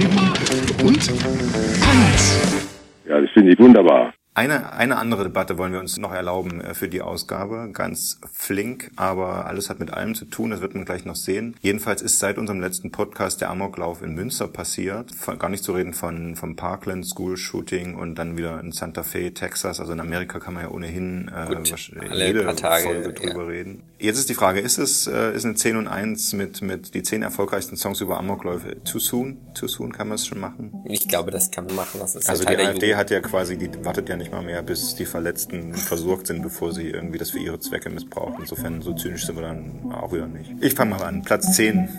und 0.84 0.98
eins. 0.98 2.68
Ja, 3.08 3.22
das 3.22 3.30
finde 3.32 3.54
ich 3.54 3.60
wunderbar. 3.60 4.14
Eine, 4.40 4.72
eine 4.72 4.96
andere 4.96 5.24
Debatte 5.24 5.58
wollen 5.58 5.74
wir 5.74 5.82
uns 5.82 5.98
noch 5.98 6.14
erlauben 6.14 6.62
äh, 6.62 6.74
für 6.74 6.88
die 6.88 7.02
Ausgabe. 7.02 7.72
Ganz 7.74 8.22
flink, 8.32 8.90
aber 8.96 9.48
alles 9.48 9.70
hat 9.70 9.82
mit 9.82 9.92
allem 9.92 10.16
zu 10.16 10.24
tun. 10.24 10.52
Das 10.52 10.62
wird 10.62 10.76
man 10.76 10.86
gleich 10.86 11.04
noch 11.04 11.18
sehen. 11.18 11.58
Jedenfalls 11.60 12.02
ist 12.02 12.20
seit 12.20 12.38
unserem 12.38 12.62
letzten 12.62 12.90
Podcast 12.90 13.42
der 13.42 13.50
Amoklauf 13.50 14.02
in 14.02 14.16
Münster 14.16 14.48
passiert. 14.48 15.12
Gar 15.40 15.50
nicht 15.50 15.66
zu 15.66 15.74
reden 15.74 15.94
von, 15.94 16.38
vom 16.38 16.56
Parkland 16.56 17.06
School 17.06 17.36
Shooting 17.36 17.96
und 17.96 18.16
dann 18.16 18.38
wieder 18.38 18.62
in 18.62 18.72
Santa 18.72 19.04
Fe, 19.04 19.34
Texas. 19.34 19.82
Also 19.82 19.92
in 19.92 20.00
Amerika 20.00 20.40
kann 20.40 20.54
man 20.54 20.64
ja 20.64 20.72
ohnehin 20.72 21.30
äh, 21.36 21.54
Gut, 21.54 21.74
jede 22.14 22.44
paar 22.46 22.56
Tage, 22.56 22.84
Folge 22.86 23.12
drüber 23.12 23.50
reden. 23.50 23.84
Jetzt 24.00 24.20
ist 24.20 24.30
die 24.30 24.36
Frage, 24.36 24.62
ist 24.62 24.78
es 24.78 25.06
äh, 25.08 25.36
ist 25.36 25.44
eine 25.44 25.56
10 25.56 25.76
und 25.76 25.90
1 25.90 26.32
mit, 26.32 26.62
mit 26.62 26.94
die 26.94 27.04
10 27.04 27.24
erfolgreichsten 27.24 27.76
Songs 27.76 28.00
über 28.00 28.18
Amokläufe 28.18 28.82
too 28.86 29.00
soon? 29.00 29.36
Too 29.54 29.68
soon 29.68 29.92
kann 29.92 30.08
man 30.08 30.16
es 30.16 30.26
schon 30.26 30.40
machen? 30.40 30.82
Ich 30.86 31.10
glaube, 31.10 31.30
das 31.32 31.52
kann 31.52 31.66
man 31.66 31.76
machen. 31.76 32.00
Das 32.00 32.16
ist 32.16 32.30
Also 32.30 32.46
Teil 32.46 32.56
die 32.56 32.64
AfD 32.64 32.96
hat 32.96 33.12
ja 33.12 33.20
quasi, 33.20 33.58
die 33.58 33.70
wartet 33.84 34.08
ja 34.08 34.16
nicht 34.16 34.29
mal 34.32 34.42
mehr, 34.42 34.62
bis 34.62 34.96
die 34.96 35.06
Verletzten 35.06 35.74
versorgt 35.74 36.28
sind, 36.28 36.42
bevor 36.42 36.74
sie 36.74 36.90
irgendwie 36.90 37.18
das 37.18 37.32
für 37.32 37.40
ihre 37.40 37.60
Zwecke 37.60 37.90
missbrauchen. 37.90 38.38
Insofern 38.42 38.82
so 38.82 38.94
zynisch 38.94 39.26
sind 39.26 39.36
wir 39.36 39.44
dann 39.44 39.92
auch 39.92 40.12
wieder 40.12 40.28
nicht. 40.28 40.52
Ich 40.62 40.74
fange 40.74 40.92
mal 40.92 41.04
an. 41.04 41.22
Platz 41.24 41.56
10. 41.56 41.90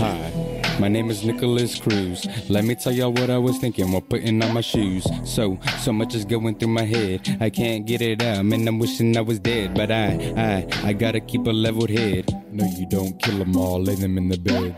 Hi, 0.00 0.78
my 0.80 0.88
name 0.88 1.10
is 1.10 1.24
Nicholas 1.24 1.80
Cruz. 1.80 2.26
Let 2.48 2.64
me 2.64 2.74
tell 2.74 2.92
y'all 2.92 3.12
what 3.12 3.30
I 3.30 3.38
was 3.38 3.58
thinking 3.58 3.90
while 3.90 4.00
putting 4.00 4.42
on 4.42 4.52
my 4.52 4.60
shoes. 4.60 5.06
So, 5.24 5.58
so 5.80 5.92
much 5.92 6.14
is 6.14 6.24
going 6.24 6.56
through 6.56 6.72
my 6.72 6.84
head. 6.84 7.20
I 7.40 7.50
can't 7.50 7.86
get 7.86 8.00
it 8.00 8.22
out, 8.22 8.44
man. 8.44 8.68
I'm 8.68 8.78
wishing 8.78 9.16
I 9.16 9.22
was 9.22 9.38
dead. 9.38 9.74
But 9.74 9.90
I, 9.90 10.66
I, 10.84 10.88
I 10.88 10.92
gotta 10.92 11.20
keep 11.20 11.46
a 11.46 11.50
leveled 11.50 11.90
head. 11.90 12.26
No, 12.52 12.64
you 12.64 12.86
don't 12.86 13.18
kill 13.22 13.38
them 13.38 13.56
all, 13.56 13.80
lay 13.82 13.94
them 13.94 14.18
in 14.18 14.28
the 14.28 14.38
bed. 14.38 14.76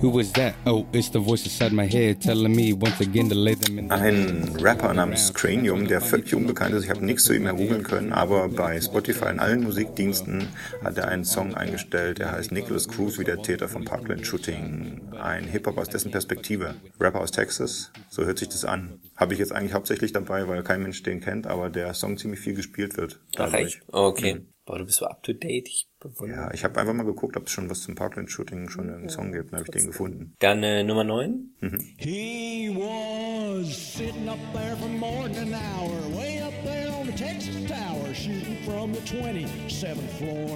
Who 0.00 0.10
was 0.10 0.30
that? 0.34 0.54
Oh, 0.64 0.86
it's 0.92 1.10
the 1.10 1.18
voice 1.18 1.44
inside 1.44 1.72
my 1.72 1.84
head 1.84 2.20
telling 2.20 2.54
me 2.54 2.72
once 2.72 3.00
again 3.00 3.28
to 3.30 3.34
lay 3.34 3.54
them 3.54 3.80
in 3.80 3.88
the 3.88 3.94
Ein 3.94 4.56
Rapper 4.60 4.94
namens 4.94 5.34
Cranium, 5.34 5.88
der 5.88 6.00
völlig 6.00 6.32
unbekannt 6.36 6.72
ist. 6.76 6.84
Ich 6.84 6.90
habe 6.90 7.04
nichts 7.04 7.24
zu 7.24 7.34
ihm 7.34 7.46
ergoogeln 7.46 7.82
können, 7.82 8.12
aber 8.12 8.48
bei 8.48 8.80
Spotify 8.80 9.30
in 9.30 9.40
allen 9.40 9.64
Musikdiensten 9.64 10.46
hat 10.84 10.98
er 10.98 11.08
einen 11.08 11.24
Song 11.24 11.54
eingestellt, 11.54 12.18
der 12.20 12.30
heißt 12.30 12.52
Nicholas 12.52 12.86
Cruz, 12.86 13.18
wie 13.18 13.24
der 13.24 13.42
Täter 13.42 13.68
vom 13.68 13.84
Parkland 13.84 14.24
Shooting. 14.24 15.00
Ein 15.20 15.48
Hip-Hop 15.48 15.76
aus 15.78 15.88
dessen 15.88 16.12
Perspektive. 16.12 16.76
Rapper 17.00 17.20
aus 17.20 17.32
Texas, 17.32 17.90
so 18.08 18.24
hört 18.24 18.38
sich 18.38 18.50
das 18.50 18.64
an. 18.64 19.00
Habe 19.16 19.32
ich 19.32 19.40
jetzt 19.40 19.50
eigentlich 19.52 19.74
hauptsächlich 19.74 20.12
dabei, 20.12 20.46
weil 20.46 20.62
kein 20.62 20.80
Mensch 20.80 21.02
den 21.02 21.20
kennt, 21.20 21.48
aber 21.48 21.70
der 21.70 21.92
Song 21.94 22.16
ziemlich 22.18 22.38
viel 22.38 22.54
gespielt 22.54 22.96
wird. 22.96 23.18
Ach, 23.34 23.50
dadurch. 23.50 23.78
echt? 23.78 23.82
Okay. 23.88 24.34
Mhm. 24.34 24.52
Boah, 24.64 24.78
du 24.78 24.84
bist 24.84 24.98
so 24.98 25.06
up 25.06 25.24
to 25.24 25.32
date. 25.32 25.66
Ich 25.66 25.87
bewundere. 26.00 26.38
Ja, 26.40 26.54
ich 26.54 26.64
habe 26.64 26.80
einfach 26.80 26.94
mal 26.94 27.04
geguckt, 27.04 27.36
ob 27.36 27.46
es 27.46 27.52
schon 27.52 27.68
was 27.70 27.82
zum 27.82 27.94
Parkland 27.94 28.30
Shooting 28.30 28.68
schon 28.68 28.90
einen 28.90 29.08
Song 29.08 29.32
gibt, 29.32 29.52
dann 29.52 29.60
habe 29.60 29.68
ich 29.68 29.78
den 29.78 29.86
gefunden. 29.86 30.34
Dann 30.38 30.62
äh, 30.62 30.82
Nummer 30.84 31.04
9. 31.04 31.54
Mhm. 31.60 31.78
He 31.96 32.70
was 32.74 33.94
sitting 33.94 34.28
up 34.28 34.38
there 34.52 34.76
for 34.76 34.88
more 34.88 35.28
than 35.30 35.54
an 35.54 35.60
hour, 35.78 36.16
way 36.16 36.40
up 36.40 36.52
there 36.64 36.87
on 37.08 37.16
the 37.16 37.22
Texas 37.24 37.56
Tower. 37.66 37.98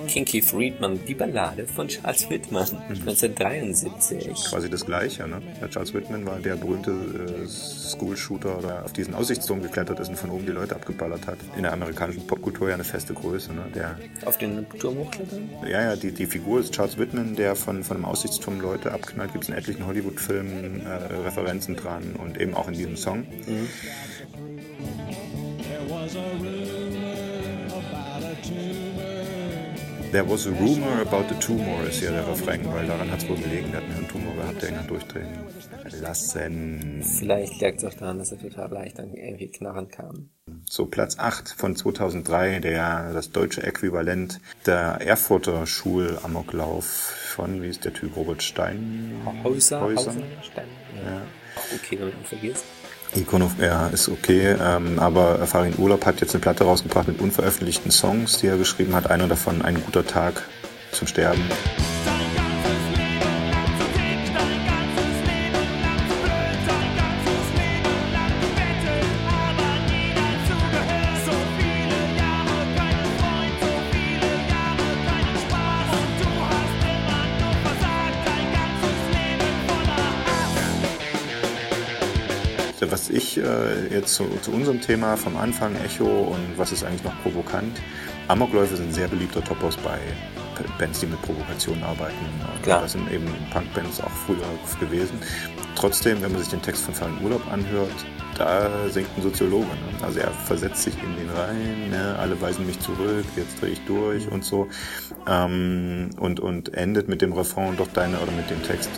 Kinky 0.08 0.42
Friedman, 0.42 0.98
die 1.06 1.14
Ballade 1.14 1.66
von 1.66 1.88
Charles 1.88 2.28
Whitman, 2.28 2.66
1973. 2.88 4.34
Quasi 4.50 4.68
das 4.68 4.84
Gleiche, 4.84 5.28
ne? 5.28 5.40
Der 5.60 5.70
Charles 5.70 5.94
Whitman 5.94 6.26
war 6.26 6.38
der 6.38 6.56
berühmte 6.56 6.90
äh, 6.90 7.46
School-Shooter, 7.48 8.58
der 8.62 8.84
auf 8.84 8.92
diesen 8.92 9.14
Aussichtsturm 9.14 9.62
geklettert 9.62 10.00
ist 10.00 10.08
und 10.08 10.16
von 10.16 10.30
oben 10.30 10.46
die 10.46 10.52
Leute 10.52 10.74
abgeballert 10.74 11.26
hat. 11.26 11.38
In 11.56 11.62
der 11.62 11.72
amerikanischen 11.72 12.26
Popkultur 12.26 12.68
ja 12.68 12.74
eine 12.74 12.84
feste 12.84 13.14
Größe, 13.14 13.52
ne? 13.52 13.64
Der, 13.74 13.98
Auf 14.24 14.38
den 14.38 14.68
Turm 14.78 14.98
hochklettern? 14.98 15.48
ja, 15.62 15.82
ja, 15.82 15.96
die, 15.96 16.12
die 16.12 16.26
Figur 16.26 16.60
ist 16.60 16.72
Charles 16.72 16.98
Whitman, 16.98 17.36
der 17.36 17.54
von, 17.54 17.84
von 17.84 17.98
einem 17.98 18.06
Aussichtsturm 18.06 18.60
Leute 18.60 18.92
abknallt. 18.92 19.32
Gibt 19.32 19.44
es 19.44 19.50
in 19.50 19.56
etlichen 19.56 19.86
Hollywood-Filmen 19.86 20.84
äh, 20.84 20.88
Referenzen 21.24 21.76
dran 21.76 22.14
und 22.18 22.40
eben 22.40 22.54
auch 22.54 22.68
in 22.68 22.74
diesem 22.74 22.96
Song. 22.96 23.20
Mhm. 23.46 23.68
There 30.12 30.28
was 30.28 30.46
a 30.46 30.50
rumor 30.50 31.00
about 31.00 31.30
the 31.30 31.34
tumor 31.36 31.84
ist 31.88 32.02
ja 32.02 32.10
der 32.10 32.28
Refrain, 32.28 32.70
weil 32.70 32.86
daran 32.86 33.10
hat 33.10 33.22
es 33.22 33.28
wohl 33.30 33.38
gelegen. 33.38 33.72
Der 33.72 33.80
hat 33.80 33.88
einen 33.96 34.06
Tumor 34.06 34.34
gehabt, 34.34 34.60
der 34.60 34.68
ihn 34.68 34.78
hat 34.78 34.90
durchdrehen 34.90 35.26
lassen. 36.02 37.02
Vielleicht 37.02 37.58
lag 37.62 37.76
es 37.76 37.84
auch 37.86 37.94
daran, 37.94 38.18
dass 38.18 38.30
er 38.30 38.38
total 38.38 38.70
leicht 38.70 38.98
dann 38.98 39.14
irgendwie 39.14 39.48
knarren 39.48 39.88
kam. 39.88 40.28
So, 40.68 40.84
Platz 40.84 41.18
8 41.18 41.48
von 41.56 41.76
2003, 41.76 42.60
der, 42.60 43.14
das 43.14 43.30
deutsche 43.30 43.62
Äquivalent 43.62 44.38
der 44.66 44.98
Erfurter 45.00 45.66
Schul-Amoklauf 45.66 46.84
von, 46.84 47.62
wie 47.62 47.68
ist 47.68 47.86
der 47.86 47.94
Typ, 47.94 48.14
Robert 48.14 48.42
Stein? 48.42 49.14
Häuser, 49.42 49.80
Häuser. 49.80 50.10
Häuser, 50.10 50.22
Stein. 50.42 50.68
Ja. 51.06 51.22
Okay, 51.74 51.98
wenn 51.98 52.10
man 52.10 52.24
vergisst. 52.24 52.66
Icon 53.14 53.42
of 53.42 53.60
Air 53.60 53.90
ist 53.92 54.08
okay, 54.08 54.56
ähm, 54.60 54.98
aber 54.98 55.46
Farin 55.46 55.74
Urlaub 55.78 56.06
hat 56.06 56.20
jetzt 56.20 56.34
eine 56.34 56.40
Platte 56.40 56.64
rausgebracht 56.64 57.08
mit 57.08 57.20
unveröffentlichten 57.20 57.90
Songs, 57.90 58.38
die 58.38 58.46
er 58.46 58.56
geschrieben 58.56 58.94
hat. 58.94 59.10
Einer 59.10 59.28
davon, 59.28 59.62
Ein 59.62 59.82
guter 59.84 60.06
Tag 60.06 60.42
zum 60.92 61.06
Sterben. 61.06 61.42
Jetzt 83.92 84.14
zu, 84.14 84.24
zu 84.42 84.50
unserem 84.52 84.80
Thema 84.80 85.16
vom 85.16 85.36
Anfang, 85.36 85.74
Echo 85.84 86.04
und 86.04 86.58
was 86.58 86.72
ist 86.72 86.84
eigentlich 86.84 87.04
noch 87.04 87.20
provokant, 87.22 87.80
Amokläufe 88.28 88.76
sind 88.76 88.88
ein 88.88 88.92
sehr 88.92 89.08
beliebter 89.08 89.42
Topos 89.42 89.76
bei 89.76 89.98
Bands, 90.78 91.00
die 91.00 91.06
mit 91.06 91.20
Provokation 91.22 91.82
arbeiten. 91.82 92.14
Klar. 92.62 92.82
Das 92.82 92.92
sind 92.92 93.10
eben 93.10 93.26
Punkbands 93.52 94.00
auch 94.00 94.10
früher 94.26 94.46
gewesen. 94.80 95.18
Trotzdem, 95.74 96.22
wenn 96.22 96.32
man 96.32 96.40
sich 96.40 96.50
den 96.50 96.62
Text 96.62 96.84
von 96.84 96.94
Farin 96.94 97.18
Urlaub 97.22 97.42
anhört, 97.50 97.90
da 98.38 98.88
singt 98.88 99.08
ein 99.16 99.22
Soziologe. 99.22 99.66
Ne? 99.66 100.04
Also 100.04 100.20
er 100.20 100.30
versetzt 100.30 100.82
sich 100.82 100.94
in 101.02 101.16
den 101.16 101.30
rein, 101.30 101.90
ne? 101.90 102.16
alle 102.18 102.40
weisen 102.40 102.66
mich 102.66 102.78
zurück, 102.80 103.24
jetzt 103.36 103.60
drehe 103.60 103.70
ich 103.70 103.80
durch 103.86 104.30
und 104.30 104.44
so. 104.44 104.68
Ähm, 105.26 106.10
und, 106.18 106.40
und 106.40 106.74
endet 106.74 107.08
mit 107.08 107.22
dem 107.22 107.32
Refrain, 107.32 107.76
doch 107.76 107.88
deine, 107.88 108.18
oder 108.20 108.32
mit 108.32 108.48
dem 108.50 108.62
Text, 108.62 108.90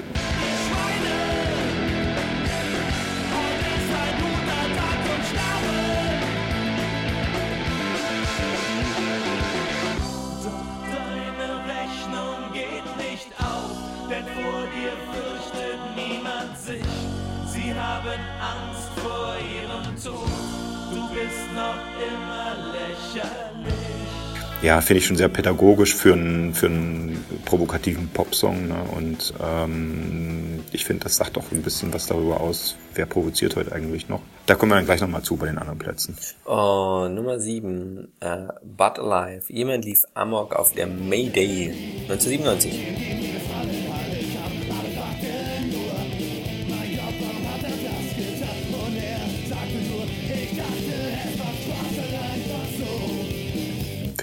finde 24.84 24.98
ich 24.98 25.06
schon 25.06 25.16
sehr 25.16 25.28
pädagogisch 25.28 25.94
für 25.94 26.12
einen, 26.12 26.54
für 26.54 26.66
einen 26.66 27.24
provokativen 27.44 28.08
Popsong. 28.08 28.68
Ne? 28.68 28.76
Und 28.94 29.34
ähm, 29.42 30.60
ich 30.72 30.84
finde, 30.84 31.04
das 31.04 31.16
sagt 31.16 31.38
auch 31.38 31.50
ein 31.52 31.62
bisschen 31.62 31.92
was 31.92 32.06
darüber 32.06 32.40
aus, 32.40 32.76
wer 32.94 33.06
provoziert 33.06 33.56
heute 33.56 33.72
eigentlich 33.72 34.08
noch. 34.08 34.20
Da 34.46 34.54
kommen 34.54 34.72
wir 34.72 34.76
dann 34.76 34.84
gleich 34.84 35.00
nochmal 35.00 35.22
zu 35.22 35.36
bei 35.36 35.46
den 35.46 35.58
anderen 35.58 35.78
Plätzen. 35.78 36.16
Oh, 36.44 37.08
Nummer 37.10 37.40
7, 37.40 38.12
äh, 38.20 38.36
But 38.62 38.98
Alive. 38.98 39.52
Jemand 39.52 39.84
lief 39.84 40.04
Amok 40.14 40.54
auf 40.54 40.72
der 40.72 40.86
Mayday 40.86 41.72
1997. 42.08 43.23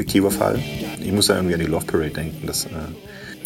Fiktiver 0.01 0.31
Fall. 0.31 0.59
Ich 0.99 1.11
muss 1.11 1.27
da 1.27 1.35
irgendwie 1.35 1.53
an 1.53 1.59
die 1.59 1.67
Love 1.67 1.85
Parade 1.85 2.09
denken. 2.09 2.47
Das, 2.47 2.65
äh, 2.65 2.69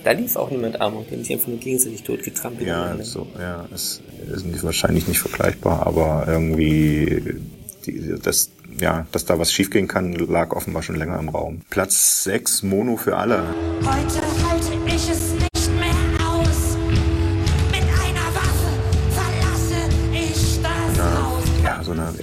Da 0.06 0.12
lief 0.12 0.38
auch 0.38 0.50
niemand 0.50 0.80
Amok, 0.80 1.08
die 1.10 1.16
haben 1.16 1.24
sich 1.24 1.34
einfach 1.34 1.48
nur 1.50 1.58
gegenseitig 1.58 2.04
totgetrampelt. 2.04 2.66
ja, 2.66 2.96
so, 3.02 3.28
ja, 3.38 3.68
es 3.74 4.02
ist 4.34 4.46
nicht, 4.46 4.64
wahrscheinlich 4.64 5.06
nicht 5.08 5.20
vergleichbar, 5.20 5.86
aber 5.86 6.26
irgendwie, 6.28 7.42
die, 7.86 8.16
das, 8.24 8.52
ja, 8.80 9.06
dass 9.12 9.26
da 9.26 9.38
was 9.38 9.52
schiefgehen 9.52 9.90
kann, 9.90 10.14
lag 10.14 10.52
offenbar 10.56 10.82
schon 10.82 10.96
länger 10.96 11.20
im 11.20 11.28
Raum. 11.28 11.62
Platz 11.70 12.24
6, 12.24 12.64
Mono 12.64 12.96
für 12.96 13.18
alle. 13.18 13.44
Heute 13.82 14.25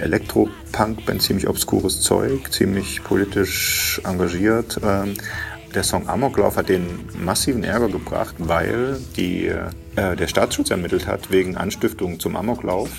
Elektro-Punk-Band, 0.03 1.21
ziemlich 1.21 1.47
obskures 1.47 2.01
Zeug, 2.01 2.51
ziemlich 2.51 3.03
politisch 3.03 4.01
engagiert. 4.03 4.79
Ähm, 4.83 5.15
der 5.73 5.83
Song 5.83 6.07
Amoklauf 6.07 6.55
hat 6.55 6.69
den 6.69 6.85
massiven 7.17 7.63
Ärger 7.63 7.89
gebracht, 7.89 8.35
weil 8.37 8.99
die, 9.17 9.47
äh, 9.47 10.15
der 10.15 10.27
Staatsschutz 10.27 10.69
ermittelt 10.69 11.07
hat 11.07 11.31
wegen 11.31 11.57
Anstiftung 11.57 12.19
zum 12.19 12.35
Amoklauf. 12.35 12.89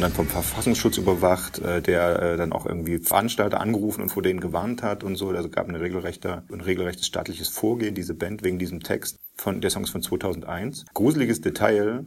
Wurden 0.00 0.14
dann 0.14 0.26
vom 0.26 0.28
Verfassungsschutz 0.28 0.96
überwacht, 0.96 1.58
äh, 1.58 1.82
der 1.82 2.22
äh, 2.22 2.36
dann 2.38 2.54
auch 2.54 2.64
irgendwie 2.64 3.00
Veranstalter 3.00 3.60
angerufen 3.60 4.00
und 4.00 4.08
vor 4.08 4.22
denen 4.22 4.40
gewarnt 4.40 4.82
hat 4.82 5.04
und 5.04 5.16
so. 5.16 5.28
Also 5.28 5.50
gab 5.50 5.68
eine 5.68 5.78
regelrechte, 5.78 6.42
ein 6.50 6.62
regelrechtes 6.62 7.06
staatliches 7.06 7.48
Vorgehen, 7.48 7.94
diese 7.94 8.14
Band, 8.14 8.42
wegen 8.42 8.58
diesem 8.58 8.80
Text 8.80 9.18
von 9.36 9.60
der 9.60 9.70
Songs 9.70 9.90
von 9.90 10.02
2001. 10.02 10.86
Gruseliges 10.94 11.42
Detail, 11.42 12.06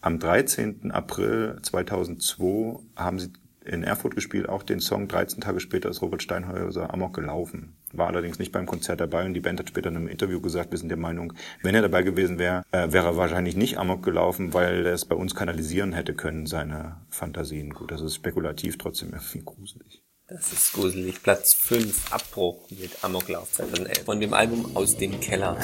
am 0.00 0.20
13. 0.20 0.92
April 0.92 1.58
2002 1.62 2.78
haben 2.94 3.18
sie 3.18 3.32
in 3.64 3.82
Erfurt 3.82 4.14
gespielt, 4.14 4.48
auch 4.48 4.62
den 4.62 4.78
Song 4.78 5.08
13 5.08 5.40
Tage 5.40 5.58
später 5.58 5.88
ist 5.88 6.02
Robert 6.02 6.22
Steinhäuser 6.22 6.94
Amok 6.94 7.14
gelaufen. 7.14 7.75
War 7.92 8.08
allerdings 8.08 8.38
nicht 8.38 8.52
beim 8.52 8.66
Konzert 8.66 9.00
dabei 9.00 9.24
und 9.24 9.34
die 9.34 9.40
Band 9.40 9.60
hat 9.60 9.68
später 9.68 9.88
in 9.88 9.96
einem 9.96 10.08
Interview 10.08 10.40
gesagt, 10.40 10.72
wir 10.72 10.78
sind 10.78 10.88
der 10.88 10.98
Meinung, 10.98 11.32
wenn 11.62 11.74
er 11.74 11.82
dabei 11.82 12.02
gewesen 12.02 12.38
wäre, 12.38 12.62
äh, 12.72 12.92
wäre 12.92 13.06
er 13.06 13.16
wahrscheinlich 13.16 13.56
nicht 13.56 13.78
Amok 13.78 14.02
gelaufen, 14.02 14.54
weil 14.54 14.86
er 14.86 14.92
es 14.92 15.04
bei 15.04 15.16
uns 15.16 15.34
kanalisieren 15.34 15.92
hätte 15.92 16.14
können, 16.14 16.46
seine 16.46 16.96
Fantasien. 17.10 17.70
Gut, 17.70 17.90
das 17.90 18.00
ist 18.00 18.16
spekulativ, 18.16 18.76
trotzdem 18.78 19.10
irgendwie 19.10 19.42
gruselig. 19.44 20.02
Das 20.28 20.52
ist 20.52 20.72
gruselig. 20.72 21.22
Platz 21.22 21.54
5, 21.54 22.12
Abbruch 22.12 22.68
mit 22.70 23.04
Amoklauf 23.04 23.52
2011. 23.52 24.04
Von 24.04 24.20
dem 24.20 24.34
Album 24.34 24.74
Aus 24.74 24.96
dem 24.96 25.20
Keller. 25.20 25.56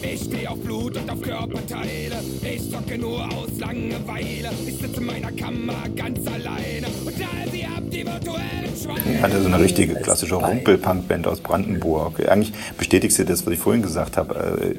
Ich 0.00 0.22
steh 0.22 0.46
auf 0.46 0.60
Blut 0.60 0.96
und 0.96 1.10
auf 1.10 1.20
Körperteile. 1.20 2.22
Ich 2.42 2.70
zocke 2.70 2.96
nur 2.96 3.24
aus 3.34 3.58
Langeweile. 3.58 4.50
Ich 4.64 4.78
sitze 4.78 5.00
in 5.00 5.06
meiner 5.06 5.32
Kammer 5.32 5.88
ganz 5.96 6.24
alleine. 6.26 6.86
Und 7.04 7.20
da 7.20 7.49
hatte 9.22 9.40
so 9.42 9.48
eine 9.48 9.60
richtige 9.60 9.94
klassische 9.94 10.36
Rumpel-Punk-Band 10.36 11.26
aus 11.26 11.40
Brandenburg. 11.40 12.20
Eigentlich 12.28 12.52
bestätigt 12.76 13.14
sie 13.14 13.24
das, 13.24 13.44
was 13.46 13.52
ich 13.52 13.58
vorhin 13.58 13.82
gesagt 13.82 14.16
habe. 14.16 14.34
Äh, 14.62 14.74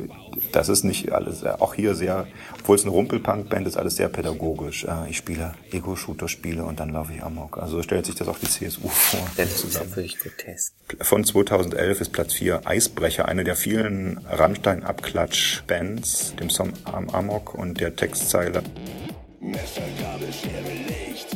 Das 0.54 0.68
ist 0.70 0.84
nicht 0.84 1.12
alles, 1.14 1.44
äh, 1.44 1.50
auch 1.60 1.74
hier 1.76 1.96
sehr, 1.96 2.28
obwohl 2.60 2.76
es 2.76 2.82
eine 2.84 2.92
Rumpel-Punk-Band 2.92 3.68
ist, 3.68 3.78
alles 3.78 3.96
sehr 3.96 4.10
pädagogisch. 4.10 4.84
Äh, 4.86 5.10
Ich 5.10 5.18
spiele 5.18 5.54
Ego-Shooter-Spiele 5.72 6.64
und 6.64 6.80
dann 6.80 6.90
laufe 6.90 7.14
ich 7.14 7.24
Amok. 7.24 7.58
Also 7.58 7.78
so 7.78 7.84
stellt 7.84 8.06
sich 8.06 8.16
das 8.16 8.28
auch 8.28 8.38
die 8.40 8.48
CSU 8.50 8.88
vor. 8.90 9.22
Das 9.38 9.64
ist 9.64 9.76
ja 9.76 9.82
völlig 9.82 10.18
grotesk. 10.20 10.74
Von 11.00 11.24
2011 11.24 12.02
ist 12.02 12.12
Platz 12.12 12.34
4 12.34 12.62
Eisbrecher, 12.68 13.28
eine 13.30 13.44
der 13.46 13.56
vielen 13.56 14.20
Rammstein-Abklatsch-Bands, 14.30 16.36
dem 16.40 16.50
Song 16.50 16.74
Am 16.86 17.10
Amok 17.10 17.54
und 17.54 17.80
der 17.80 17.96
Textzeile. 17.96 18.62
Messer, 19.40 19.82
Gabel, 20.02 20.28
Schere, 20.34 20.74
Licht 20.88 21.28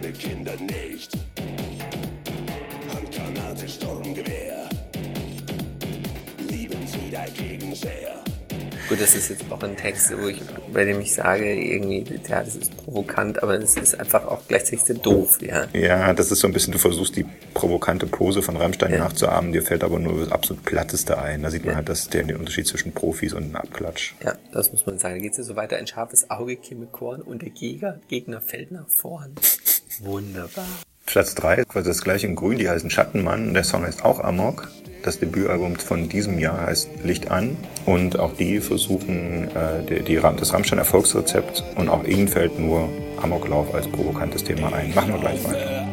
kleine 0.00 0.12
Kinder 0.12 0.56
nicht. 0.56 1.12
ein 3.62 3.68
Sturmgewehr. 3.68 4.68
Lieben 6.48 6.86
Sie 6.86 7.10
dagegen 7.10 7.74
sehr. 7.74 8.22
Gut, 8.88 9.00
das 9.00 9.16
ist 9.16 9.30
jetzt 9.30 9.44
auch 9.50 9.60
ein 9.64 9.76
Text, 9.76 10.12
wo 10.16 10.28
ich, 10.28 10.40
bei 10.72 10.84
dem 10.84 11.00
ich 11.00 11.12
sage, 11.12 11.52
irgendwie, 11.52 12.04
ja, 12.28 12.44
das 12.44 12.54
ist 12.54 12.76
provokant, 12.76 13.42
aber 13.42 13.58
es 13.58 13.76
ist 13.76 13.98
einfach 13.98 14.24
auch 14.26 14.46
gleichzeitig 14.46 14.82
sehr 14.82 14.96
doof, 14.96 15.38
ja. 15.42 15.66
Ja, 15.72 16.12
das 16.12 16.30
ist 16.30 16.38
so 16.38 16.46
ein 16.46 16.52
bisschen, 16.52 16.72
du 16.72 16.78
versuchst 16.78 17.16
die 17.16 17.26
provokante 17.52 18.06
Pose 18.06 18.42
von 18.42 18.56
Rammstein 18.56 18.92
ja. 18.92 18.98
nachzuahmen, 18.98 19.52
dir 19.52 19.62
fällt 19.62 19.82
aber 19.82 19.98
nur 19.98 20.20
das 20.20 20.30
absolut 20.30 20.64
Platteste 20.64 21.18
ein. 21.18 21.42
Da 21.42 21.50
sieht 21.50 21.64
man 21.64 21.72
ja. 21.72 21.76
halt 21.78 21.88
das, 21.88 22.08
den, 22.10 22.28
den 22.28 22.36
Unterschied 22.36 22.68
zwischen 22.68 22.92
Profis 22.92 23.32
und 23.32 23.42
einem 23.42 23.56
Abklatsch. 23.56 24.14
Ja, 24.22 24.36
das 24.52 24.70
muss 24.70 24.86
man 24.86 24.98
sagen. 24.98 25.16
Da 25.16 25.20
geht's 25.20 25.38
ja 25.38 25.42
so 25.42 25.56
weiter, 25.56 25.76
ein 25.76 25.88
scharfes 25.88 26.30
Auge, 26.30 26.54
Kimme 26.54 26.86
Korn 26.86 27.22
und 27.22 27.42
der 27.42 27.50
Gegner, 27.50 27.98
Gegner 28.06 28.40
fällt 28.40 28.70
nach 28.70 28.88
vorn. 28.88 29.34
Wunderbar. 30.00 30.66
Platz 31.06 31.34
drei, 31.34 31.64
quasi 31.64 31.88
das 31.88 32.02
gleiche 32.02 32.26
in 32.26 32.34
grün, 32.34 32.58
die 32.58 32.68
heißen 32.68 32.90
Schattenmann 32.90 33.48
und 33.48 33.54
der 33.54 33.64
Song 33.64 33.84
heißt 33.84 34.04
auch 34.04 34.20
Amok. 34.20 34.68
Das 35.02 35.20
Debütalbum 35.20 35.76
von 35.76 36.08
diesem 36.08 36.40
Jahr 36.40 36.66
heißt 36.66 36.88
Licht 37.04 37.30
an 37.30 37.56
und 37.84 38.18
auch 38.18 38.34
die 38.34 38.60
versuchen 38.60 39.48
äh, 39.54 39.84
die, 39.88 40.02
die, 40.02 40.16
das 40.16 40.52
Rammstein 40.52 40.80
Erfolgsrezept 40.80 41.62
und 41.76 41.88
auch 41.88 42.02
ihnen 42.02 42.26
fällt 42.26 42.58
nur 42.58 42.88
Amoklauf 43.22 43.72
als 43.72 43.86
provokantes 43.86 44.42
Thema 44.42 44.72
ein. 44.72 44.92
Machen 44.94 45.12
wir 45.12 45.20
gleich 45.20 45.44
weiter. 45.44 45.86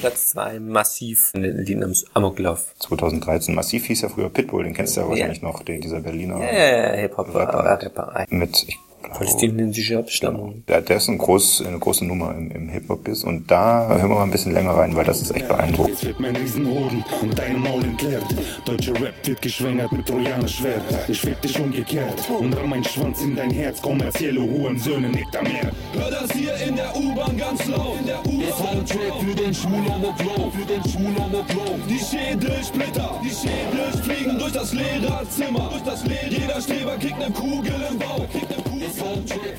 Platz 0.00 0.28
2 0.28 0.60
Massiv 0.60 1.30
in 1.34 1.42
Lied 1.42 1.78
namens 1.78 2.06
Amoklauf. 2.14 2.74
2013. 2.80 3.54
Massiv 3.54 3.84
hieß 3.86 4.02
ja 4.02 4.08
früher 4.08 4.28
Pitbull, 4.28 4.64
den 4.64 4.74
kennst 4.74 4.96
du 4.96 5.02
ja 5.02 5.08
wahrscheinlich 5.08 5.42
yeah. 5.42 5.52
noch, 5.52 5.62
den, 5.62 5.80
dieser 5.80 6.00
Berliner 6.00 6.38
ja, 6.40 6.52
yeah, 6.52 6.96
Hip-Hop-Rapper. 6.96 7.80
Rapper. 7.82 8.26
Mit, 8.30 8.64
ich 8.66 8.78
Palästinensische 9.02 9.98
Abstammung. 9.98 10.64
Der, 10.68 10.80
der 10.80 10.96
ist 10.96 11.08
ein 11.08 11.18
groß, 11.18 11.64
eine 11.66 11.78
große 11.78 12.04
Nummer 12.04 12.34
im, 12.34 12.50
im 12.50 12.68
Hip-Hop 12.68 13.08
ist 13.08 13.24
und 13.24 13.50
da 13.50 13.88
hören 13.88 14.08
wir 14.08 14.16
mal 14.16 14.22
ein 14.24 14.30
bisschen 14.30 14.52
länger 14.52 14.72
rein, 14.72 14.94
weil 14.96 15.04
das 15.04 15.22
ist 15.22 15.34
echt 15.34 15.48
beeindruckend. 15.48 15.94
Jetzt 15.94 16.04
wird 16.04 16.20
mein 16.20 16.36
Riesenhoden 16.36 17.04
und 17.22 17.38
dein 17.38 17.60
Maul 17.60 17.84
entleert. 17.84 18.24
Deutscher 18.64 18.94
Rap 19.00 19.14
wird 19.24 19.42
geschwängert 19.42 19.92
mit 19.92 20.06
Trojaner-Schwert. 20.06 20.82
Ich 21.08 21.20
fick 21.20 21.40
dich 21.40 21.58
umgekehrt 21.58 22.28
und 22.38 22.56
ramm 22.56 22.70
meinen 22.70 22.84
Schwanz 22.84 23.22
in 23.22 23.34
dein 23.36 23.50
Herz. 23.50 23.80
Kommerzielle 23.80 24.40
Hurensöhne 24.40 25.08
nicht 25.08 25.36
am 25.36 25.44
Meer. 25.44 25.70
Hör 25.92 26.10
das 26.10 26.32
hier 26.32 26.54
in 26.66 26.76
der 26.76 26.94
U-Bahn 26.96 27.36
ganz 27.36 27.66
laut. 27.66 27.98
In 28.00 28.06
der 28.06 28.20
U-Bahn. 28.20 28.38
Der 28.40 28.52
Soundtrack 28.52 29.20
für 29.20 29.34
den 29.34 29.54
Schwulomoklauf. 29.54 30.54
Für 30.54 30.66
den 30.66 30.82
Schwulomoklauf. 30.90 31.78
Die 31.88 31.98
Schädelsplitter. 31.98 33.20
Die 33.24 33.30
Schädel 33.30 34.02
fliegen 34.02 34.38
durch 34.38 34.52
das 34.52 34.72
Lehrerzimmer. 34.72 35.70
Durch 35.70 35.82
das 35.82 36.04
Lehrer. 36.04 36.28
Jeder 36.28 36.60
Streber 36.60 36.96
kriegt 36.98 37.18
ne 37.18 37.30
Kugel 37.30 37.74
im 37.90 37.98
Bauch. 37.98 38.26
Kriegt 38.32 38.50
ne 38.50 38.57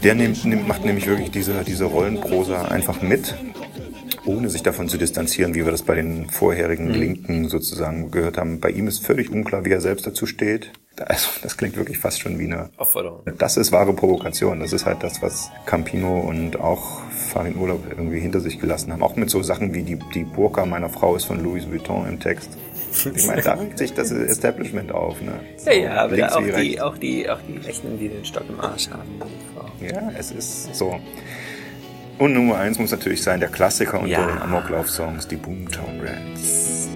der 0.04 0.16
nimmt, 0.16 0.46
nimmt, 0.46 0.68
macht 0.68 0.86
nämlich 0.86 1.08
wirklich 1.08 1.32
diese, 1.32 1.64
diese 1.66 1.86
Rollenprosa 1.86 2.66
einfach 2.66 3.02
mit, 3.02 3.36
ohne 4.26 4.50
sich 4.50 4.64
davon 4.64 4.88
zu 4.88 4.98
distanzieren, 4.98 5.54
wie 5.56 5.66
wir 5.66 5.72
das 5.72 5.82
bei 5.82 5.96
den 5.96 6.30
vorherigen 6.30 6.88
mhm. 6.88 6.94
Linken 6.94 7.50
sozusagen 7.50 8.12
gehört 8.12 8.38
haben. 8.38 8.60
Bei 8.60 8.70
ihm 8.70 8.88
ist 8.88 9.06
völlig 9.06 9.30
unklar, 9.32 9.66
wie 9.66 9.72
er 9.72 9.82
selbst 9.82 10.06
dazu 10.06 10.26
steht. 10.26 10.72
Also, 11.06 11.30
das 11.42 11.56
klingt 11.56 11.78
wirklich 11.78 11.98
fast 11.98 12.20
schon 12.20 12.40
wie 12.40 12.46
eine. 12.46 12.70
Aufforderung. 12.78 13.22
Das 13.38 13.56
ist 13.56 13.72
wahre 13.72 13.94
Provokation. 13.94 14.60
Das 14.60 14.74
ist 14.74 14.86
halt 14.86 15.02
das, 15.02 15.22
was 15.22 15.50
Campino 15.66 16.20
und 16.20 16.60
auch 16.60 17.02
Farin 17.10 17.56
Urlaub 17.58 17.84
irgendwie 17.90 18.20
hinter 18.20 18.42
sich 18.42 18.60
gelassen 18.60 18.92
haben. 18.92 19.02
Auch 19.02 19.16
mit 19.16 19.30
so 19.30 19.42
Sachen 19.42 19.74
wie 19.74 19.84
die, 19.84 19.98
die 20.14 20.24
Burka 20.24 20.66
meiner 20.66 20.90
Frau 20.90 21.16
ist 21.16 21.26
von 21.26 21.42
Louis 21.42 21.70
Vuitton 21.70 22.08
im 22.08 22.20
Text. 22.20 22.58
Ich 23.16 23.28
meine, 23.28 23.42
da 23.42 23.54
regt 23.54 23.78
sich 23.78 23.94
das 23.94 24.12
Establishment 24.12 24.92
auf, 24.92 25.22
ne? 25.22 25.40
So, 25.58 25.70
ja, 25.70 25.78
ja, 25.78 25.94
aber 25.96 26.18
da 26.18 26.36
auch, 26.36 26.42
die, 26.42 26.82
auch, 26.82 26.98
die, 26.98 27.30
auch 27.30 27.40
die 27.48 27.58
Rechten, 27.58 27.98
die 28.00 28.10
den 28.10 28.26
Stock 28.26 28.46
im 28.50 28.60
Arsch 28.60 28.90
haben. 28.90 29.20
Ja, 29.82 30.12
es 30.18 30.32
ist 30.32 30.76
so. 30.76 31.00
Und 32.18 32.34
Nummer 32.34 32.58
eins 32.58 32.80
muss 32.80 32.92
natürlich 32.92 33.24
sein, 33.24 33.40
der 33.40 33.50
Klassiker 33.50 34.02
unter 34.02 34.10
ja. 34.10 34.26
den 34.26 34.40
Amoklauf-Songs, 34.40 35.28
die 35.28 35.38
Boomtown 35.38 36.02
Rats. 36.02 36.90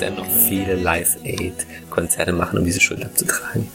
Muss 0.00 0.08
er 0.08 0.10
noch 0.12 0.26
viele 0.26 0.74
Live-Aid-Konzerte 0.76 2.32
machen, 2.32 2.58
um 2.58 2.64
diese 2.64 2.80
Schuld 2.80 3.04
abzutragen. 3.04 3.68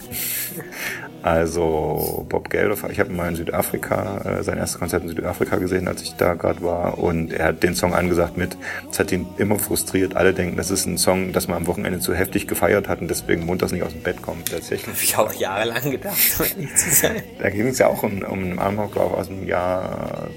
Also 1.21 2.25
Bob 2.29 2.49
Geldof, 2.49 2.85
ich 2.89 2.99
habe 2.99 3.11
mal 3.11 3.27
in 3.29 3.35
Südafrika, 3.35 4.39
äh, 4.39 4.43
sein 4.43 4.57
erstes 4.57 4.79
Konzert 4.79 5.03
in 5.03 5.09
Südafrika 5.09 5.57
gesehen, 5.57 5.87
als 5.87 6.03
ich 6.03 6.13
da 6.13 6.35
gerade 6.35 6.61
war 6.61 6.99
und 6.99 7.33
er 7.33 7.47
hat 7.47 7.63
den 7.63 7.73
Song 7.75 7.95
angesagt 7.95 8.37
mit, 8.37 8.57
es 8.91 8.99
hat 8.99 9.11
ihn 9.11 9.25
immer 9.37 9.57
frustriert, 9.57 10.15
alle 10.15 10.33
denken, 10.33 10.55
das 10.55 10.69
ist 10.69 10.85
ein 10.85 10.99
Song, 10.99 11.31
das 11.31 11.47
man 11.47 11.57
am 11.57 11.67
Wochenende 11.67 11.99
zu 11.99 12.13
heftig 12.13 12.47
gefeiert 12.47 12.87
hat 12.87 13.01
und 13.01 13.07
deswegen 13.07 13.45
montags 13.45 13.71
nicht 13.71 13.83
aus 13.83 13.91
dem 13.91 14.01
Bett 14.01 14.21
kommt. 14.21 14.51
Tatsächlich. 14.51 14.87
Habe 14.87 15.03
ich 15.03 15.17
auch 15.17 15.33
jahrelang 15.33 15.91
gedacht, 15.91 16.17
um 16.39 16.45
ehrlich 16.45 16.75
zu 16.75 16.89
sein. 16.91 17.23
Da 17.39 17.49
ging 17.49 17.67
es 17.67 17.79
ja 17.79 17.87
auch 17.87 18.03
um, 18.03 18.21
um 18.23 18.43
einen 18.43 18.59
Amoklauf 18.59 19.13
aus 19.13 19.27
dem 19.27 19.47
Jahr 19.47 20.29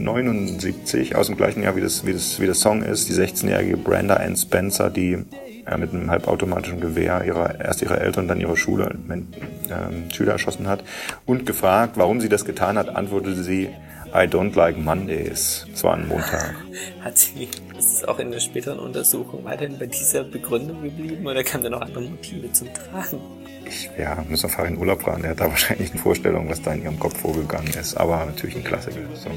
79, 0.00 1.14
aus 1.16 1.26
dem 1.26 1.36
gleichen 1.36 1.62
Jahr 1.62 1.76
wie 1.76 1.80
das, 1.80 2.06
wie 2.06 2.12
das, 2.12 2.40
wie 2.40 2.46
das 2.46 2.60
Song 2.60 2.82
ist, 2.82 3.08
die 3.08 3.14
16-jährige 3.14 3.76
Brenda 3.76 4.16
Ann 4.16 4.36
Spencer, 4.36 4.90
die 4.90 5.18
ja, 5.66 5.76
mit 5.76 5.92
einem 5.92 6.10
halbautomatischen 6.10 6.80
Gewehr 6.80 7.24
ihrer, 7.24 7.60
erst 7.60 7.82
ihre 7.82 8.00
Eltern, 8.00 8.28
dann 8.28 8.40
ihre 8.40 8.56
Schule, 8.56 8.94
äh, 9.08 10.12
Schüler 10.12 10.32
erschossen 10.32 10.66
hat. 10.66 10.82
Und 11.26 11.46
gefragt, 11.46 11.92
warum 11.96 12.20
sie 12.20 12.28
das 12.28 12.44
getan 12.44 12.78
hat, 12.78 12.88
antwortete 12.88 13.42
sie, 13.42 13.70
I 14.12 14.26
don't 14.26 14.56
like 14.56 14.76
Mondays. 14.76 15.66
Es 15.72 15.84
war 15.84 15.94
ein 15.94 16.08
Montag. 16.08 16.56
Hat 17.00 17.16
sie, 17.16 17.48
ist 17.78 17.94
es 17.94 18.04
auch 18.04 18.18
in 18.18 18.32
der 18.32 18.40
späteren 18.40 18.80
Untersuchung 18.80 19.44
weiterhin 19.44 19.78
bei 19.78 19.86
dieser 19.86 20.24
Begründung 20.24 20.82
geblieben 20.82 21.24
oder 21.24 21.44
kamen 21.44 21.62
da 21.62 21.70
noch 21.70 21.80
andere 21.80 22.02
Motive 22.02 22.50
zum 22.50 22.74
Tragen? 22.74 23.20
Ich, 23.64 23.88
ja, 23.96 24.24
müssen 24.28 24.44
wir 24.44 24.48
Farin 24.48 24.78
Urlaub 24.78 25.02
fragen, 25.02 25.22
der 25.22 25.30
hat 25.30 25.40
da 25.40 25.48
wahrscheinlich 25.48 25.92
eine 25.92 26.00
Vorstellung, 26.00 26.48
was 26.48 26.60
da 26.60 26.72
in 26.72 26.82
ihrem 26.82 26.98
Kopf 26.98 27.20
vorgegangen 27.20 27.72
ist. 27.78 27.96
Aber 27.96 28.26
natürlich 28.26 28.56
ein 28.56 28.64
Klassiker. 28.64 28.98
So. 29.14 29.30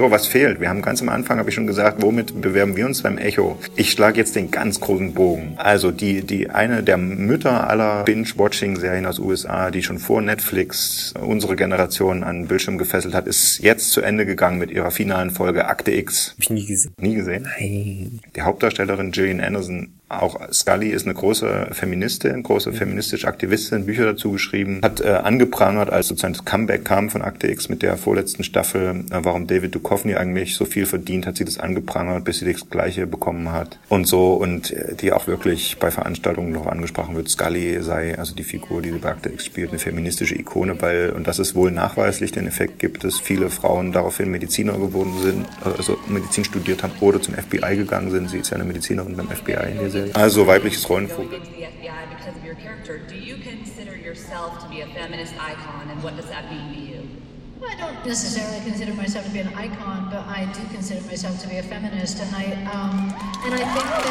So, 0.00 0.10
was 0.10 0.26
fehlt? 0.26 0.60
Wir 0.62 0.70
haben 0.70 0.80
ganz 0.80 1.02
am 1.02 1.10
Anfang, 1.10 1.38
habe 1.38 1.50
ich 1.50 1.54
schon 1.54 1.66
gesagt, 1.66 2.00
womit 2.00 2.40
bewerben 2.40 2.74
wir 2.74 2.86
uns 2.86 3.02
beim 3.02 3.18
Echo? 3.18 3.58
Ich 3.76 3.92
schlage 3.92 4.16
jetzt 4.16 4.34
den 4.34 4.50
ganz 4.50 4.80
großen 4.80 5.12
Bogen. 5.12 5.56
Also 5.58 5.90
die, 5.90 6.22
die 6.22 6.48
eine 6.48 6.82
der 6.82 6.96
Mütter 6.96 7.68
aller 7.68 8.04
Binge-Watching-Serien 8.04 9.04
aus 9.04 9.18
USA, 9.18 9.70
die 9.70 9.82
schon 9.82 9.98
vor 9.98 10.22
Netflix 10.22 11.12
unsere 11.20 11.54
Generation 11.54 12.24
an 12.24 12.46
Bildschirm 12.46 12.78
gefesselt 12.78 13.12
hat, 13.12 13.26
ist 13.26 13.58
jetzt 13.58 13.90
zu 13.90 14.00
Ende 14.00 14.24
gegangen 14.24 14.58
mit 14.58 14.70
ihrer 14.70 14.90
finalen 14.90 15.32
Folge 15.32 15.66
Akte 15.66 15.90
X. 15.90 16.30
Hab 16.30 16.44
ich 16.44 16.48
nie 16.48 16.64
gesehen. 16.64 16.94
Nie 16.96 17.16
gesehen? 17.16 17.42
Nein. 17.58 18.20
Die 18.34 18.40
Hauptdarstellerin 18.40 19.10
Gillian 19.10 19.42
Anderson 19.42 19.99
auch 20.10 20.40
Scully 20.52 20.88
ist 20.88 21.06
eine 21.06 21.14
große 21.14 21.68
Feministin, 21.72 22.42
große 22.42 22.72
feministische 22.72 23.28
Aktivistin, 23.28 23.86
Bücher 23.86 24.04
dazu 24.04 24.32
geschrieben, 24.32 24.80
hat 24.82 25.00
äh, 25.00 25.08
angeprangert, 25.08 25.90
als 25.90 26.08
sozusagen 26.08 26.34
das 26.34 26.44
Comeback 26.44 26.84
kam 26.84 27.10
von 27.10 27.22
Akte 27.22 27.48
X 27.48 27.68
mit 27.68 27.82
der 27.82 27.96
vorletzten 27.96 28.42
Staffel, 28.42 29.04
äh, 29.10 29.20
warum 29.22 29.46
David 29.46 29.74
Duchovny 29.74 30.16
eigentlich 30.16 30.56
so 30.56 30.64
viel 30.64 30.86
verdient, 30.86 31.26
hat 31.26 31.36
sie 31.36 31.44
das 31.44 31.58
angeprangert, 31.58 32.24
bis 32.24 32.40
sie 32.40 32.52
das 32.52 32.68
Gleiche 32.68 33.06
bekommen 33.06 33.52
hat 33.52 33.78
und 33.88 34.06
so 34.06 34.34
und 34.34 34.72
äh, 34.72 34.96
die 34.96 35.12
auch 35.12 35.28
wirklich 35.28 35.78
bei 35.78 35.92
Veranstaltungen 35.92 36.50
noch 36.50 36.66
angesprochen 36.66 37.14
wird, 37.14 37.28
Scully 37.28 37.80
sei, 37.80 38.18
also 38.18 38.34
die 38.34 38.44
Figur, 38.44 38.82
die 38.82 38.90
sie 38.90 38.98
bei 38.98 39.10
Akte 39.10 39.28
X 39.28 39.44
spielt, 39.46 39.70
eine 39.70 39.78
feministische 39.78 40.34
Ikone, 40.34 40.82
weil, 40.82 41.10
und 41.10 41.28
das 41.28 41.38
ist 41.38 41.54
wohl 41.54 41.70
nachweislich 41.70 42.32
den 42.32 42.48
Effekt 42.48 42.80
gibt, 42.80 43.04
dass 43.04 43.20
viele 43.20 43.48
Frauen 43.48 43.92
daraufhin 43.92 44.30
Mediziner 44.30 44.72
geworden 44.72 45.14
sind, 45.22 45.46
also 45.64 45.98
Medizin 46.08 46.44
studiert 46.44 46.82
haben 46.82 46.94
oder 47.00 47.22
zum 47.22 47.34
FBI 47.34 47.76
gegangen 47.76 48.10
sind. 48.10 48.28
Sie 48.28 48.38
ist 48.38 48.50
ja 48.50 48.56
eine 48.56 48.64
Medizinerin 48.64 49.16
beim 49.16 49.28
FBI 49.28 49.70
in 49.70 49.78
der 49.78 49.90
Serie. 49.90 49.99
Also 50.14 50.46
weibliches 50.46 50.88
Rollenvorbild. 50.88 51.42
I 57.62 57.74
don't 57.76 58.06
necessarily 58.06 58.58
consider 58.64 58.94
myself 58.94 59.26
to 59.26 59.30
be 59.32 59.40
an 59.40 59.52
icon, 59.54 60.08
but 60.10 60.26
I 60.26 60.46
do 60.52 60.60
consider 60.72 61.02
myself 61.02 61.38
to 61.42 61.48
be 61.48 61.58
a 61.58 61.62
feminist, 61.62 62.18
and 62.20 62.34
I 62.34 62.44
um, 62.72 63.12
and 63.44 63.54
I 63.54 63.58
think 63.58 63.84
that 63.84 64.06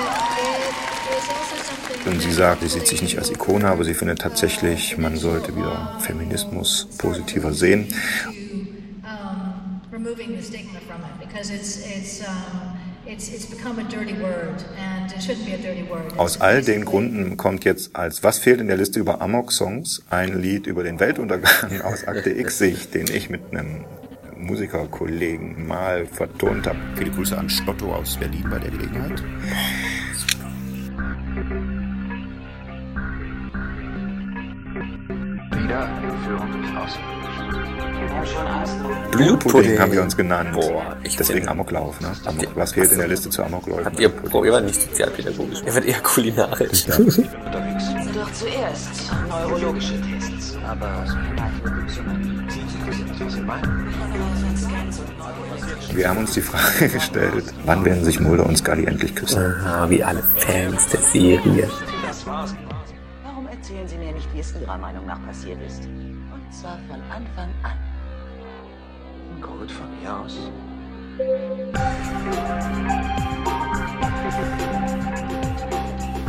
it 1.09 1.17
is 1.17 1.29
also 1.29 1.55
something. 1.57 2.13
Und 2.13 2.21
sie 2.21 2.31
sagt, 2.31 2.61
sie 2.61 2.67
sieht 2.67 2.87
sich 2.87 3.01
nicht 3.01 3.17
als 3.17 3.31
Ikone, 3.31 3.67
aber 3.67 3.83
sie 3.83 3.95
findet 3.95 4.19
tatsächlich, 4.19 4.97
man 4.97 5.17
sollte 5.17 5.55
wieder 5.55 5.97
Feminismus 5.99 6.87
positiver 6.97 7.51
sehen. 7.53 7.87
Um, 9.03 9.81
removing 9.91 10.35
the 10.37 10.43
stigma 10.43 10.79
from 10.87 11.01
it, 11.01 11.19
because 11.19 11.49
it's 11.49 11.79
it's 11.85 12.21
um, 12.21 12.78
it's, 13.09 13.29
it's 13.29 13.45
become 13.45 13.79
a 13.79 13.83
dirty 13.83 14.13
word, 14.13 14.63
and 14.77 15.11
it 15.11 15.21
shouldn't 15.21 15.45
be 15.45 15.53
a 15.53 15.57
dirty 15.57 15.83
word. 15.83 16.17
Aus 16.17 16.39
all 16.39 16.61
den 16.61 16.85
Gründen 16.85 17.37
kommt 17.37 17.65
jetzt 17.65 17.95
als 17.95 18.23
Was 18.23 18.39
fehlt 18.39 18.61
in 18.61 18.67
der 18.67 18.77
Liste 18.77 18.99
über 18.99 19.21
Amok-Songs 19.21 20.03
ein 20.09 20.39
Lied 20.41 20.67
über 20.67 20.83
den 20.83 20.99
Weltuntergang 20.99 21.81
aus 21.83 22.05
Akte 22.05 22.29
X-Sicht, 22.31 22.93
den 22.93 23.07
ich 23.07 23.29
mit 23.29 23.41
einem 23.51 23.85
Musikerkollegen 24.37 25.67
mal 25.67 26.05
vertont 26.05 26.67
habe. 26.67 26.79
Viele 26.95 27.11
Grüße 27.11 27.37
an 27.37 27.49
Stotto 27.49 27.93
aus 27.93 28.17
Berlin 28.17 28.45
bei 28.49 28.59
der 28.59 28.71
Gelegenheit. 28.71 29.23
Wieder 35.51 35.89
Entführung 36.03 36.51
durch 36.51 36.77
Außerirdische. 36.77 37.18
Blutpudding 39.11 39.79
haben 39.79 39.91
wir 39.91 40.01
uns 40.01 40.15
genannt. 40.15 40.51
Boah, 40.53 40.97
ich 41.03 41.17
Deswegen 41.17 41.47
Amoklauf. 41.47 41.99
Ne? 42.01 42.11
Amok, 42.25 42.55
was 42.55 42.73
fehlt 42.73 42.91
in 42.91 42.99
der 42.99 43.07
Liste 43.07 43.29
zu 43.29 43.43
Amokläufen? 43.43 43.85
Habt 43.85 43.99
ihr, 43.99 44.09
boah, 44.09 44.45
ihr 44.45 44.53
wart 44.53 44.65
nicht 44.65 44.81
sozialpädagogisch. 44.81 45.61
Ihr 45.65 45.73
wart 45.73 45.85
eher 45.85 45.99
kulinarisch. 46.01 46.85
Doch 46.85 48.31
zuerst 48.33 49.11
neurologische 49.29 49.93
Tests. 50.01 50.57
Aber 50.67 51.05
Wir 55.93 56.07
haben 56.09 56.19
uns 56.19 56.33
die 56.33 56.41
Frage 56.41 56.87
gestellt, 56.93 57.45
wann 57.65 57.83
werden 57.83 58.03
sich 58.03 58.19
Mulder 58.19 58.45
und 58.45 58.57
Scully 58.57 58.85
endlich 58.85 59.15
küssen? 59.15 59.43
Aha, 59.43 59.89
wie 59.89 60.03
alle 60.03 60.23
Fans 60.37 60.87
der 60.87 60.99
Serie. 61.01 61.69
Warum 63.23 63.47
erzählen 63.47 63.87
Sie 63.87 63.97
mir 63.97 64.11
nicht, 64.11 64.27
wie 64.33 64.39
es 64.39 64.53
Ihrer 64.61 64.77
Meinung 64.77 65.05
nach 65.05 65.23
passiert 65.25 65.59
ist? 65.65 65.85
Und 65.85 66.53
zwar 66.53 66.77
von 66.87 67.01
Anfang 67.11 67.49
an. 67.63 67.88
Gut 69.41 69.71
von 69.71 69.87
mir 70.01 70.15
aus. 70.15 70.37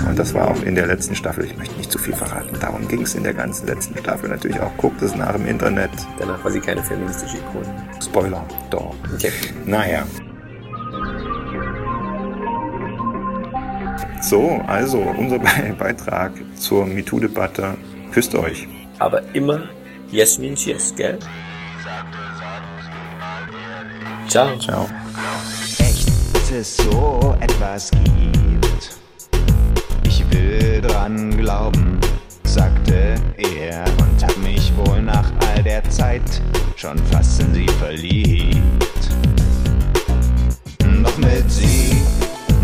Und 0.08 0.18
das 0.18 0.34
war 0.34 0.48
auch 0.50 0.62
in 0.62 0.74
der 0.74 0.86
letzten 0.86 1.14
Staffel. 1.14 1.44
Ich 1.44 1.56
möchte 1.56 1.76
nicht 1.76 1.92
zu 1.92 1.98
viel 1.98 2.14
verraten. 2.14 2.56
Darum 2.60 2.88
ging 2.88 3.02
es 3.02 3.14
in 3.14 3.22
der 3.22 3.34
ganzen 3.34 3.66
letzten 3.66 3.96
Staffel 3.98 4.28
natürlich 4.30 4.58
auch. 4.60 4.74
Guckt 4.76 5.00
es 5.02 5.14
nach 5.14 5.34
im 5.34 5.46
Internet. 5.46 5.90
Danach 6.18 6.42
war 6.42 6.50
sie 6.50 6.60
keine 6.60 6.82
feministische 6.82 7.36
Ikone. 7.36 7.68
Spoiler. 8.02 8.44
Doch. 8.70 8.94
Okay. 9.14 9.30
Naja. 9.66 10.02
So, 14.22 14.60
also 14.66 14.98
unser 14.98 15.38
Be- 15.38 15.74
Beitrag 15.78 16.32
zur 16.56 16.86
MeToo-Debatte. 16.86 17.74
Küsst 18.12 18.34
euch. 18.34 18.66
Aber 18.98 19.22
immer 19.34 19.60
Yes 20.10 20.38
means 20.38 20.64
yes, 20.64 20.92
gell? 20.96 21.18
Ciao. 24.30 24.56
Ciao. 24.60 24.86
echt, 25.80 26.08
dass 26.32 26.52
es 26.52 26.76
so 26.76 27.34
etwas 27.40 27.90
gibt. 27.90 28.96
Ich 30.04 30.24
will 30.30 30.80
dran 30.80 31.36
glauben, 31.36 31.98
sagte 32.44 33.16
er 33.38 33.84
und 33.98 34.22
hab 34.24 34.36
mich 34.36 34.72
wohl 34.76 35.02
nach 35.02 35.32
all 35.40 35.64
der 35.64 35.82
Zeit 35.90 36.22
schon 36.76 36.96
fast 37.10 37.40
in 37.40 37.54
sie 37.54 37.66
verliebt. 37.80 39.10
Doch 41.02 41.18
mit 41.18 41.50
sie 41.50 42.00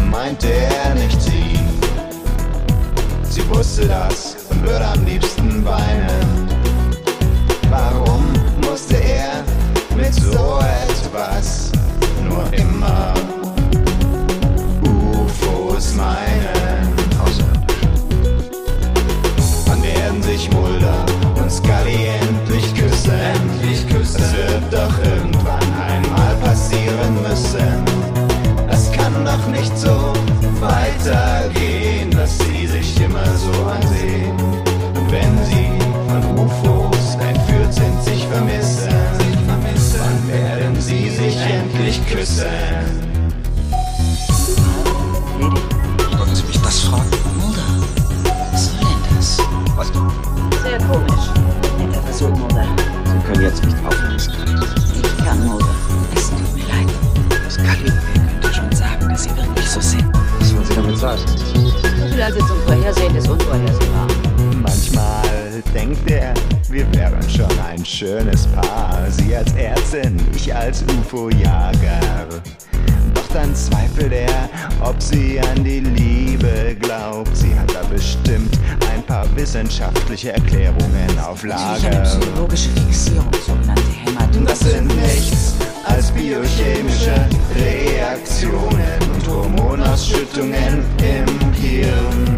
meinte 0.08 0.46
er 0.46 0.94
nicht 0.94 1.20
sie. 1.20 1.58
Sie 3.24 3.48
wusste 3.48 3.88
das 3.88 4.36
und 4.50 4.62
würde 4.62 4.86
am 4.86 5.04
liebsten 5.04 5.64
weinen. 5.64 6.35
Ärztin, 70.46 70.46
ich 70.46 70.54
als 70.54 70.82
UFO-Jager. 70.82 72.26
Doch 73.14 73.26
dann 73.32 73.54
zweifelt 73.54 74.12
er, 74.12 74.48
ob 74.80 75.00
sie 75.02 75.40
an 75.40 75.64
die 75.64 75.80
Liebe 75.80 76.76
glaubt. 76.80 77.34
Sie 77.36 77.54
hat 77.58 77.74
da 77.74 77.82
bestimmt 77.88 78.58
ein 78.92 79.02
paar 79.04 79.26
wissenschaftliche 79.36 80.32
Erklärungen 80.32 81.18
auf 81.24 81.42
eine 81.42 81.54
Lager. 81.54 82.02
psychologische 82.02 82.68
Fixierung, 82.70 83.30
sogenannte 83.46 83.82
Hämatom. 83.82 84.46
Das 84.46 84.60
sind 84.60 84.86
nichts 84.96 85.54
als 85.84 86.10
biochemische 86.10 87.14
Reaktionen 87.54 89.00
und 89.14 89.28
Hormonausschüttungen 89.28 90.84
im 90.98 91.52
Hirn. 91.52 92.36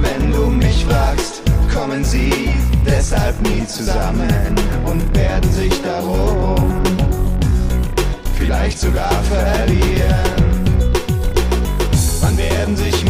Wenn 0.00 0.32
du 0.32 0.46
mich 0.46 0.84
fragst, 0.84 1.42
kommen 1.72 2.04
sie 2.04 2.50
deshalb 2.86 3.40
nie 3.42 3.66
zusammen 3.66 4.56
und 4.84 5.16
werden 5.16 5.50
sich 5.52 5.72
darum 5.82 6.87
vielleicht 8.58 8.80
sogar 8.80 9.10
verlieren. 9.22 10.18
Wann 12.20 12.36
werden 12.36 12.76
sich 12.76 13.04